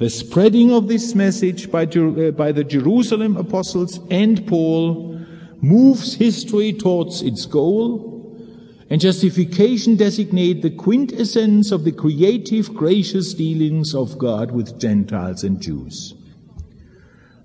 The 0.00 0.08
spreading 0.08 0.72
of 0.72 0.88
this 0.88 1.14
message 1.14 1.70
by, 1.70 1.84
uh, 1.84 2.30
by 2.30 2.52
the 2.52 2.64
Jerusalem 2.64 3.36
apostles 3.36 4.00
and 4.10 4.46
Paul 4.46 5.20
moves 5.60 6.14
history 6.14 6.72
towards 6.72 7.20
its 7.20 7.44
goal, 7.44 8.34
and 8.88 8.98
justification 8.98 9.96
designate 9.96 10.62
the 10.62 10.70
quintessence 10.70 11.70
of 11.70 11.84
the 11.84 11.92
creative, 11.92 12.72
gracious 12.72 13.34
dealings 13.34 13.94
of 13.94 14.16
God 14.16 14.52
with 14.52 14.80
Gentiles 14.80 15.44
and 15.44 15.60
Jews. 15.60 16.14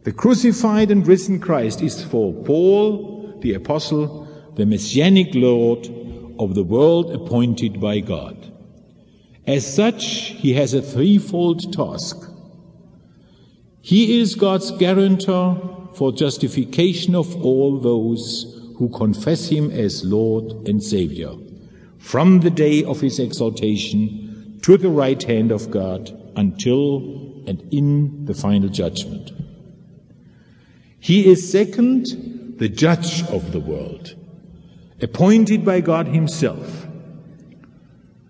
The 0.04 0.14
crucified 0.14 0.92
and 0.92 1.06
risen 1.06 1.42
Christ 1.42 1.82
is 1.82 2.06
for 2.06 2.34
Paul, 2.46 3.38
the 3.42 3.56
apostle, 3.56 4.30
the 4.56 4.66
messianic 4.66 5.36
Lord 5.36 5.90
of 6.40 6.56
the 6.56 6.64
world 6.64 7.12
appointed 7.12 7.82
by 7.82 8.00
God. 8.00 8.50
As 9.46 9.68
such, 9.76 10.06
he 10.06 10.54
has 10.54 10.74
a 10.74 10.82
threefold 10.82 11.74
task 11.74 12.32
he 13.86 14.20
is 14.20 14.34
God's 14.34 14.72
guarantor 14.72 15.92
for 15.94 16.12
justification 16.12 17.14
of 17.14 17.46
all 17.46 17.78
those 17.80 18.72
who 18.78 18.90
confess 18.90 19.48
Him 19.48 19.70
as 19.70 20.04
Lord 20.04 20.68
and 20.68 20.84
Savior, 20.84 21.34
from 22.00 22.40
the 22.40 22.50
day 22.50 22.84
of 22.84 23.00
His 23.00 23.20
exaltation 23.20 24.58
to 24.64 24.76
the 24.78 24.90
right 24.90 25.22
hand 25.22 25.52
of 25.52 25.70
God 25.70 26.10
until 26.36 26.98
and 27.46 27.62
in 27.72 28.26
the 28.26 28.34
final 28.34 28.70
judgment. 28.70 29.32
He 31.00 31.28
is 31.28 31.48
second, 31.52 32.56
the 32.58 32.70
judge 32.70 33.22
of 33.30 33.52
the 33.52 33.60
world, 33.60 34.16
appointed 35.00 35.64
by 35.64 35.82
God 35.82 36.08
Himself. 36.08 36.88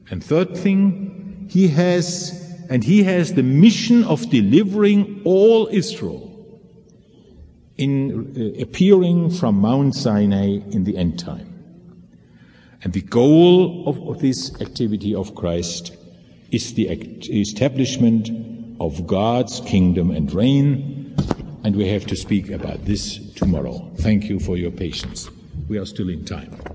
And 0.09 0.21
third 0.21 0.57
thing, 0.57 1.47
He 1.49 1.69
has 1.69 2.44
and 2.69 2.83
he 2.83 3.03
has 3.03 3.33
the 3.33 3.43
mission 3.43 4.03
of 4.03 4.29
delivering 4.29 5.21
all 5.23 5.67
Israel 5.71 6.31
in 7.77 8.33
uh, 8.35 8.61
appearing 8.61 9.29
from 9.29 9.55
Mount 9.55 9.95
Sinai 9.95 10.59
in 10.71 10.83
the 10.83 10.97
end 10.97 11.19
time. 11.19 11.51
And 12.83 12.93
the 12.93 13.01
goal 13.01 13.87
of, 13.89 13.97
of 14.07 14.19
this 14.19 14.61
activity 14.61 15.15
of 15.15 15.35
Christ 15.35 15.95
is 16.51 16.73
the 16.75 16.87
establishment 16.87 18.29
of 18.79 19.07
God's 19.07 19.59
kingdom 19.61 20.11
and 20.11 20.31
reign, 20.33 21.15
and 21.63 21.75
we 21.75 21.87
have 21.89 22.05
to 22.07 22.15
speak 22.15 22.51
about 22.51 22.85
this 22.85 23.33
tomorrow. 23.33 23.91
Thank 23.97 24.25
you 24.25 24.39
for 24.39 24.55
your 24.55 24.71
patience. 24.71 25.29
We 25.67 25.79
are 25.79 25.85
still 25.85 26.09
in 26.09 26.25
time. 26.25 26.74